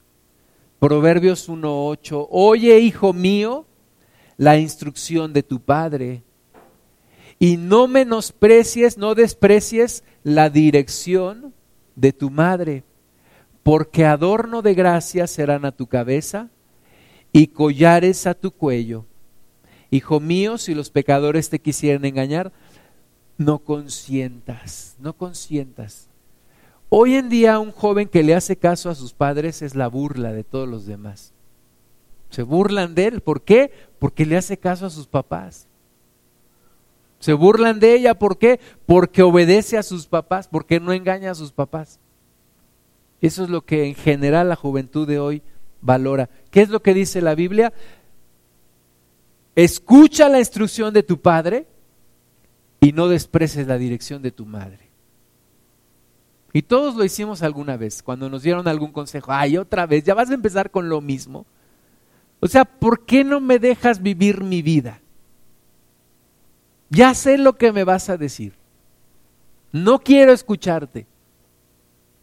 Proverbios 0.81 1.49
1.8, 1.49 2.27
oye 2.31 2.79
hijo 2.81 3.12
mío 3.12 3.66
la 4.37 4.59
instrucción 4.59 5.33
de 5.33 5.43
tu 5.43 5.61
padre 5.61 6.22
y 7.39 7.57
no 7.57 7.87
menosprecies, 7.87 8.99
no 8.99 9.14
desprecies 9.14 10.03
la 10.22 10.51
dirección 10.51 11.55
de 11.95 12.12
tu 12.12 12.31
madre, 12.31 12.85
porque 13.62 14.05
adorno 14.05 14.61
de 14.61 14.75
gracia 14.75 15.27
serán 15.27 15.64
a 15.64 15.72
tu 15.72 15.87
cabeza 15.87 16.51
y 17.33 17.47
collares 17.47 18.27
a 18.27 18.35
tu 18.35 18.51
cuello. 18.51 19.07
Hijo 19.95 20.18
mío, 20.18 20.59
si 20.59 20.74
los 20.74 20.90
pecadores 20.90 21.51
te 21.51 21.61
quisieran 21.61 22.05
engañar, 22.05 22.51
no 23.38 23.61
consientas, 23.61 24.97
no 24.99 25.12
consientas. 25.12 26.09
Hoy 26.88 27.14
en 27.14 27.28
día 27.28 27.61
un 27.61 27.70
joven 27.70 28.09
que 28.09 28.24
le 28.24 28.34
hace 28.34 28.57
caso 28.57 28.90
a 28.90 28.97
sus 28.97 29.12
padres 29.12 29.62
es 29.62 29.76
la 29.76 29.86
burla 29.86 30.32
de 30.32 30.42
todos 30.42 30.68
los 30.68 30.84
demás. 30.84 31.32
Se 32.30 32.42
burlan 32.42 32.97
de 32.97 33.07
él. 33.07 33.20
¿Por 33.20 33.42
qué? 33.42 33.70
Porque 34.01 34.26
le 34.26 34.36
hace 34.36 34.57
caso 34.57 34.84
a 34.84 34.90
sus 34.90 35.07
papás. 35.07 35.68
Se 37.20 37.32
burlan 37.32 37.78
de 37.78 37.95
ella. 37.95 38.18
¿Por 38.18 38.36
qué? 38.36 38.59
Porque 38.86 39.22
obedece 39.22 39.78
a 39.78 39.84
sus 39.84 40.09
papás, 40.09 40.49
porque 40.49 40.80
no 40.80 40.92
engaña 40.92 41.30
a 41.30 41.36
sus 41.36 41.53
papás. 41.53 42.01
Eso 43.20 43.45
es 43.45 43.49
lo 43.49 43.64
que 43.64 43.84
en 43.84 43.95
general 43.95 44.49
la 44.49 44.57
juventud 44.57 45.07
de 45.07 45.20
hoy 45.20 45.40
valora. 45.80 46.30
¿Qué 46.51 46.62
es 46.62 46.68
lo 46.68 46.82
que 46.82 46.95
dice 46.95 47.22
la 47.22 47.36
Biblia? 47.36 47.72
Escucha 49.55 50.28
la 50.28 50.38
instrucción 50.38 50.92
de 50.92 51.02
tu 51.02 51.20
padre 51.20 51.66
y 52.80 52.92
no 52.92 53.09
desprecies 53.09 53.66
la 53.66 53.78
dirección 53.78 54.20
de 54.22 54.30
tu 54.30 54.44
madre. 54.46 54.90
Y 56.52 56.62
todos 56.62 56.94
lo 56.94 57.05
hicimos 57.05 57.42
alguna 57.42 57.76
vez, 57.76 58.02
cuando 58.02 58.30
nos 58.30 58.42
dieron 58.42 58.68
algún 58.68 58.92
consejo. 58.92 59.32
Ay, 59.32 59.57
otra 59.57 59.86
vez, 59.86 60.05
ya 60.05 60.14
vas 60.14 60.30
a 60.30 60.34
empezar 60.34 60.70
con 60.70 60.88
lo 60.88 61.00
mismo. 61.00 61.46
O 62.38 62.46
sea, 62.46 62.64
¿por 62.64 63.05
qué 63.05 63.24
no 63.24 63.40
me 63.40 63.59
dejas 63.59 64.00
vivir 64.00 64.44
mi 64.44 64.62
vida? 64.62 65.00
Ya 66.90 67.12
sé 67.14 67.38
lo 67.38 67.57
que 67.57 67.72
me 67.72 67.82
vas 67.82 68.09
a 68.09 68.16
decir. 68.16 68.55
No 69.72 69.98
quiero 69.98 70.32
escucharte. 70.32 71.07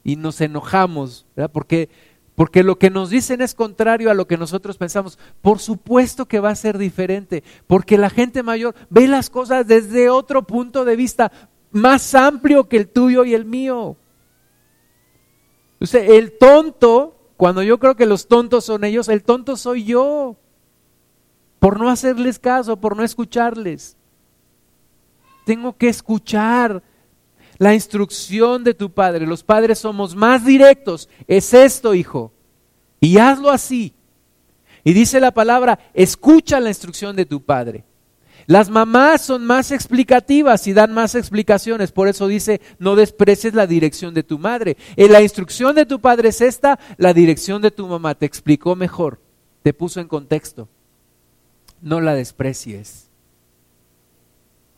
Y 0.04 0.16
nos 0.16 0.40
enojamos, 0.40 1.26
¿verdad? 1.36 1.52
Porque, 1.52 1.90
porque 2.36 2.64
lo 2.64 2.78
que 2.78 2.90
nos 2.90 3.10
dicen 3.10 3.42
es 3.42 3.54
contrario 3.54 4.10
a 4.10 4.14
lo 4.14 4.28
que 4.28 4.38
nosotros 4.38 4.78
pensamos. 4.78 5.20
Por 5.42 5.60
supuesto 5.60 6.28
que 6.28 6.40
va 6.40 6.50
a 6.50 6.56
ser 6.56 6.78
diferente, 6.78 7.44
porque 7.68 7.98
la 7.98 8.10
gente 8.10 8.44
mayor 8.44 8.76
ve 8.90 9.08
las 9.08 9.30
cosas 9.30 9.68
desde 9.68 10.10
otro 10.10 10.44
punto 10.44 10.86
de 10.86 10.96
vista 10.96 11.32
más 11.72 12.16
amplio 12.16 12.68
que 12.68 12.78
el 12.78 12.88
tuyo 12.88 13.26
y 13.26 13.34
el 13.34 13.46
mío 13.46 13.98
el 15.94 16.38
tonto, 16.38 17.16
cuando 17.38 17.64
yo 17.64 17.80
creo 17.80 17.96
que 17.96 18.06
los 18.06 18.28
tontos 18.28 18.66
son 18.66 18.84
ellos, 18.84 19.10
el 19.10 19.24
tonto 19.24 19.58
soy 19.58 19.84
yo. 19.84 20.38
Por 21.60 21.80
no 21.80 21.90
hacerles 21.90 22.40
caso, 22.40 22.78
por 22.78 22.96
no 22.96 23.04
escucharles. 23.04 23.98
Tengo 25.46 25.76
que 25.76 25.90
escuchar 25.90 26.84
la 27.62 27.76
instrucción 27.76 28.64
de 28.64 28.74
tu 28.74 28.92
padre. 28.92 29.28
Los 29.28 29.44
padres 29.44 29.78
somos 29.78 30.16
más 30.16 30.44
directos. 30.44 31.08
Es 31.28 31.54
esto, 31.54 31.94
hijo. 31.94 32.34
Y 33.00 33.20
hazlo 33.20 33.52
así. 33.52 33.94
Y 34.84 34.94
dice 34.94 35.20
la 35.20 35.30
palabra, 35.30 35.78
escucha 35.94 36.60
la 36.60 36.70
instrucción 36.70 37.16
de 37.16 37.28
tu 37.28 37.44
padre. 37.44 37.84
Las 38.48 38.72
mamás 38.72 39.22
son 39.22 39.46
más 39.46 39.70
explicativas 39.70 40.66
y 40.66 40.74
dan 40.74 40.92
más 40.92 41.14
explicaciones, 41.14 41.92
por 41.92 42.08
eso 42.08 42.28
dice, 42.28 42.62
no 42.80 42.96
desprecies 42.96 43.54
la 43.54 43.68
dirección 43.68 44.16
de 44.16 44.24
tu 44.24 44.40
madre. 44.40 44.76
En 44.96 45.06
eh, 45.06 45.10
la 45.10 45.22
instrucción 45.22 45.76
de 45.76 45.86
tu 45.86 46.02
padre 46.02 46.30
es 46.30 46.42
esta, 46.42 46.80
la 46.98 47.14
dirección 47.14 47.62
de 47.62 47.70
tu 47.70 47.86
mamá 47.86 48.16
te 48.16 48.26
explicó 48.26 48.76
mejor, 48.76 49.22
te 49.62 49.72
puso 49.72 50.00
en 50.00 50.08
contexto. 50.08 50.68
No 51.80 52.02
la 52.02 52.16
desprecies. 52.16 53.12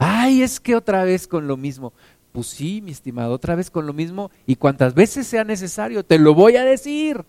Ay, 0.05 0.41
es 0.41 0.59
que 0.59 0.75
otra 0.75 1.05
vez 1.05 1.27
con 1.27 1.47
lo 1.47 1.55
mismo. 1.55 1.93
Pues 2.33 2.47
sí, 2.47 2.81
mi 2.81 2.91
estimado, 2.91 3.31
otra 3.31 3.53
vez 3.53 3.69
con 3.69 3.85
lo 3.85 3.93
mismo 3.93 4.31
y 4.47 4.55
cuantas 4.55 4.95
veces 4.95 5.27
sea 5.27 5.43
necesario, 5.43 6.03
te 6.03 6.17
lo 6.17 6.33
voy 6.33 6.57
a 6.57 6.65
decir. 6.65 7.23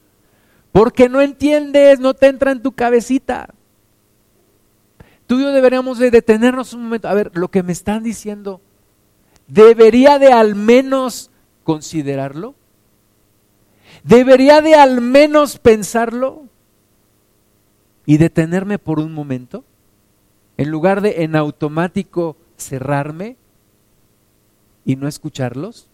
Porque 0.73 1.11
no 1.11 1.21
entiendes, 1.21 2.01
no 2.01 2.15
te 2.15 2.27
entra 2.27 2.51
en 2.51 2.63
tu 2.63 2.73
cabecita. 2.73 3.51
Tú 5.27 5.39
y 5.39 5.43
yo 5.43 5.53
deberíamos 5.53 5.99
de 5.99 6.11
detenernos 6.11 6.73
un 6.73 6.85
momento. 6.85 7.09
A 7.09 7.15
ver, 7.15 7.31
lo 7.35 7.51
que 7.51 7.63
me 7.63 7.73
están 7.73 8.03
diciendo, 8.03 8.63
¿debería 9.47 10.19
de 10.19 10.33
al 10.33 10.55
menos 10.55 11.31
considerarlo? 11.65 12.55
¿Debería 14.05 14.63
de 14.63 14.75
al 14.75 15.03
menos 15.03 15.59
pensarlo? 15.59 16.45
Y 18.07 18.17
detenerme 18.17 18.79
por 18.79 19.01
un 19.01 19.13
momento, 19.13 19.65
en 20.57 20.71
lugar 20.71 21.03
de 21.03 21.25
en 21.25 21.37
automático 21.37 22.39
cerrarme 22.57 23.37
y 24.85 24.97
no 24.97 25.09
escucharlos. 25.09 25.89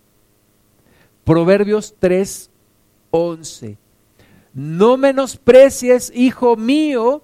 Proverbios 1.25 1.95
3, 1.99 2.51
11. 3.11 3.79
No 4.53 4.97
menosprecies, 4.97 6.13
hijo 6.15 6.57
mío, 6.57 7.23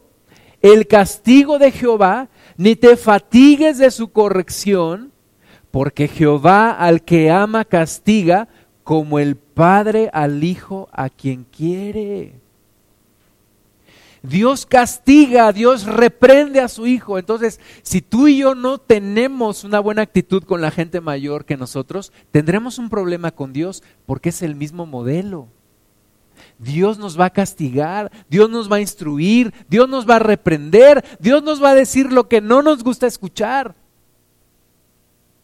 el 0.62 0.86
castigo 0.86 1.58
de 1.58 1.70
Jehová, 1.72 2.28
ni 2.56 2.76
te 2.76 2.96
fatigues 2.96 3.78
de 3.78 3.90
su 3.90 4.08
corrección, 4.08 5.12
porque 5.70 6.08
Jehová 6.08 6.70
al 6.70 7.02
que 7.02 7.30
ama 7.30 7.64
castiga 7.64 8.48
como 8.84 9.18
el 9.18 9.36
padre 9.36 10.10
al 10.12 10.44
hijo 10.44 10.88
a 10.92 11.10
quien 11.10 11.44
quiere. 11.44 12.40
Dios 14.22 14.66
castiga, 14.66 15.52
Dios 15.52 15.84
reprende 15.84 16.60
a 16.60 16.68
su 16.68 16.86
hijo. 16.86 17.18
Entonces, 17.18 17.60
si 17.82 18.00
tú 18.00 18.28
y 18.28 18.38
yo 18.38 18.54
no 18.54 18.78
tenemos 18.78 19.64
una 19.64 19.80
buena 19.80 20.02
actitud 20.02 20.42
con 20.44 20.60
la 20.60 20.70
gente 20.70 21.00
mayor 21.00 21.44
que 21.44 21.56
nosotros, 21.56 22.12
tendremos 22.30 22.78
un 22.78 22.88
problema 22.88 23.30
con 23.30 23.52
Dios 23.52 23.82
porque 24.06 24.30
es 24.30 24.42
el 24.42 24.54
mismo 24.54 24.86
modelo. 24.86 25.48
Dios 26.58 26.98
nos 26.98 27.18
va 27.18 27.26
a 27.26 27.32
castigar, 27.32 28.10
Dios 28.28 28.48
nos 28.50 28.70
va 28.70 28.76
a 28.76 28.80
instruir, 28.80 29.52
Dios 29.68 29.88
nos 29.88 30.08
va 30.08 30.16
a 30.16 30.20
reprender, 30.20 31.04
Dios 31.18 31.42
nos 31.42 31.62
va 31.62 31.70
a 31.70 31.74
decir 31.74 32.12
lo 32.12 32.28
que 32.28 32.40
no 32.40 32.62
nos 32.62 32.82
gusta 32.82 33.06
escuchar. 33.06 33.74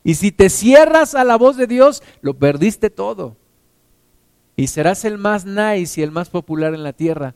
Y 0.05 0.14
si 0.14 0.33
te 0.33 0.49
cierras 0.49 1.14
a 1.14 1.25
la 1.25 1.37
voz 1.37 1.57
de 1.57 1.66
Dios, 1.66 2.03
lo 2.23 2.35
perdiste 2.35 2.91
todo. 2.91 3.37
Y 4.57 4.66
serás 4.66 5.05
el 5.05 5.18
más 5.18 5.45
nice 5.45 6.01
y 6.01 6.05
el 6.05 6.11
más 6.11 6.29
popular 6.29 6.75
en 6.75 6.83
la 6.83 6.93
tierra, 6.93 7.35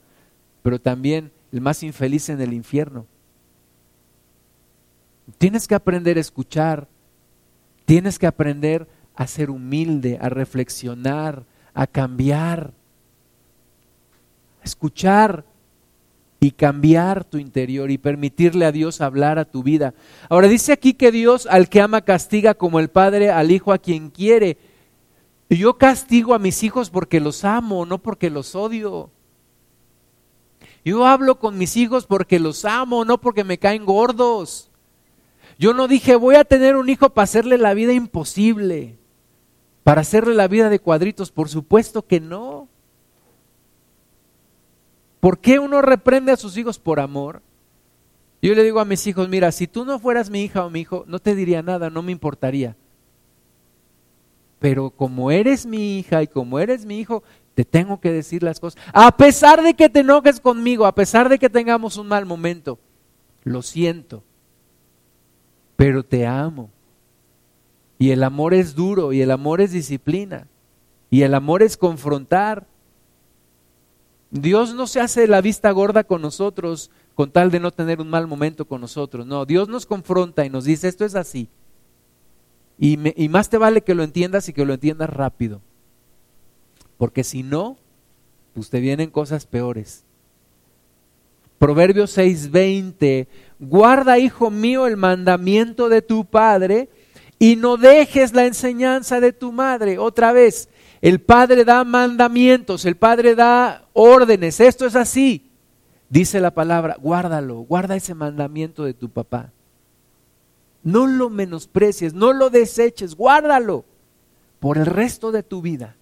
pero 0.66 0.80
también 0.80 1.30
el 1.52 1.60
más 1.60 1.84
infeliz 1.84 2.28
en 2.28 2.40
el 2.40 2.52
infierno. 2.52 3.06
Tienes 5.38 5.68
que 5.68 5.76
aprender 5.76 6.18
a 6.18 6.20
escuchar, 6.20 6.88
tienes 7.84 8.18
que 8.18 8.26
aprender 8.26 8.88
a 9.14 9.28
ser 9.28 9.50
humilde, 9.50 10.18
a 10.20 10.28
reflexionar, 10.28 11.44
a 11.72 11.86
cambiar 11.86 12.72
escuchar 14.64 15.44
y 16.40 16.50
cambiar 16.50 17.22
tu 17.22 17.38
interior 17.38 17.92
y 17.92 17.98
permitirle 17.98 18.64
a 18.66 18.72
Dios 18.72 19.00
hablar 19.00 19.38
a 19.38 19.44
tu 19.44 19.62
vida. 19.62 19.94
Ahora 20.28 20.48
dice 20.48 20.72
aquí 20.72 20.94
que 20.94 21.12
Dios 21.12 21.46
al 21.48 21.68
que 21.68 21.80
ama 21.80 22.00
castiga 22.00 22.54
como 22.54 22.80
el 22.80 22.88
Padre 22.88 23.30
al 23.30 23.52
Hijo 23.52 23.72
a 23.72 23.78
quien 23.78 24.10
quiere. 24.10 24.58
Yo 25.48 25.78
castigo 25.78 26.34
a 26.34 26.40
mis 26.40 26.64
hijos 26.64 26.90
porque 26.90 27.20
los 27.20 27.44
amo, 27.44 27.86
no 27.86 27.98
porque 27.98 28.30
los 28.30 28.56
odio. 28.56 29.12
Yo 30.86 31.04
hablo 31.04 31.40
con 31.40 31.58
mis 31.58 31.76
hijos 31.76 32.06
porque 32.06 32.38
los 32.38 32.64
amo, 32.64 33.04
no 33.04 33.20
porque 33.20 33.42
me 33.42 33.58
caen 33.58 33.84
gordos. 33.84 34.70
Yo 35.58 35.74
no 35.74 35.88
dije 35.88 36.14
voy 36.14 36.36
a 36.36 36.44
tener 36.44 36.76
un 36.76 36.88
hijo 36.88 37.10
para 37.10 37.24
hacerle 37.24 37.58
la 37.58 37.74
vida 37.74 37.92
imposible, 37.92 38.96
para 39.82 40.02
hacerle 40.02 40.36
la 40.36 40.46
vida 40.46 40.68
de 40.68 40.78
cuadritos. 40.78 41.32
Por 41.32 41.48
supuesto 41.48 42.06
que 42.06 42.20
no. 42.20 42.68
¿Por 45.18 45.40
qué 45.40 45.58
uno 45.58 45.82
reprende 45.82 46.30
a 46.30 46.36
sus 46.36 46.56
hijos 46.56 46.78
por 46.78 47.00
amor? 47.00 47.42
Yo 48.40 48.54
le 48.54 48.62
digo 48.62 48.78
a 48.78 48.84
mis 48.84 49.04
hijos, 49.08 49.28
mira, 49.28 49.50
si 49.50 49.66
tú 49.66 49.84
no 49.84 49.98
fueras 49.98 50.30
mi 50.30 50.42
hija 50.44 50.64
o 50.64 50.70
mi 50.70 50.82
hijo, 50.82 51.02
no 51.08 51.18
te 51.18 51.34
diría 51.34 51.62
nada, 51.62 51.90
no 51.90 52.00
me 52.00 52.12
importaría. 52.12 52.76
pero 54.60 54.90
como 54.90 55.32
eres 55.32 55.66
mi 55.66 55.98
hija 55.98 56.22
y 56.22 56.28
como 56.28 56.60
eres 56.60 56.86
mi 56.86 57.00
hijo, 57.00 57.24
te 57.56 57.64
tengo 57.64 58.00
que 58.00 58.12
decir 58.12 58.42
las 58.42 58.60
cosas. 58.60 58.80
A 58.92 59.16
pesar 59.16 59.62
de 59.62 59.72
que 59.72 59.88
te 59.88 60.00
enojes 60.00 60.40
conmigo, 60.40 60.84
a 60.84 60.94
pesar 60.94 61.30
de 61.30 61.38
que 61.38 61.48
tengamos 61.48 61.96
un 61.96 62.06
mal 62.06 62.26
momento, 62.26 62.78
lo 63.44 63.62
siento, 63.62 64.22
pero 65.74 66.04
te 66.04 66.26
amo. 66.26 66.68
Y 67.98 68.10
el 68.10 68.24
amor 68.24 68.52
es 68.52 68.74
duro, 68.74 69.14
y 69.14 69.22
el 69.22 69.30
amor 69.30 69.62
es 69.62 69.72
disciplina, 69.72 70.48
y 71.08 71.22
el 71.22 71.32
amor 71.32 71.62
es 71.62 71.78
confrontar. 71.78 72.66
Dios 74.30 74.74
no 74.74 74.86
se 74.86 75.00
hace 75.00 75.26
la 75.26 75.40
vista 75.40 75.70
gorda 75.70 76.04
con 76.04 76.20
nosotros 76.20 76.90
con 77.14 77.30
tal 77.30 77.50
de 77.50 77.58
no 77.58 77.70
tener 77.70 78.02
un 78.02 78.10
mal 78.10 78.26
momento 78.26 78.66
con 78.66 78.82
nosotros. 78.82 79.24
No, 79.24 79.46
Dios 79.46 79.70
nos 79.70 79.86
confronta 79.86 80.44
y 80.44 80.50
nos 80.50 80.64
dice, 80.64 80.88
esto 80.88 81.06
es 81.06 81.14
así. 81.14 81.48
Y, 82.78 82.98
y 83.24 83.30
más 83.30 83.48
te 83.48 83.56
vale 83.56 83.80
que 83.80 83.94
lo 83.94 84.02
entiendas 84.02 84.46
y 84.50 84.52
que 84.52 84.66
lo 84.66 84.74
entiendas 84.74 85.08
rápido. 85.08 85.62
Porque 86.98 87.24
si 87.24 87.42
no, 87.42 87.76
pues 88.54 88.70
te 88.70 88.80
vienen 88.80 89.10
cosas 89.10 89.46
peores. 89.46 90.04
Proverbios 91.58 92.16
6:20, 92.16 93.26
guarda, 93.58 94.18
hijo 94.18 94.50
mío, 94.50 94.86
el 94.86 94.96
mandamiento 94.96 95.88
de 95.88 96.02
tu 96.02 96.24
padre 96.24 96.88
y 97.38 97.56
no 97.56 97.76
dejes 97.76 98.34
la 98.34 98.46
enseñanza 98.46 99.20
de 99.20 99.32
tu 99.32 99.52
madre. 99.52 99.98
Otra 99.98 100.32
vez, 100.32 100.68
el 101.00 101.20
padre 101.20 101.64
da 101.64 101.84
mandamientos, 101.84 102.84
el 102.84 102.96
padre 102.96 103.34
da 103.34 103.86
órdenes, 103.92 104.60
esto 104.60 104.86
es 104.86 104.96
así. 104.96 105.50
Dice 106.08 106.40
la 106.40 106.52
palabra, 106.52 106.96
guárdalo, 107.00 107.56
guarda 107.56 107.96
ese 107.96 108.14
mandamiento 108.14 108.84
de 108.84 108.94
tu 108.94 109.08
papá. 109.08 109.50
No 110.82 111.06
lo 111.06 111.30
menosprecies, 111.30 112.14
no 112.14 112.32
lo 112.32 112.48
deseches, 112.48 113.16
guárdalo 113.16 113.84
por 114.60 114.78
el 114.78 114.86
resto 114.86 115.32
de 115.32 115.42
tu 115.42 115.60
vida. 115.60 115.95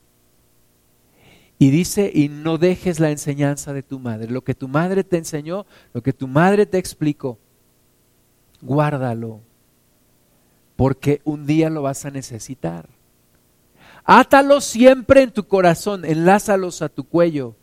Y 1.65 1.71
dice, 1.71 2.11
y 2.13 2.29
no 2.29 2.59
dejes 2.59 3.01
la 3.01 3.11
enseñanza 3.11 3.73
de 3.73 3.83
tu 3.83 3.99
madre. 3.99 4.31
Lo 4.31 4.45
que 4.45 4.55
tu 4.55 4.69
madre 4.69 5.03
te 5.03 5.17
enseñó, 5.17 5.65
lo 5.95 6.03
que 6.03 6.13
tu 6.13 6.29
madre 6.29 6.67
te 6.67 6.77
explicó, 6.77 7.39
guárdalo, 8.61 9.41
porque 10.77 11.23
un 11.25 11.47
día 11.47 11.71
lo 11.71 11.81
vas 11.81 12.05
a 12.05 12.11
necesitar. 12.11 12.91
Átalo 14.05 14.61
siempre 14.61 15.23
en 15.23 15.31
tu 15.31 15.45
corazón, 15.45 16.05
enlázalos 16.05 16.83
a 16.83 16.91
tu 16.91 17.05
cuello 17.05 17.57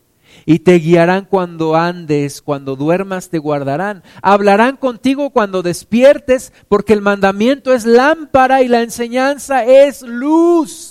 y 0.48 0.58
te 0.58 0.80
guiarán 0.80 1.26
cuando 1.26 1.76
andes, 1.76 2.42
cuando 2.42 2.76
duermas 2.76 3.30
te 3.30 3.38
guardarán. 3.38 4.02
Hablarán 4.24 4.78
contigo 4.78 5.30
cuando 5.30 5.62
despiertes, 5.62 6.54
porque 6.70 6.94
el 6.94 7.04
mandamiento 7.04 7.72
es 7.72 7.86
lámpara 7.86 8.64
y 8.64 8.68
la 8.68 8.82
enseñanza 8.82 9.64
es 9.64 10.02
luz. 10.02 10.91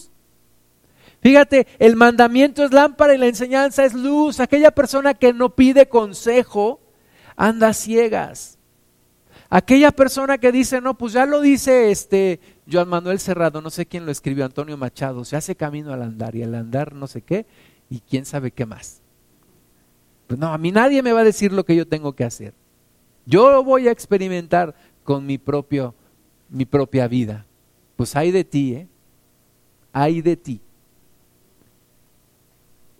Fíjate, 1.21 1.67
el 1.79 1.97
mandamiento 1.97 2.65
es 2.65 2.73
lámpara 2.73 3.15
y 3.15 3.19
la 3.19 3.27
enseñanza 3.27 3.85
es 3.85 3.95
luz. 3.95 4.41
Aquella 4.41 4.71
persona 4.71 5.15
que 5.15 5.33
no 5.33 5.55
pide 5.55 5.89
consejo 5.89 6.81
anda 7.37 7.73
ciegas. 7.75 8.59
Aquella 9.51 9.91
persona 9.91 10.39
que 10.39 10.53
dice, 10.53 10.81
no, 10.81 10.97
pues 10.97 11.13
ya 11.13 11.27
lo 11.27 11.41
dice 11.41 11.91
este 11.91 12.41
Joan 12.71 12.89
Manuel 12.89 13.19
Cerrado, 13.19 13.61
no 13.61 13.71
sé 13.71 13.85
quién 13.85 14.07
lo 14.07 14.13
escribió, 14.13 14.45
Antonio 14.45 14.77
Machado, 14.77 15.25
se 15.25 15.37
hace 15.37 15.57
camino 15.57 15.93
al 15.93 16.03
andar 16.03 16.37
y 16.37 16.45
al 16.45 16.55
andar 16.55 16.95
no 16.95 17.09
sé 17.09 17.23
qué 17.23 17.47
y 17.91 18.01
quién 18.01 18.25
sabe 18.25 18.53
qué 18.53 18.65
más. 18.65 19.03
Pues 20.29 20.39
no, 20.39 20.53
a 20.53 20.59
mí 20.59 20.71
nadie 20.71 21.03
me 21.03 21.13
va 21.13 21.21
a 21.21 21.25
decir 21.25 21.53
lo 21.53 21.65
que 21.65 21.75
yo 21.75 21.87
tengo 21.89 22.13
que 22.13 22.25
hacer. 22.25 22.55
Yo 23.27 23.65
voy 23.65 23.89
a 23.89 23.91
experimentar 23.91 24.75
con 25.03 25.27
mi 25.27 25.37
propio 25.37 25.95
mi 26.49 26.65
propia 26.65 27.09
vida. 27.09 27.47
Pues 27.97 28.15
hay 28.17 28.31
de 28.31 28.45
ti, 28.45 28.75
¿eh? 28.75 28.89
Hay 29.93 30.21
de 30.21 30.37
ti. 30.37 30.61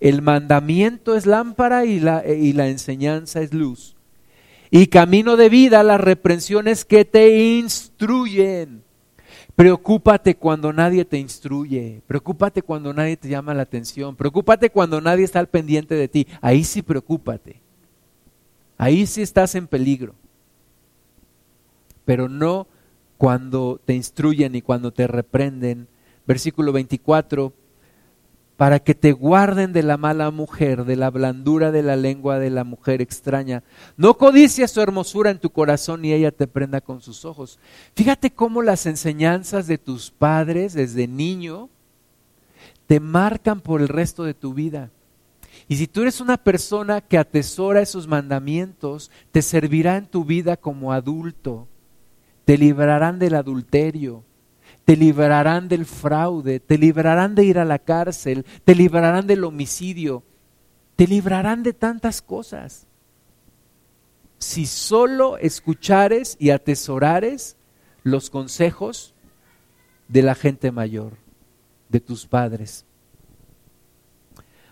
El 0.01 0.23
mandamiento 0.23 1.15
es 1.15 1.27
lámpara 1.27 1.85
y 1.85 1.99
la, 1.99 2.27
y 2.27 2.53
la 2.53 2.67
enseñanza 2.67 3.39
es 3.41 3.53
luz. 3.53 3.95
Y 4.71 4.87
camino 4.87 5.37
de 5.37 5.47
vida 5.47 5.83
las 5.83 6.01
reprensiones 6.01 6.83
que 6.83 7.05
te 7.05 7.57
instruyen. 7.59 8.83
Preocúpate 9.55 10.35
cuando 10.35 10.73
nadie 10.73 11.05
te 11.05 11.19
instruye, 11.19 12.01
preocúpate 12.07 12.63
cuando 12.63 12.93
nadie 12.93 13.15
te 13.15 13.29
llama 13.29 13.53
la 13.53 13.63
atención, 13.63 14.15
preocúpate 14.15 14.71
cuando 14.71 15.01
nadie 15.01 15.23
está 15.23 15.39
al 15.39 15.49
pendiente 15.49 15.93
de 15.93 16.07
ti. 16.07 16.27
Ahí 16.41 16.63
sí 16.63 16.81
preocúpate. 16.81 17.61
Ahí 18.79 19.05
sí 19.05 19.21
estás 19.21 19.53
en 19.53 19.67
peligro. 19.67 20.15
Pero 22.05 22.27
no 22.27 22.65
cuando 23.19 23.79
te 23.85 23.93
instruyen 23.93 24.55
y 24.55 24.63
cuando 24.63 24.91
te 24.91 25.05
reprenden. 25.05 25.87
Versículo 26.25 26.71
24, 26.71 27.53
para 28.61 28.79
que 28.79 28.93
te 28.93 29.11
guarden 29.11 29.73
de 29.73 29.81
la 29.81 29.97
mala 29.97 30.29
mujer, 30.29 30.85
de 30.85 30.95
la 30.95 31.09
blandura 31.09 31.71
de 31.71 31.81
la 31.81 31.95
lengua 31.95 32.37
de 32.37 32.51
la 32.51 32.63
mujer 32.63 33.01
extraña. 33.01 33.63
No 33.97 34.19
codicies 34.19 34.69
su 34.69 34.81
hermosura 34.81 35.31
en 35.31 35.39
tu 35.39 35.49
corazón 35.49 36.05
y 36.05 36.13
ella 36.13 36.29
te 36.29 36.45
prenda 36.45 36.79
con 36.79 37.01
sus 37.01 37.25
ojos. 37.25 37.57
Fíjate 37.95 38.29
cómo 38.29 38.61
las 38.61 38.85
enseñanzas 38.85 39.65
de 39.65 39.79
tus 39.79 40.11
padres 40.11 40.73
desde 40.73 41.07
niño 41.07 41.69
te 42.85 42.99
marcan 42.99 43.61
por 43.61 43.81
el 43.81 43.87
resto 43.87 44.25
de 44.25 44.35
tu 44.35 44.53
vida. 44.53 44.91
Y 45.67 45.77
si 45.77 45.87
tú 45.87 46.03
eres 46.03 46.21
una 46.21 46.37
persona 46.37 47.01
que 47.01 47.17
atesora 47.17 47.81
esos 47.81 48.05
mandamientos, 48.05 49.09
te 49.31 49.41
servirá 49.41 49.97
en 49.97 50.05
tu 50.05 50.23
vida 50.23 50.55
como 50.55 50.93
adulto, 50.93 51.67
te 52.45 52.59
librarán 52.59 53.17
del 53.17 53.33
adulterio, 53.33 54.23
te 54.85 54.97
librarán 54.97 55.67
del 55.67 55.85
fraude, 55.85 56.59
te 56.59 56.77
librarán 56.77 57.35
de 57.35 57.43
ir 57.43 57.59
a 57.59 57.65
la 57.65 57.79
cárcel, 57.79 58.45
te 58.65 58.75
librarán 58.75 59.27
del 59.27 59.43
homicidio, 59.43 60.23
te 60.95 61.07
librarán 61.07 61.63
de 61.63 61.73
tantas 61.73 62.21
cosas. 62.21 62.87
Si 64.39 64.65
solo 64.65 65.37
escuchares 65.37 66.35
y 66.39 66.49
atesorares 66.49 67.57
los 68.03 68.29
consejos 68.29 69.13
de 70.07 70.23
la 70.23 70.35
gente 70.35 70.71
mayor, 70.71 71.13
de 71.89 71.99
tus 71.99 72.25
padres. 72.25 72.85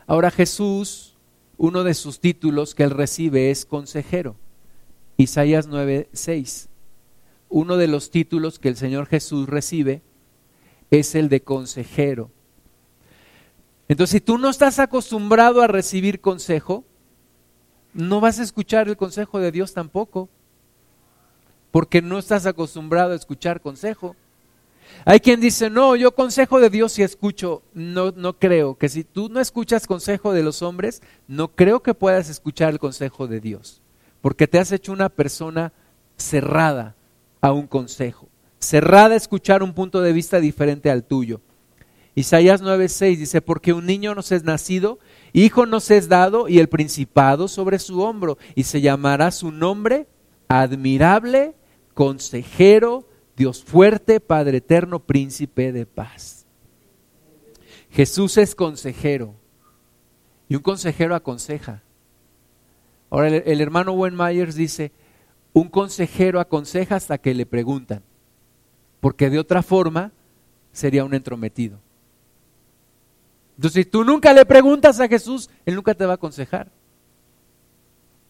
Ahora 0.07 0.32
Jesús, 0.32 1.16
uno 1.57 1.84
de 1.84 1.93
sus 1.93 2.20
títulos 2.20 2.74
que 2.74 2.84
él 2.84 2.91
recibe 2.91 3.51
es 3.51 3.66
consejero. 3.66 4.36
Isaías 5.18 5.68
9:6 5.68 6.68
uno 7.49 7.77
de 7.77 7.87
los 7.87 8.11
títulos 8.11 8.59
que 8.59 8.69
el 8.69 8.77
Señor 8.77 9.07
Jesús 9.07 9.49
recibe 9.49 10.01
es 10.91 11.15
el 11.15 11.29
de 11.29 11.41
consejero. 11.41 12.31
Entonces, 13.87 14.11
si 14.13 14.21
tú 14.21 14.37
no 14.37 14.49
estás 14.49 14.77
acostumbrado 14.77 15.61
a 15.61 15.67
recibir 15.67 16.21
consejo, 16.21 16.85
no 17.93 18.21
vas 18.21 18.39
a 18.39 18.43
escuchar 18.43 18.87
el 18.87 18.97
consejo 18.97 19.39
de 19.39 19.51
Dios 19.51 19.73
tampoco, 19.73 20.29
porque 21.71 22.01
no 22.01 22.19
estás 22.19 22.45
acostumbrado 22.45 23.13
a 23.13 23.15
escuchar 23.15 23.61
consejo. 23.61 24.15
Hay 25.05 25.19
quien 25.19 25.39
dice, 25.39 25.69
no, 25.71 25.95
yo 25.95 26.13
consejo 26.13 26.59
de 26.59 26.69
Dios 26.69 26.93
si 26.93 27.03
escucho, 27.03 27.63
no, 27.73 28.11
no 28.11 28.37
creo, 28.37 28.75
que 28.75 28.89
si 28.89 29.03
tú 29.03 29.29
no 29.29 29.39
escuchas 29.39 29.87
consejo 29.87 30.33
de 30.33 30.43
los 30.43 30.61
hombres, 30.61 31.01
no 31.27 31.49
creo 31.49 31.81
que 31.81 31.93
puedas 31.93 32.29
escuchar 32.29 32.69
el 32.73 32.79
consejo 32.79 33.27
de 33.27 33.39
Dios, 33.39 33.81
porque 34.21 34.47
te 34.47 34.59
has 34.59 34.71
hecho 34.71 34.91
una 34.91 35.09
persona 35.09 35.73
cerrada 36.17 36.95
a 37.41 37.51
un 37.51 37.67
consejo, 37.67 38.29
cerrada 38.59 39.13
a 39.13 39.17
escuchar 39.17 39.63
un 39.63 39.73
punto 39.73 40.01
de 40.01 40.13
vista 40.13 40.39
diferente 40.39 40.89
al 40.89 41.03
tuyo. 41.03 41.41
Isaías 42.15 42.61
9:6 42.61 43.17
dice, 43.17 43.41
porque 43.41 43.73
un 43.73 43.85
niño 43.85 44.13
nos 44.15 44.31
es 44.31 44.43
nacido, 44.43 44.99
hijo 45.31 45.65
nos 45.65 45.89
es 45.91 46.09
dado 46.09 46.47
y 46.49 46.59
el 46.59 46.67
principado 46.67 47.47
sobre 47.47 47.79
su 47.79 48.01
hombro, 48.01 48.37
y 48.55 48.63
se 48.63 48.81
llamará 48.81 49.31
su 49.31 49.51
nombre 49.51 50.07
admirable, 50.47 51.55
consejero, 51.93 53.07
Dios 53.37 53.63
fuerte, 53.63 54.19
Padre 54.19 54.57
eterno, 54.57 54.99
príncipe 54.99 55.71
de 55.71 55.85
paz. 55.85 56.45
Jesús 57.91 58.37
es 58.37 58.53
consejero 58.55 59.35
y 60.49 60.55
un 60.55 60.61
consejero 60.61 61.15
aconseja. 61.15 61.83
Ahora 63.09 63.29
el, 63.29 63.61
hermano 63.61 63.93
Wen 63.93 64.15
Myers 64.15 64.55
dice, 64.55 64.91
un 65.53 65.69
consejero 65.69 66.39
aconseja 66.39 66.95
hasta 66.95 67.17
que 67.17 67.33
le 67.33 67.45
preguntan, 67.45 68.03
porque 68.99 69.29
de 69.29 69.39
otra 69.39 69.61
forma 69.61 70.11
sería 70.71 71.03
un 71.03 71.13
entrometido. 71.13 71.79
Entonces, 73.55 73.83
si 73.83 73.89
tú 73.89 74.03
nunca 74.03 74.31
le 74.31 74.45
preguntas 74.45 74.99
a 74.99 75.07
Jesús, 75.07 75.49
Él 75.65 75.75
nunca 75.75 75.93
te 75.93 76.05
va 76.05 76.13
a 76.13 76.15
aconsejar, 76.15 76.71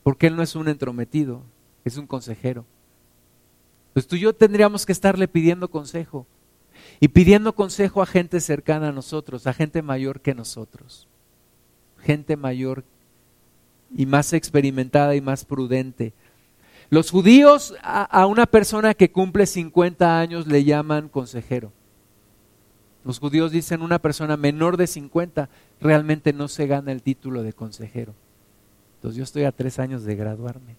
porque 0.01 0.27
Él 0.27 0.35
no 0.35 0.41
es 0.41 0.55
un 0.55 0.67
entrometido, 0.67 1.43
es 1.85 1.97
un 1.97 2.07
consejero. 2.07 2.65
Pues 3.93 4.07
tú 4.07 4.15
y 4.15 4.21
yo 4.21 4.33
tendríamos 4.33 4.85
que 4.85 4.91
estarle 4.91 5.27
pidiendo 5.27 5.69
consejo 5.69 6.25
y 6.99 7.09
pidiendo 7.09 7.53
consejo 7.53 8.01
a 8.01 8.05
gente 8.05 8.39
cercana 8.39 8.89
a 8.89 8.91
nosotros, 8.91 9.45
a 9.47 9.53
gente 9.53 9.81
mayor 9.81 10.21
que 10.21 10.33
nosotros, 10.33 11.07
gente 11.99 12.37
mayor 12.37 12.83
y 13.95 14.05
más 14.05 14.33
experimentada 14.33 15.15
y 15.15 15.21
más 15.21 15.45
prudente, 15.45 16.13
los 16.89 17.11
judíos 17.11 17.75
a, 17.83 18.25
una 18.25 18.47
persona 18.47 18.95
que 18.95 19.11
cumple 19.11 19.45
50 19.45 20.19
años 20.19 20.47
le 20.47 20.63
llaman 20.63 21.07
consejero. 21.07 21.71
Los 23.05 23.19
judíos 23.19 23.51
dicen 23.51 23.81
una 23.81 23.99
persona 23.99 24.37
menor 24.37 24.75
de 24.75 24.87
50 24.87 25.49
realmente 25.79 26.33
no 26.33 26.47
se 26.47 26.65
gana 26.67 26.91
el 26.91 27.03
título 27.03 27.43
de 27.43 27.53
consejero. 27.53 28.13
Entonces 28.95 29.17
yo 29.17 29.23
estoy 29.23 29.43
a 29.43 29.51
tres 29.51 29.77
años 29.79 30.03
de 30.03 30.15
graduarme 30.15 30.75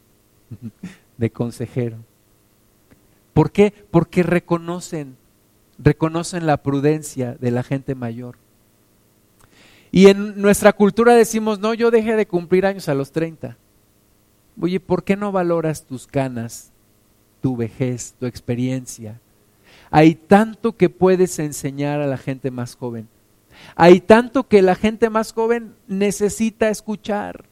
de 1.17 1.31
consejero. 1.31 1.99
¿Por 3.33 3.53
qué? 3.53 3.73
Porque 3.91 4.25
reconocen, 4.25 5.17
reconocen 5.79 6.45
la 6.45 6.57
prudencia 6.57 7.37
de 7.41 7.53
la 7.53 7.63
gente 7.63 7.95
mayor. 7.95 8.37
Y 9.93 10.09
en 10.09 10.41
nuestra 10.41 10.73
cultura 10.73 11.15
decimos, 11.15 11.61
no, 11.61 11.73
yo 11.75 11.91
dejé 11.91 12.17
de 12.17 12.27
cumplir 12.27 12.67
años 12.67 12.89
a 12.89 12.95
los 12.95 13.13
30. 13.13 13.57
Oye, 14.61 14.81
¿por 14.81 15.05
qué 15.05 15.17
no 15.17 15.33
valoras 15.33 15.85
tus 15.85 16.07
canas, 16.07 16.71
tu 17.41 17.57
vejez, 17.57 18.15
tu 18.19 18.27
experiencia? 18.27 19.21
Hay 19.91 20.15
tanto 20.15 20.77
que 20.77 20.89
puedes 20.91 21.39
enseñar 21.39 22.01
a 22.01 22.07
la 22.07 22.19
gente 22.19 22.51
más 22.51 22.77
joven. 22.77 23.09
Hay 23.75 24.01
tanto 24.01 24.49
que 24.49 24.63
la 24.63 24.75
gente 24.75 25.11
más 25.11 25.33
joven 25.33 25.75
necesita 25.89 26.69
escuchar. 26.69 27.45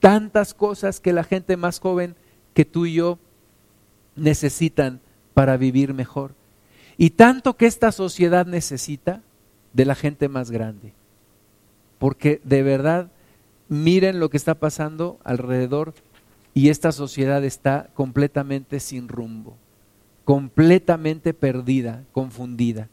Tantas 0.00 0.54
cosas 0.54 1.00
que 1.00 1.12
la 1.12 1.24
gente 1.24 1.56
más 1.56 1.80
joven 1.80 2.14
que 2.54 2.64
tú 2.64 2.86
y 2.86 2.94
yo 2.94 3.18
necesitan 4.16 5.00
para 5.34 5.56
vivir 5.56 5.92
mejor. 5.92 6.34
Y 6.96 7.10
tanto 7.10 7.56
que 7.56 7.66
esta 7.66 7.92
sociedad 7.92 8.46
necesita 8.46 9.22
de 9.72 9.84
la 9.84 9.94
gente 9.94 10.28
más 10.28 10.50
grande. 10.50 10.92
Porque 11.98 12.40
de 12.44 12.62
verdad, 12.62 13.10
miren 13.68 14.20
lo 14.20 14.30
que 14.30 14.36
está 14.36 14.54
pasando 14.54 15.18
alrededor 15.24 15.94
y 16.54 16.70
esta 16.70 16.92
sociedad 16.92 17.44
está 17.44 17.90
completamente 17.94 18.80
sin 18.80 19.08
rumbo, 19.08 19.56
completamente 20.24 21.34
perdida, 21.34 22.04
confundida. 22.12 22.88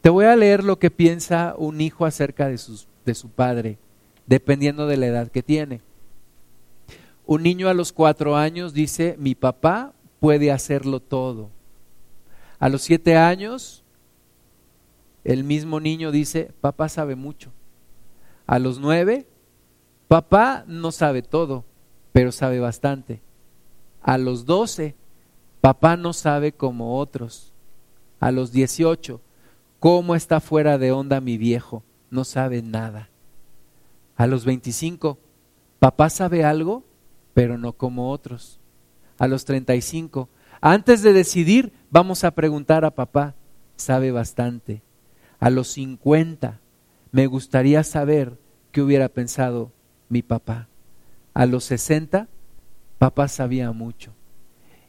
Te 0.00 0.10
voy 0.10 0.26
a 0.26 0.36
leer 0.36 0.62
lo 0.62 0.78
que 0.78 0.90
piensa 0.90 1.54
un 1.56 1.80
hijo 1.80 2.04
acerca 2.04 2.48
de, 2.48 2.60
de 3.04 3.14
su 3.14 3.28
padre, 3.30 3.78
dependiendo 4.26 4.86
de 4.86 4.96
la 4.96 5.06
edad 5.06 5.30
que 5.30 5.42
tiene. 5.42 5.80
Un 7.24 7.42
niño 7.42 7.68
a 7.68 7.74
los 7.74 7.92
cuatro 7.92 8.36
años 8.36 8.72
dice, 8.72 9.16
mi 9.18 9.34
papá 9.34 9.92
puede 10.20 10.52
hacerlo 10.52 11.00
todo. 11.00 11.50
A 12.58 12.68
los 12.68 12.82
siete 12.82 13.16
años, 13.16 13.82
el 15.24 15.42
mismo 15.42 15.80
niño 15.80 16.12
dice, 16.12 16.52
papá 16.60 16.88
sabe 16.88 17.16
mucho. 17.16 17.50
A 18.46 18.58
los 18.58 18.78
nueve, 18.78 19.26
papá 20.08 20.64
no 20.66 20.92
sabe 20.92 21.22
todo, 21.22 21.64
pero 22.12 22.32
sabe 22.32 22.60
bastante. 22.60 23.22
A 24.02 24.18
los 24.18 24.46
doce, 24.46 24.94
papá 25.60 25.96
no 25.96 26.12
sabe 26.12 26.52
como 26.52 26.98
otros. 26.98 27.52
A 28.20 28.30
los 28.30 28.52
dieciocho, 28.52 29.20
¿cómo 29.80 30.14
está 30.14 30.40
fuera 30.40 30.78
de 30.78 30.92
onda 30.92 31.20
mi 31.20 31.38
viejo? 31.38 31.82
No 32.10 32.24
sabe 32.24 32.62
nada. 32.62 33.10
A 34.16 34.26
los 34.26 34.44
veinticinco, 34.44 35.18
papá 35.78 36.08
sabe 36.08 36.44
algo, 36.44 36.84
pero 37.34 37.58
no 37.58 37.72
como 37.72 38.10
otros. 38.10 38.60
A 39.18 39.26
los 39.26 39.44
treinta 39.44 39.74
y 39.74 39.82
cinco, 39.82 40.28
antes 40.60 41.02
de 41.02 41.12
decidir, 41.12 41.72
vamos 41.90 42.24
a 42.24 42.30
preguntar 42.30 42.84
a 42.84 42.94
papá, 42.94 43.34
sabe 43.76 44.10
bastante 44.10 44.82
a 45.38 45.50
los 45.50 45.68
50 45.68 46.60
me 47.16 47.28
gustaría 47.28 47.82
saber 47.82 48.36
qué 48.72 48.82
hubiera 48.82 49.08
pensado 49.08 49.72
mi 50.10 50.20
papá. 50.20 50.68
A 51.32 51.46
los 51.46 51.64
60 51.64 52.28
papá 52.98 53.26
sabía 53.28 53.72
mucho. 53.72 54.12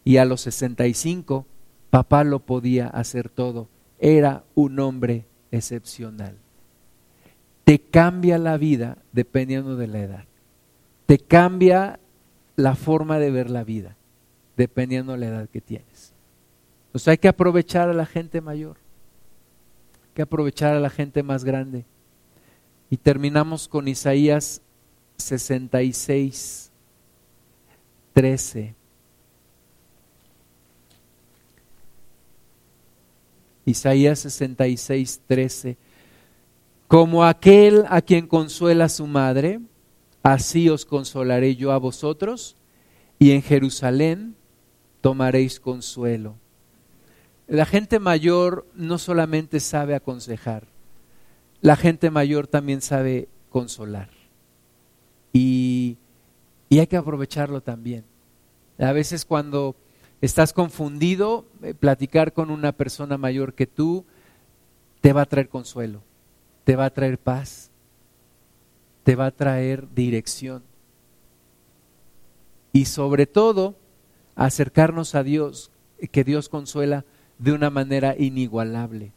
Y 0.03 0.17
a 0.17 0.25
los 0.25 0.41
65 0.41 1.45
papá 1.89 2.25
lo 2.25 2.39
podía 2.39 2.88
hacer 2.88 3.30
todo. 3.30 3.69
Era 3.97 4.43
un 4.55 4.78
hombre 4.82 5.23
excepcional. 5.51 6.36
Te 7.63 7.80
cambia 7.80 8.38
la 8.38 8.57
vida 8.57 8.97
dependiendo 9.13 9.78
de 9.78 9.88
la 9.88 9.99
edad. 9.99 10.25
Te 11.05 11.19
cambia 11.19 11.97
la 12.57 12.75
forma 12.75 13.19
de 13.19 13.32
ver 13.32 13.49
la 13.49 13.63
vida 13.63 13.95
dependiendo 14.57 15.13
de 15.13 15.19
la 15.19 15.28
edad 15.28 15.47
que 15.47 15.61
tienes. 15.61 16.11
Entonces 16.88 17.07
hay 17.07 17.19
que 17.19 17.30
aprovechar 17.30 17.88
a 17.88 17.93
la 17.93 18.05
gente 18.05 18.41
mayor 18.41 18.75
que 20.13 20.23
aprovechar 20.23 20.73
a 20.73 20.82
la 20.82 20.89
gente 20.89 21.23
más 21.23 21.45
grande. 21.45 21.86
Y 22.89 22.97
terminamos 22.97 23.67
con 23.67 23.88
Isaías 23.88 24.61
66, 25.17 26.71
13. 28.13 28.75
Isaías 33.65 34.19
66, 34.19 35.21
13. 35.27 35.77
Como 36.88 37.25
aquel 37.25 37.83
a 37.89 38.01
quien 38.01 38.25
consuela 38.25 38.88
su 38.88 39.05
madre, 39.07 39.59
así 40.23 40.69
os 40.69 40.85
consolaré 40.85 41.57
yo 41.57 41.73
a 41.73 41.77
vosotros, 41.77 42.55
y 43.19 43.31
en 43.31 43.41
Jerusalén 43.41 44.35
tomaréis 45.01 45.59
consuelo. 45.59 46.35
La 47.47 47.65
gente 47.65 47.99
mayor 47.99 48.65
no 48.73 48.97
solamente 48.97 49.59
sabe 49.59 49.95
aconsejar, 49.95 50.65
la 51.62 51.76
gente 51.76 52.10
mayor 52.12 52.47
también 52.47 52.82
sabe 52.82 53.28
consolar. 53.49 54.10
Y, 55.34 55.97
hay 56.72 56.88
que 56.88 56.97
aprovecharlo 56.97 57.62
también. 57.62 58.03
A 58.78 58.91
veces 58.91 59.26
cuando 59.26 59.76
estás 60.22 60.53
confundido, 60.53 61.45
eh, 61.64 61.74
platicar 61.74 62.34
con 62.34 62.51
una 62.51 62.72
persona 62.72 63.18
mayor 63.18 63.53
que 63.53 63.68
tú 63.68 64.05
te 65.01 65.14
va 65.14 65.22
a 65.22 65.26
traer 65.26 65.49
consuelo, 65.49 66.03
te 66.64 66.76
va 66.76 66.86
a 66.86 66.93
traer 66.93 67.18
paz, 67.18 67.72
te 69.03 69.16
va 69.16 69.28
a 69.28 69.32
traer 69.32 69.88
dirección. 69.93 70.64
Y 72.74 72.86
sobre 72.86 73.26
todo, 73.26 73.76
acercarnos 74.36 75.16
a 75.16 75.24
Dios, 75.24 75.72
que 76.12 76.24
Dios 76.24 76.49
consuela 76.49 77.05
de 77.39 77.53
una 77.53 77.70
manera 77.70 78.16
inigualable, 78.18 79.14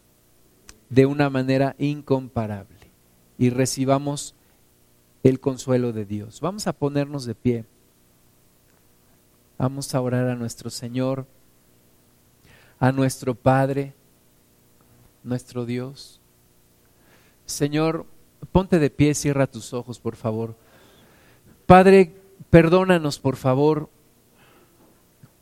de 0.91 1.07
una 1.07 1.31
manera 1.31 1.75
incomparable. 1.79 2.77
Y 3.39 3.49
recibamos 3.49 4.35
el 5.23 5.41
consuelo 5.41 5.93
de 5.93 6.05
Dios. 6.05 6.41
Vamos 6.41 6.67
a 6.67 6.75
ponernos 6.75 7.25
de 7.25 7.35
pie. 7.35 7.65
Vamos 9.57 9.95
a 9.95 10.01
orar 10.01 10.29
a 10.29 10.35
nuestro 10.35 10.69
Señor, 10.69 11.27
a 12.79 12.93
nuestro 12.93 13.35
Padre, 13.35 13.95
nuestro 15.23 15.65
Dios. 15.65 16.21
Señor, 17.47 18.07
ponte 18.53 18.79
de 18.79 18.91
pie, 18.91 19.15
cierra 19.15 19.47
tus 19.47 19.73
ojos, 19.75 19.99
por 19.99 20.17
favor. 20.17 20.57
Padre, 21.67 22.15
perdónanos, 22.49 23.19
por 23.19 23.37
favor, 23.37 23.91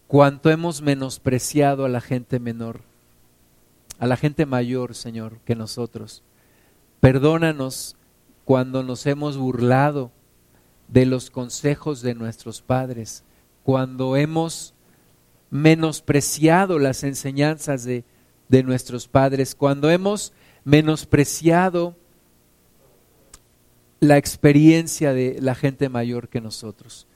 cuánto 0.09 0.51
hemos 0.51 0.83
menospreciado 0.83 1.85
a 1.85 1.89
la 1.89 2.01
gente 2.01 2.41
menor, 2.41 2.81
a 3.99 4.07
la 4.07 4.17
gente 4.17 4.47
mayor, 4.47 4.95
Señor, 4.95 5.41
que 5.45 5.55
nosotros. 5.55 6.23
Perdónanos 7.01 7.97
cuando 8.45 8.83
nos 8.83 9.07
hemos 9.07 9.37
burlado 9.37 10.11
de 10.89 11.07
los 11.07 11.31
consejos 11.31 12.01
de 12.01 12.15
nuestros 12.15 12.63
padres, 12.63 13.25
cuando 13.63 14.17
hemos 14.17 14.75
menospreciado 15.51 16.79
las 16.79 17.05
enseñanzas 17.05 17.85
de, 17.85 18.05
de 18.49 18.63
nuestros 18.63 19.09
padres, 19.09 19.55
cuando 19.55 19.91
hemos 19.91 20.33
menospreciado 20.65 21.97
la 24.01 24.17
experiencia 24.17 25.13
de 25.13 25.39
la 25.41 25.55
gente 25.55 25.89
mayor 25.89 26.29
que 26.29 26.41
nosotros. 26.41 27.07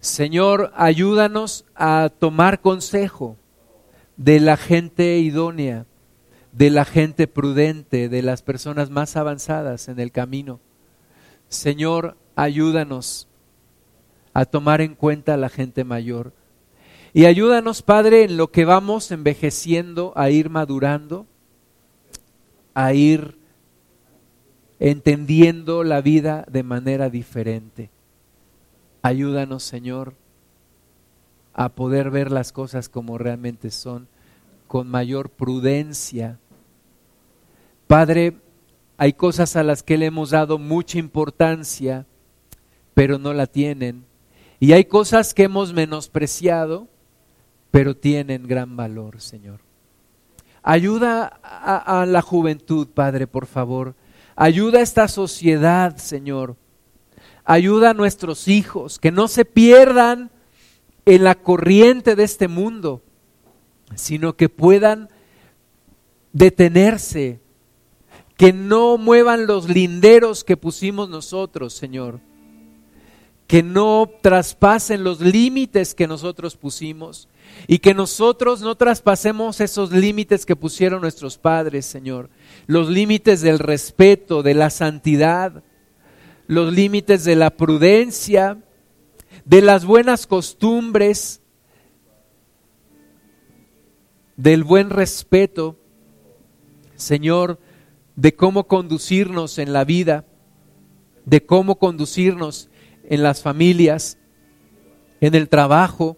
Señor, 0.00 0.72
ayúdanos 0.74 1.64
a 1.74 2.10
tomar 2.18 2.60
consejo 2.60 3.36
de 4.16 4.40
la 4.40 4.56
gente 4.56 5.18
idónea, 5.18 5.86
de 6.52 6.70
la 6.70 6.84
gente 6.84 7.26
prudente, 7.26 8.08
de 8.08 8.22
las 8.22 8.42
personas 8.42 8.90
más 8.90 9.16
avanzadas 9.16 9.88
en 9.88 9.98
el 9.98 10.12
camino. 10.12 10.60
Señor, 11.48 12.16
ayúdanos 12.36 13.28
a 14.34 14.44
tomar 14.44 14.80
en 14.80 14.94
cuenta 14.94 15.34
a 15.34 15.38
la 15.38 15.48
gente 15.48 15.84
mayor. 15.84 16.32
Y 17.12 17.26
ayúdanos, 17.26 17.82
Padre, 17.82 18.24
en 18.24 18.36
lo 18.36 18.50
que 18.50 18.64
vamos 18.64 19.10
envejeciendo, 19.10 20.12
a 20.16 20.30
ir 20.30 20.48
madurando, 20.48 21.26
a 22.74 22.94
ir 22.94 23.36
entendiendo 24.78 25.84
la 25.84 26.00
vida 26.00 26.46
de 26.50 26.62
manera 26.62 27.10
diferente. 27.10 27.90
Ayúdanos, 29.02 29.62
Señor, 29.62 30.14
a 31.54 31.68
poder 31.70 32.10
ver 32.10 32.30
las 32.30 32.52
cosas 32.52 32.88
como 32.88 33.18
realmente 33.18 33.70
son, 33.70 34.08
con 34.66 34.88
mayor 34.88 35.28
prudencia. 35.28 36.38
Padre, 37.92 38.38
hay 38.96 39.12
cosas 39.12 39.54
a 39.54 39.62
las 39.62 39.82
que 39.82 39.98
le 39.98 40.06
hemos 40.06 40.30
dado 40.30 40.56
mucha 40.56 40.96
importancia, 40.96 42.06
pero 42.94 43.18
no 43.18 43.34
la 43.34 43.46
tienen. 43.46 44.06
Y 44.60 44.72
hay 44.72 44.86
cosas 44.86 45.34
que 45.34 45.42
hemos 45.42 45.74
menospreciado, 45.74 46.88
pero 47.70 47.94
tienen 47.94 48.48
gran 48.48 48.78
valor, 48.78 49.20
Señor. 49.20 49.60
Ayuda 50.62 51.38
a, 51.42 52.06
la 52.06 52.22
juventud, 52.22 52.88
Padre, 52.88 53.26
por 53.26 53.44
favor. 53.44 53.94
Ayuda 54.36 54.78
a 54.78 54.82
esta 54.82 55.06
sociedad, 55.06 55.98
Señor. 55.98 56.56
Ayuda 57.44 57.90
a 57.90 57.94
nuestros 57.94 58.48
hijos, 58.48 58.98
que 58.98 59.12
no 59.12 59.28
se 59.28 59.44
pierdan 59.44 60.30
en 61.04 61.24
la 61.24 61.34
corriente 61.34 62.16
de 62.16 62.24
este 62.24 62.48
mundo, 62.48 63.02
sino 63.96 64.34
que 64.34 64.48
puedan 64.48 65.10
detenerse, 66.32 67.41
que 68.36 68.52
no 68.52 68.98
muevan 68.98 69.46
los 69.46 69.68
linderos 69.68 70.44
que 70.44 70.56
pusimos 70.56 71.08
nosotros, 71.08 71.74
Señor, 71.74 72.20
que 73.46 73.62
no 73.62 74.10
traspasen 74.22 75.04
los 75.04 75.20
límites 75.20 75.94
que 75.94 76.08
nosotros 76.08 76.56
pusimos 76.56 77.28
y 77.66 77.80
que 77.80 77.92
nosotros 77.92 78.62
no 78.62 78.76
traspasemos 78.76 79.60
esos 79.60 79.92
límites 79.92 80.46
que 80.46 80.56
pusieron 80.56 81.02
nuestros 81.02 81.36
padres, 81.36 81.84
Señor, 81.84 82.30
los 82.66 82.88
límites 82.88 83.42
del 83.42 83.58
respeto, 83.58 84.42
de 84.42 84.54
la 84.54 84.70
santidad, 84.70 85.62
los 86.46 86.72
límites 86.72 87.24
de 87.24 87.36
la 87.36 87.50
prudencia, 87.50 88.58
de 89.44 89.60
las 89.60 89.84
buenas 89.84 90.26
costumbres, 90.26 91.40
del 94.36 94.64
buen 94.64 94.90
respeto, 94.90 95.76
Señor, 96.96 97.58
de 98.16 98.34
cómo 98.34 98.66
conducirnos 98.66 99.58
en 99.58 99.72
la 99.72 99.84
vida, 99.84 100.24
de 101.24 101.44
cómo 101.44 101.78
conducirnos 101.78 102.68
en 103.04 103.22
las 103.22 103.42
familias, 103.42 104.18
en 105.20 105.34
el 105.34 105.48
trabajo, 105.48 106.16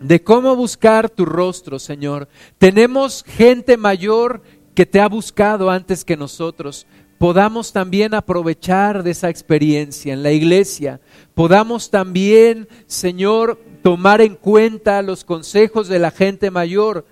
de 0.00 0.22
cómo 0.22 0.54
buscar 0.54 1.08
tu 1.08 1.24
rostro, 1.24 1.78
Señor. 1.78 2.28
Tenemos 2.58 3.24
gente 3.26 3.76
mayor 3.76 4.42
que 4.74 4.86
te 4.86 5.00
ha 5.00 5.08
buscado 5.08 5.70
antes 5.70 6.04
que 6.04 6.16
nosotros. 6.16 6.86
Podamos 7.18 7.72
también 7.72 8.12
aprovechar 8.12 9.02
de 9.02 9.12
esa 9.12 9.30
experiencia 9.30 10.12
en 10.12 10.22
la 10.22 10.32
iglesia. 10.32 11.00
Podamos 11.34 11.90
también, 11.90 12.68
Señor, 12.86 13.58
tomar 13.82 14.20
en 14.20 14.34
cuenta 14.34 15.00
los 15.00 15.24
consejos 15.24 15.88
de 15.88 15.98
la 15.98 16.10
gente 16.10 16.50
mayor, 16.50 17.06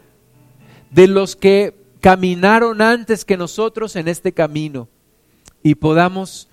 de 0.91 1.07
los 1.07 1.35
que 1.35 1.82
caminaron 2.03 2.83
antes 2.83 3.25
que 3.25 3.39
nosotros 3.39 3.97
en 3.97 4.09
este 4.09 4.33
camino. 4.33 4.89
Y 5.63 5.77
podamos 5.77 6.51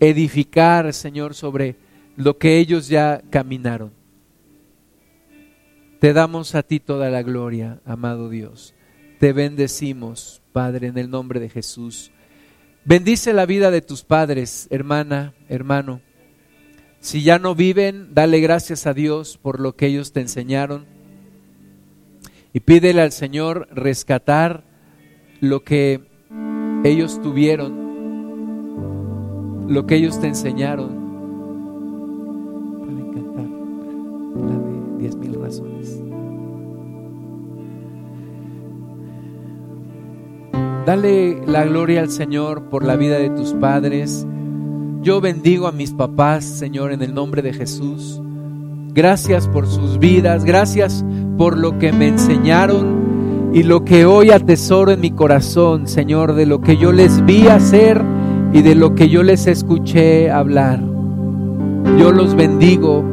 edificar, 0.00 0.92
Señor, 0.92 1.34
sobre 1.34 1.76
lo 2.16 2.36
que 2.36 2.58
ellos 2.58 2.88
ya 2.88 3.22
caminaron. 3.30 3.92
Te 6.00 6.12
damos 6.12 6.56
a 6.56 6.64
ti 6.64 6.80
toda 6.80 7.10
la 7.10 7.22
gloria, 7.22 7.80
amado 7.84 8.28
Dios. 8.28 8.74
Te 9.20 9.32
bendecimos, 9.32 10.42
Padre, 10.52 10.88
en 10.88 10.98
el 10.98 11.08
nombre 11.08 11.38
de 11.38 11.48
Jesús. 11.48 12.10
Bendice 12.84 13.32
la 13.32 13.46
vida 13.46 13.70
de 13.70 13.82
tus 13.82 14.02
padres, 14.02 14.66
hermana, 14.70 15.32
hermano. 15.48 16.00
Si 16.98 17.22
ya 17.22 17.38
no 17.38 17.54
viven, 17.54 18.14
dale 18.14 18.40
gracias 18.40 18.88
a 18.88 18.94
Dios 18.94 19.38
por 19.40 19.60
lo 19.60 19.76
que 19.76 19.86
ellos 19.86 20.12
te 20.12 20.20
enseñaron. 20.20 20.86
Y 22.52 22.60
pídele 22.60 23.00
al 23.00 23.12
Señor 23.12 23.68
rescatar 23.70 24.71
lo 25.42 25.62
que 25.64 26.00
ellos 26.84 27.20
tuvieron, 27.20 27.74
lo 29.68 29.84
que 29.86 29.96
ellos 29.96 30.18
te 30.20 30.28
enseñaron. 30.28 31.02
Para 32.86 33.02
cantar 33.12 33.46
la 34.48 34.56
de 34.56 34.98
diez 34.98 35.16
mil 35.16 35.34
razones. 35.34 36.00
Dale 40.86 41.44
la 41.46 41.64
gloria 41.64 42.00
al 42.00 42.10
Señor 42.10 42.70
por 42.70 42.84
la 42.84 42.96
vida 42.96 43.18
de 43.18 43.30
tus 43.30 43.52
padres 43.54 44.26
yo 45.02 45.20
bendigo 45.20 45.66
a 45.66 45.72
mis 45.72 45.90
papás, 45.90 46.44
Señor, 46.44 46.92
en 46.92 47.02
el 47.02 47.12
nombre 47.12 47.42
de 47.42 47.52
Jesús. 47.52 48.22
Gracias 48.94 49.48
por 49.48 49.66
sus 49.66 49.98
vidas, 49.98 50.44
gracias 50.44 51.04
por 51.36 51.58
lo 51.58 51.76
que 51.80 51.92
me 51.92 52.06
enseñaron 52.06 52.91
y 53.52 53.64
lo 53.64 53.84
que 53.84 54.06
hoy 54.06 54.30
atesoro 54.30 54.92
en 54.92 55.00
mi 55.00 55.10
corazón, 55.10 55.86
Señor, 55.86 56.34
de 56.34 56.46
lo 56.46 56.62
que 56.62 56.78
yo 56.78 56.90
les 56.90 57.24
vi 57.26 57.48
hacer 57.48 58.00
y 58.52 58.62
de 58.62 58.74
lo 58.74 58.94
que 58.94 59.10
yo 59.10 59.22
les 59.22 59.46
escuché 59.46 60.30
hablar. 60.30 60.80
Yo 61.98 62.12
los 62.12 62.34
bendigo 62.34 63.04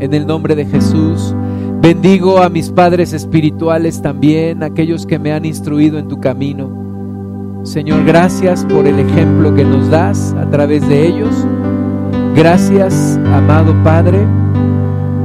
en 0.00 0.14
el 0.14 0.26
nombre 0.26 0.54
de 0.54 0.64
Jesús. 0.64 1.34
Bendigo 1.82 2.38
a 2.38 2.48
mis 2.48 2.70
padres 2.70 3.12
espirituales 3.12 4.00
también, 4.00 4.62
aquellos 4.62 5.04
que 5.04 5.18
me 5.18 5.32
han 5.32 5.44
instruido 5.44 5.98
en 5.98 6.08
tu 6.08 6.20
camino. 6.20 7.60
Señor, 7.62 8.04
gracias 8.04 8.64
por 8.64 8.86
el 8.86 8.98
ejemplo 8.98 9.54
que 9.54 9.64
nos 9.64 9.90
das 9.90 10.34
a 10.38 10.48
través 10.48 10.88
de 10.88 11.06
ellos. 11.06 11.46
Gracias, 12.34 13.20
amado 13.26 13.74
Padre, 13.84 14.20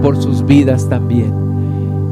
por 0.01 0.21
sus 0.21 0.45
vidas 0.45 0.89
también. 0.89 1.46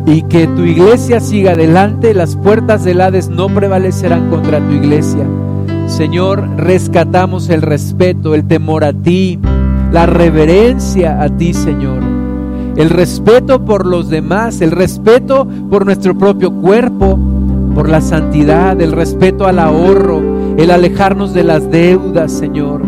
Y 0.06 0.22
que 0.24 0.48
tu 0.48 0.64
iglesia 0.64 1.20
siga 1.20 1.54
adelante, 1.54 2.14
las 2.14 2.36
puertas 2.36 2.84
del 2.84 3.02
Hades 3.02 3.30
no 3.30 3.50
prevalecerán 3.50 4.30
contra 4.30 4.60
tu 4.60 4.74
iglesia. 4.74 5.26
Señor, 5.88 6.48
rescatamos 6.58 7.50
el 7.50 7.62
respeto, 7.62 8.36
el 8.36 8.46
temor 8.46 8.84
a 8.84 8.94
ti, 8.94 9.40
la 9.92 10.06
reverencia 10.06 11.22
a 11.22 11.30
ti, 11.30 11.54
Señor. 11.54 12.04
El 12.76 12.90
respeto 12.90 13.64
por 13.64 13.86
los 13.86 14.10
demás, 14.10 14.62
el 14.62 14.72
respeto 14.72 15.48
por 15.70 15.86
nuestro 15.86 16.18
propio 16.18 16.52
cuerpo, 16.52 17.18
por 17.74 17.90
la 17.90 18.02
santidad, 18.02 18.80
el 18.82 18.92
respeto 18.92 19.48
al 19.48 19.60
ahorro, 19.60 20.22
el 20.58 20.72
alejarnos 20.72 21.34
de 21.34 21.44
las 21.44 21.70
deudas, 21.72 22.32
Señor, 22.32 22.82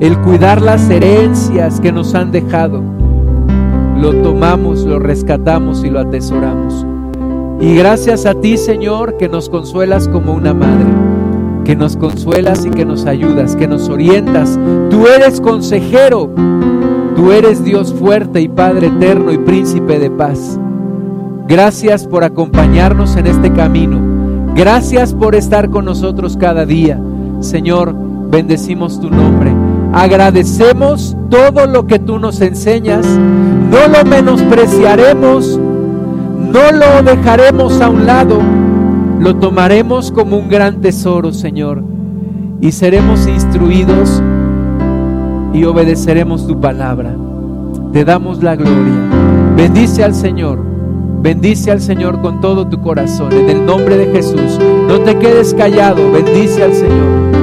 el 0.00 0.18
cuidar 0.18 0.60
las 0.60 0.88
herencias 0.90 1.80
que 1.80 1.92
nos 1.92 2.14
han 2.14 2.32
dejado. 2.32 3.01
Lo 4.02 4.12
tomamos, 4.14 4.80
lo 4.80 4.98
rescatamos 4.98 5.84
y 5.84 5.88
lo 5.88 6.00
atesoramos. 6.00 6.84
Y 7.60 7.76
gracias 7.76 8.26
a 8.26 8.34
ti, 8.34 8.56
Señor, 8.56 9.16
que 9.16 9.28
nos 9.28 9.48
consuelas 9.48 10.08
como 10.08 10.32
una 10.34 10.52
madre, 10.52 10.88
que 11.64 11.76
nos 11.76 11.96
consuelas 11.96 12.66
y 12.66 12.70
que 12.70 12.84
nos 12.84 13.06
ayudas, 13.06 13.54
que 13.54 13.68
nos 13.68 13.88
orientas. 13.88 14.58
Tú 14.90 15.06
eres 15.06 15.40
consejero, 15.40 16.28
tú 17.14 17.30
eres 17.30 17.62
Dios 17.62 17.94
fuerte 17.94 18.40
y 18.40 18.48
Padre 18.48 18.88
eterno 18.88 19.30
y 19.30 19.38
príncipe 19.38 20.00
de 20.00 20.10
paz. 20.10 20.58
Gracias 21.46 22.04
por 22.04 22.24
acompañarnos 22.24 23.14
en 23.14 23.28
este 23.28 23.52
camino. 23.52 24.00
Gracias 24.56 25.14
por 25.14 25.36
estar 25.36 25.70
con 25.70 25.84
nosotros 25.84 26.36
cada 26.36 26.66
día. 26.66 27.00
Señor, 27.38 27.94
bendecimos 28.28 29.00
tu 29.00 29.10
nombre. 29.10 29.61
Agradecemos 29.92 31.16
todo 31.30 31.66
lo 31.66 31.86
que 31.86 31.98
tú 31.98 32.18
nos 32.18 32.40
enseñas. 32.40 33.06
No 33.06 33.88
lo 33.88 34.04
menospreciaremos. 34.08 35.58
No 35.58 36.72
lo 36.72 37.02
dejaremos 37.02 37.80
a 37.80 37.88
un 37.88 38.06
lado. 38.06 38.38
Lo 39.20 39.36
tomaremos 39.36 40.10
como 40.10 40.38
un 40.38 40.48
gran 40.48 40.80
tesoro, 40.80 41.32
Señor. 41.32 41.82
Y 42.60 42.72
seremos 42.72 43.26
instruidos 43.26 44.22
y 45.52 45.64
obedeceremos 45.64 46.46
tu 46.46 46.60
palabra. 46.60 47.14
Te 47.92 48.04
damos 48.04 48.42
la 48.42 48.56
gloria. 48.56 49.54
Bendice 49.56 50.02
al 50.02 50.14
Señor 50.14 50.72
Bendice 51.22 51.70
al 51.70 51.80
Señor 51.80 52.20
con 52.20 52.40
todo 52.40 52.66
tu 52.66 52.80
corazón. 52.80 53.32
En 53.32 53.48
el 53.48 53.64
nombre 53.64 53.96
de 53.96 54.06
Jesús. 54.06 54.58
No 54.88 54.98
te 55.02 55.16
quedes 55.18 55.54
callado. 55.54 56.10
Bendice 56.10 56.64
al 56.64 56.74
Señor. 56.74 57.41